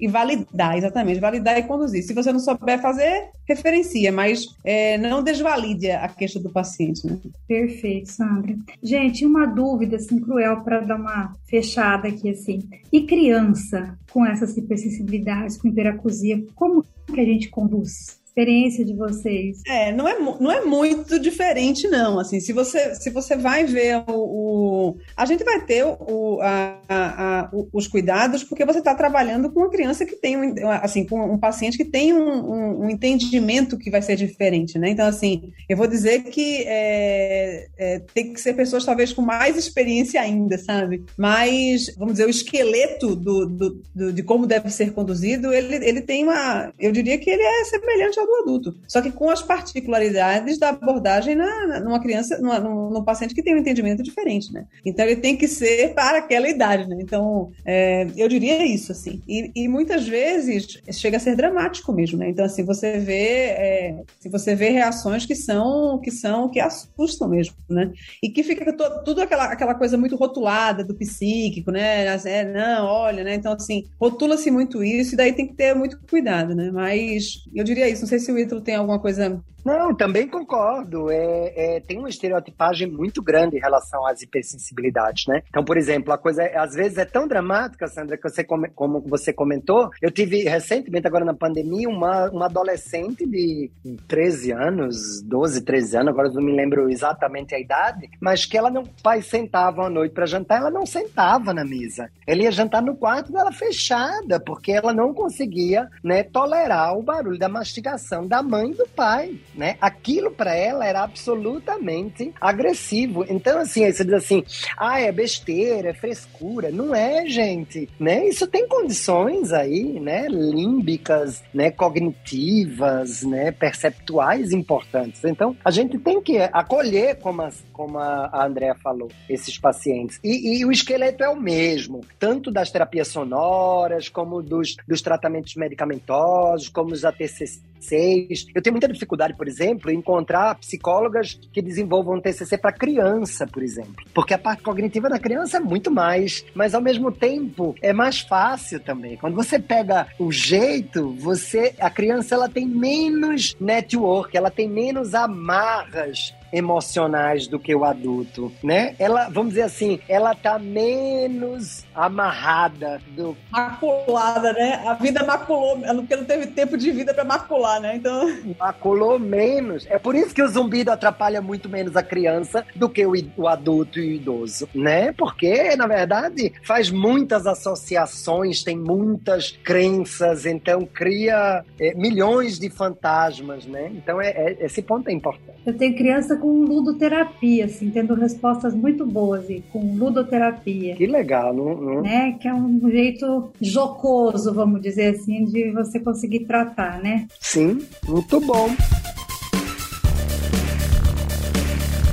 E 0.00 0.08
validar, 0.08 0.76
exatamente. 0.76 1.20
Validar 1.20 1.56
e 1.58 1.62
conduzir. 1.62 2.02
Se 2.02 2.12
você 2.12 2.32
não 2.32 2.40
souber 2.40 2.80
fazer, 2.82 3.30
referencia, 3.46 4.10
mas 4.10 4.46
é, 4.64 4.98
não 4.98 5.22
desvalide 5.22 5.90
a 5.90 6.08
queixa 6.08 6.40
do 6.40 6.50
paciente, 6.50 7.06
né? 7.06 7.18
Perfeito, 7.46 8.10
Sandra. 8.10 8.56
Gente, 8.82 9.24
uma 9.24 9.46
dúvida, 9.46 9.96
assim, 9.96 10.18
cruel 10.18 10.62
para 10.62 10.80
dar 10.80 10.96
uma 10.96 11.32
fechada 11.48 12.08
aqui, 12.08 12.30
assim. 12.30 12.68
E 12.92 13.02
criança 13.02 13.96
com 14.12 14.26
essas 14.26 14.56
hipersensibilidades, 14.56 15.56
com 15.56 15.68
hiperacusia, 15.68 16.44
como 16.54 16.84
que 17.06 17.20
a 17.20 17.24
gente 17.24 17.48
conduz? 17.48 18.21
Experiência 18.32 18.84
de 18.84 18.94
vocês? 18.94 19.60
É, 19.66 19.92
não 19.92 20.08
é, 20.08 20.18
não 20.18 20.50
é 20.50 20.64
muito 20.64 21.18
diferente, 21.18 21.86
não. 21.88 22.18
Assim, 22.18 22.40
se 22.40 22.52
você, 22.52 22.94
se 22.94 23.10
você 23.10 23.36
vai 23.36 23.64
ver 23.64 24.02
o. 24.08 24.12
o 24.12 24.96
a 25.14 25.26
gente 25.26 25.44
vai 25.44 25.60
ter 25.64 25.84
o, 25.84 26.40
a, 26.40 26.78
a, 26.88 27.40
a, 27.40 27.50
os 27.72 27.86
cuidados, 27.86 28.42
porque 28.42 28.64
você 28.64 28.78
está 28.78 28.94
trabalhando 28.94 29.50
com 29.52 29.60
uma 29.60 29.70
criança 29.70 30.06
que 30.06 30.16
tem 30.16 30.36
um, 30.36 30.54
assim, 30.82 31.04
com 31.04 31.32
um 31.32 31.38
paciente 31.38 31.76
que 31.76 31.84
tem 31.84 32.12
um, 32.12 32.18
um, 32.18 32.84
um, 32.84 32.90
entendimento 32.90 33.78
que 33.78 33.90
vai 33.90 34.00
ser 34.00 34.16
diferente, 34.16 34.78
né? 34.78 34.88
Então, 34.88 35.06
assim, 35.06 35.52
eu 35.68 35.76
vou 35.76 35.86
dizer 35.86 36.24
que 36.24 36.64
é, 36.66 37.68
é, 37.76 37.98
tem 38.14 38.32
que 38.32 38.40
ser 38.40 38.54
pessoas 38.54 38.84
talvez 38.84 39.12
com 39.12 39.22
mais 39.22 39.56
experiência 39.56 40.20
ainda, 40.20 40.56
sabe? 40.56 41.04
Mas, 41.18 41.94
vamos 41.96 42.14
dizer, 42.14 42.26
o 42.26 42.30
esqueleto 42.30 43.14
do, 43.14 43.46
do, 43.46 43.82
do, 43.94 44.12
de 44.12 44.22
como 44.22 44.46
deve 44.46 44.70
ser 44.70 44.92
conduzido, 44.92 45.52
ele, 45.52 45.76
ele 45.86 46.00
tem 46.00 46.24
uma. 46.24 46.72
Eu 46.78 46.92
diria 46.92 47.18
que 47.18 47.28
ele 47.28 47.42
é 47.42 47.64
semelhante 47.64 48.21
do 48.26 48.34
adulto. 48.36 48.76
Só 48.88 49.00
que 49.00 49.10
com 49.10 49.30
as 49.30 49.42
particularidades 49.42 50.58
da 50.58 50.70
abordagem 50.70 51.34
na, 51.34 51.80
numa 51.80 52.00
criança, 52.00 52.38
numa, 52.38 52.58
num, 52.58 52.90
num, 52.90 53.04
paciente 53.04 53.34
que 53.34 53.42
tem 53.42 53.54
um 53.54 53.58
entendimento 53.58 54.02
diferente, 54.02 54.52
né? 54.52 54.66
Então 54.84 55.04
ele 55.04 55.16
tem 55.16 55.36
que 55.36 55.48
ser 55.48 55.94
para 55.94 56.18
aquela 56.18 56.48
idade, 56.48 56.88
né? 56.88 56.98
Então 57.00 57.50
é, 57.64 58.06
eu 58.16 58.28
diria 58.28 58.64
isso, 58.64 58.92
assim. 58.92 59.20
E, 59.28 59.50
e, 59.54 59.68
muitas 59.68 60.06
vezes 60.06 60.80
chega 60.92 61.16
a 61.16 61.20
ser 61.20 61.36
dramático 61.36 61.92
mesmo, 61.92 62.18
né? 62.18 62.28
Então 62.28 62.44
assim 62.44 62.64
você 62.64 62.98
vê, 62.98 63.46
é, 63.50 64.02
se 64.20 64.28
você 64.28 64.54
vê 64.54 64.70
reações 64.70 65.26
que 65.26 65.34
são 65.34 65.98
que 66.00 66.10
são 66.10 66.48
que 66.48 66.60
assustam 66.60 67.28
mesmo, 67.28 67.54
né? 67.68 67.92
E 68.22 68.28
que 68.30 68.42
fica 68.42 68.72
tudo 69.04 69.20
aquela, 69.20 69.46
aquela 69.46 69.74
coisa 69.74 69.96
muito 69.96 70.16
rotulada 70.16 70.84
do 70.84 70.94
psíquico, 70.94 71.70
né? 71.70 72.06
É, 72.24 72.44
não, 72.44 72.86
olha, 72.86 73.24
né? 73.24 73.34
Então 73.34 73.52
assim 73.52 73.84
rotula-se 74.00 74.50
muito 74.50 74.82
isso 74.82 75.14
e 75.14 75.16
daí 75.16 75.32
tem 75.32 75.46
que 75.46 75.54
ter 75.54 75.74
muito 75.74 75.98
cuidado, 76.08 76.54
né? 76.54 76.70
Mas 76.70 77.44
eu 77.54 77.64
diria 77.64 77.88
isso. 77.88 78.04
Sei 78.12 78.18
se 78.18 78.30
o 78.30 78.38
Ítalo 78.38 78.60
tem 78.60 78.74
alguma 78.74 79.00
coisa 79.00 79.42
não, 79.64 79.94
também 79.94 80.28
concordo. 80.28 81.10
É, 81.10 81.76
é, 81.76 81.80
tem 81.80 81.98
uma 81.98 82.08
estereotipagem 82.08 82.90
muito 82.90 83.22
grande 83.22 83.56
em 83.56 83.60
relação 83.60 84.06
às 84.06 84.22
hipersensibilidades, 84.22 85.26
né? 85.26 85.42
Então, 85.48 85.64
por 85.64 85.76
exemplo, 85.76 86.12
a 86.12 86.18
coisa 86.18 86.42
é, 86.42 86.58
às 86.58 86.74
vezes 86.74 86.98
é 86.98 87.04
tão 87.04 87.28
dramática, 87.28 87.86
Sandra, 87.86 88.16
que 88.16 88.28
você, 88.28 88.44
como 88.44 89.00
você 89.00 89.32
comentou. 89.32 89.90
Eu 90.00 90.10
tive 90.10 90.42
recentemente, 90.44 91.06
agora 91.06 91.24
na 91.24 91.34
pandemia, 91.34 91.88
uma, 91.88 92.28
uma 92.30 92.46
adolescente 92.46 93.26
de 93.26 93.70
13 94.08 94.52
anos, 94.52 95.22
12, 95.22 95.62
13 95.62 95.96
anos, 95.98 96.08
agora 96.08 96.28
não 96.30 96.42
me 96.42 96.54
lembro 96.54 96.90
exatamente 96.90 97.54
a 97.54 97.60
idade, 97.60 98.10
mas 98.20 98.44
que 98.44 98.58
ela 98.58 98.70
não. 98.70 98.82
O 98.82 99.02
pai 99.02 99.22
sentava 99.22 99.86
à 99.86 99.90
noite 99.90 100.12
para 100.12 100.26
jantar, 100.26 100.58
ela 100.58 100.70
não 100.70 100.84
sentava 100.84 101.54
na 101.54 101.64
mesa. 101.64 102.10
Ela 102.26 102.42
ia 102.42 102.52
jantar 102.52 102.82
no 102.82 102.96
quarto 102.96 103.32
dela 103.32 103.52
fechada, 103.52 104.40
porque 104.40 104.72
ela 104.72 104.92
não 104.92 105.14
conseguia 105.14 105.88
né, 106.02 106.22
tolerar 106.22 106.96
o 106.96 107.02
barulho 107.02 107.38
da 107.38 107.48
mastigação 107.48 108.26
da 108.26 108.42
mãe 108.42 108.70
e 108.70 108.74
do 108.74 108.86
pai 108.88 109.38
né? 109.54 109.76
Aquilo 109.80 110.30
para 110.30 110.54
ela 110.54 110.86
era 110.86 111.02
absolutamente 111.02 112.32
agressivo. 112.40 113.24
Então, 113.28 113.58
assim, 113.58 113.84
aí 113.84 113.92
você 113.92 114.04
diz 114.04 114.14
assim, 114.14 114.44
ah, 114.76 115.00
é 115.00 115.10
besteira, 115.10 115.90
é 115.90 115.94
frescura. 115.94 116.70
Não 116.70 116.94
é, 116.94 117.26
gente, 117.26 117.88
né? 117.98 118.26
Isso 118.26 118.46
tem 118.46 118.66
condições 118.66 119.52
aí, 119.52 120.00
né? 120.00 120.26
Límbicas, 120.28 121.42
né? 121.52 121.70
Cognitivas, 121.70 123.22
né? 123.22 123.50
Perceptuais 123.52 124.52
importantes. 124.52 125.24
Então, 125.24 125.56
a 125.64 125.70
gente 125.70 125.98
tem 125.98 126.20
que 126.20 126.38
acolher, 126.38 127.18
como 127.18 127.42
a, 127.42 127.50
como 127.72 127.98
a 127.98 128.44
Andrea 128.44 128.74
falou, 128.74 129.08
esses 129.28 129.58
pacientes. 129.58 130.18
E, 130.22 130.58
e 130.58 130.64
o 130.64 130.72
esqueleto 130.72 131.22
é 131.22 131.28
o 131.28 131.40
mesmo, 131.40 132.00
tanto 132.18 132.50
das 132.50 132.70
terapias 132.70 133.08
sonoras, 133.08 134.08
como 134.08 134.42
dos, 134.42 134.76
dos 134.86 135.02
tratamentos 135.02 135.54
medicamentosos, 135.54 136.68
como 136.68 136.92
os 136.92 137.04
ATCCs. 137.04 138.46
Eu 138.54 138.62
tenho 138.62 138.74
muita 138.74 138.88
dificuldade, 138.88 139.34
por 139.42 139.48
exemplo, 139.48 139.90
encontrar 139.90 140.54
psicólogas 140.54 141.36
que 141.52 141.60
desenvolvam 141.60 142.20
TCC 142.20 142.56
para 142.56 142.70
criança, 142.70 143.44
por 143.44 143.60
exemplo. 143.60 143.96
Porque 144.14 144.32
a 144.32 144.38
parte 144.38 144.62
cognitiva 144.62 145.08
da 145.08 145.18
criança 145.18 145.56
é 145.56 145.60
muito 145.60 145.90
mais, 145.90 146.44
mas 146.54 146.76
ao 146.76 146.80
mesmo 146.80 147.10
tempo 147.10 147.74
é 147.82 147.92
mais 147.92 148.20
fácil 148.20 148.78
também. 148.78 149.16
Quando 149.16 149.34
você 149.34 149.58
pega 149.58 150.06
o 150.16 150.30
jeito, 150.30 151.10
você 151.18 151.74
a 151.80 151.90
criança 151.90 152.36
ela 152.36 152.48
tem 152.48 152.64
menos 152.64 153.56
network, 153.60 154.36
ela 154.36 154.48
tem 154.48 154.68
menos 154.68 155.12
amarras 155.12 156.32
emocionais 156.52 157.46
do 157.46 157.58
que 157.58 157.74
o 157.74 157.84
adulto, 157.84 158.52
né? 158.62 158.94
Ela, 158.98 159.28
vamos 159.28 159.50
dizer 159.50 159.62
assim, 159.62 160.00
ela 160.08 160.34
tá 160.34 160.58
menos 160.58 161.84
amarrada 161.94 163.00
do 163.16 163.36
maculada, 163.50 164.52
né? 164.52 164.82
A 164.86 164.94
vida 164.94 165.24
maculou, 165.24 165.78
porque 165.78 166.16
não 166.16 166.24
teve 166.24 166.46
tempo 166.48 166.76
de 166.76 166.90
vida 166.90 167.14
para 167.14 167.24
macular, 167.24 167.80
né? 167.80 167.96
Então, 167.96 168.28
maculou 168.58 169.18
menos. 169.18 169.86
É 169.88 169.98
por 169.98 170.14
isso 170.14 170.34
que 170.34 170.42
o 170.42 170.48
zumbido 170.48 170.90
atrapalha 170.90 171.40
muito 171.40 171.68
menos 171.68 171.96
a 171.96 172.02
criança 172.02 172.64
do 172.76 172.88
que 172.88 173.04
o, 173.06 173.12
o 173.36 173.48
adulto 173.48 173.98
e 173.98 174.08
o 174.08 174.12
idoso, 174.12 174.68
né? 174.74 175.12
Porque, 175.12 175.74
na 175.76 175.86
verdade, 175.86 176.52
faz 176.62 176.90
muitas 176.90 177.46
associações, 177.46 178.62
tem 178.62 178.76
muitas 178.76 179.52
crenças, 179.52 180.46
então 180.46 180.86
cria 180.86 181.64
é, 181.80 181.94
milhões 181.94 182.58
de 182.58 182.68
fantasmas, 182.68 183.66
né? 183.66 183.90
Então, 183.94 184.20
é, 184.20 184.30
é, 184.30 184.56
esse 184.60 184.82
ponto 184.82 185.08
é 185.08 185.12
importante. 185.12 185.52
Eu 185.64 185.76
tenho 185.76 185.96
criança 185.96 186.36
com 186.42 186.64
ludoterapia, 186.64 187.66
assim, 187.66 187.88
tendo 187.88 188.14
respostas 188.14 188.74
muito 188.74 189.06
boas 189.06 189.48
e 189.48 189.62
com 189.72 189.94
ludoterapia. 189.94 190.96
Que 190.96 191.06
legal, 191.06 191.54
não, 191.54 191.76
não... 191.76 192.02
Né? 192.02 192.32
Que 192.32 192.48
é 192.48 192.54
um 192.54 192.80
jeito 192.90 193.52
jocoso, 193.60 194.52
vamos 194.52 194.82
dizer 194.82 195.14
assim, 195.14 195.44
de 195.44 195.70
você 195.70 196.00
conseguir 196.00 196.40
tratar, 196.40 197.00
né? 197.00 197.28
Sim, 197.38 197.78
muito 198.08 198.40
bom. 198.40 198.70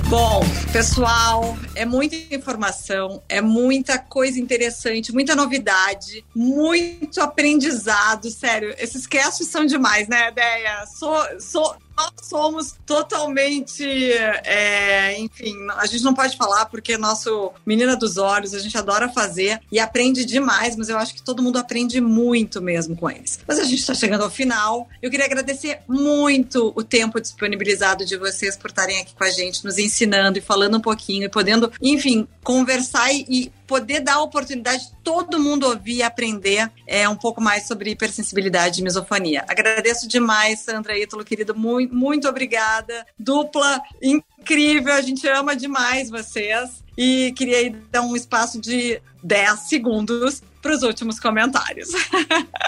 Bom, 0.08 0.40
pessoal, 0.72 1.56
é 1.76 1.84
muita 1.84 2.16
informação, 2.34 3.22
é 3.28 3.40
muita 3.40 3.96
coisa 3.96 4.40
interessante, 4.40 5.12
muita 5.12 5.36
novidade, 5.36 6.24
muito 6.34 7.20
aprendizado, 7.20 8.28
sério. 8.28 8.74
Esses 8.78 9.06
casts 9.06 9.46
são 9.46 9.64
demais, 9.64 10.08
né, 10.08 10.30
Ideia? 10.30 10.84
Sou, 10.86 11.16
sou, 11.40 11.76
nós 12.00 12.12
somos 12.22 12.74
totalmente, 12.86 13.84
é, 13.84 15.18
enfim, 15.18 15.54
a 15.76 15.86
gente 15.86 16.02
não 16.02 16.14
pode 16.14 16.36
falar 16.36 16.66
porque 16.66 16.94
é 16.94 16.98
nosso 16.98 17.52
menina 17.66 17.94
dos 17.94 18.16
olhos, 18.16 18.54
a 18.54 18.58
gente 18.58 18.76
adora 18.76 19.08
fazer 19.08 19.60
e 19.70 19.78
aprende 19.78 20.24
demais, 20.24 20.76
mas 20.76 20.88
eu 20.88 20.96
acho 20.96 21.14
que 21.14 21.22
todo 21.22 21.42
mundo 21.42 21.58
aprende 21.58 22.00
muito 22.00 22.62
mesmo 22.62 22.96
com 22.96 23.10
eles. 23.10 23.38
Mas 23.46 23.58
a 23.58 23.64
gente 23.64 23.80
está 23.80 23.94
chegando 23.94 24.24
ao 24.24 24.30
final. 24.30 24.88
Eu 25.02 25.10
queria 25.10 25.26
agradecer 25.26 25.80
muito 25.86 26.72
o 26.74 26.82
tempo 26.82 27.20
disponibilizado 27.20 28.04
de 28.04 28.16
vocês 28.16 28.56
por 28.56 28.70
estarem 28.70 29.00
aqui 29.00 29.14
com 29.14 29.24
a 29.24 29.30
gente, 29.30 29.64
nos 29.64 29.78
ensinando 29.78 30.38
e 30.38 30.42
falando 30.42 30.78
um 30.78 30.80
pouquinho 30.80 31.24
e 31.24 31.28
podendo, 31.28 31.70
enfim, 31.82 32.26
conversar 32.42 33.12
e 33.12 33.52
poder 33.70 34.00
dar 34.00 34.14
a 34.14 34.22
oportunidade 34.22 34.86
de 34.86 34.92
todo 35.04 35.38
mundo 35.38 35.64
ouvir 35.64 35.98
e 35.98 36.02
aprender 36.02 36.68
é, 36.88 37.08
um 37.08 37.14
pouco 37.14 37.40
mais 37.40 37.68
sobre 37.68 37.92
hipersensibilidade 37.92 38.80
e 38.80 38.82
misofonia. 38.82 39.44
Agradeço 39.46 40.08
demais, 40.08 40.58
Sandra 40.58 40.98
Ítalo, 40.98 41.24
querido, 41.24 41.54
muito, 41.54 41.94
muito 41.94 42.28
obrigada. 42.28 43.06
Dupla 43.16 43.80
incrível, 44.02 44.92
a 44.92 45.00
gente 45.00 45.24
ama 45.28 45.54
demais 45.54 46.10
vocês. 46.10 46.82
E 46.98 47.32
queria 47.36 47.72
dar 47.92 48.02
um 48.02 48.16
espaço 48.16 48.60
de 48.60 49.00
10 49.22 49.60
segundos 49.60 50.42
para 50.60 50.74
os 50.74 50.82
últimos 50.82 51.20
comentários. 51.20 51.90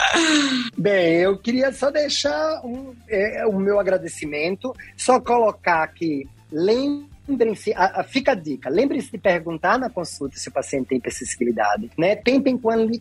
Bem, 0.79 1.17
eu 1.17 1.37
queria 1.37 1.73
só 1.73 1.91
deixar 1.91 2.65
um, 2.65 2.95
é, 3.09 3.45
o 3.45 3.59
meu 3.59 3.81
agradecimento, 3.81 4.73
só 4.97 5.21
colocar 5.21 5.83
aqui, 5.83 6.29
lembre 6.51 7.12
lembrem-se, 7.29 7.73
fica 8.09 8.33
a 8.33 8.35
dica, 8.35 8.69
lembrem-se 8.69 9.11
de 9.11 9.19
perguntar 9.19 9.79
na 9.79 9.89
consulta 9.89 10.37
se 10.37 10.49
o 10.49 10.53
paciente 10.53 10.89
tem 10.89 10.99
hipersensibilidade, 10.99 11.91
né? 11.99 12.17
Tentem 12.17 12.61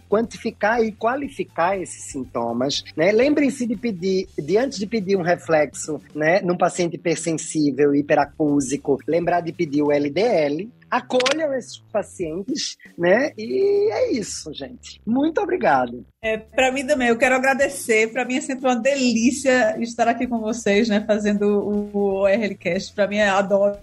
quantificar 0.10 0.84
e 0.84 0.92
qualificar 0.92 1.78
esses 1.78 2.04
sintomas, 2.04 2.84
né? 2.96 3.12
Lembrem-se 3.12 3.66
de 3.66 3.76
pedir, 3.76 4.28
de 4.38 4.58
antes 4.58 4.78
de 4.78 4.88
pedir 4.88 5.16
um 5.16 5.22
reflexo, 5.22 6.02
né, 6.14 6.42
num 6.42 6.58
paciente 6.58 6.96
hipersensível, 6.96 7.94
hiperacúsico, 7.96 8.98
lembrar 9.08 9.42
de 9.42 9.52
pedir 9.52 9.82
o 9.82 9.92
LDL, 9.92 10.70
acolham 10.92 11.54
esses 11.54 11.78
pacientes, 11.92 12.78
né? 12.98 13.32
E 13.38 13.90
é 13.92 14.12
isso, 14.12 14.54
gente. 14.54 15.02
Muito 15.08 15.40
obrigado. 15.40 16.06
É, 16.22 16.38
para 16.38 16.72
mim 16.72 16.86
também, 16.86 17.08
eu 17.08 17.18
quero 17.18 17.34
agradecer. 17.34 18.12
Para 18.12 18.26
mim 18.26 18.36
é 18.36 18.42
sempre 18.42 18.66
uma 18.66 18.76
delícia 18.76 19.78
estar 19.82 20.08
aqui 20.08 20.28
com 20.28 20.40
vocês, 20.40 20.90
né? 20.90 21.04
Fazendo 21.08 21.92
o, 21.94 22.22
ORLcast. 22.22 22.94
Para 22.94 23.08
mim, 23.08 23.18
eu 23.18 23.34
adoro, 23.34 23.78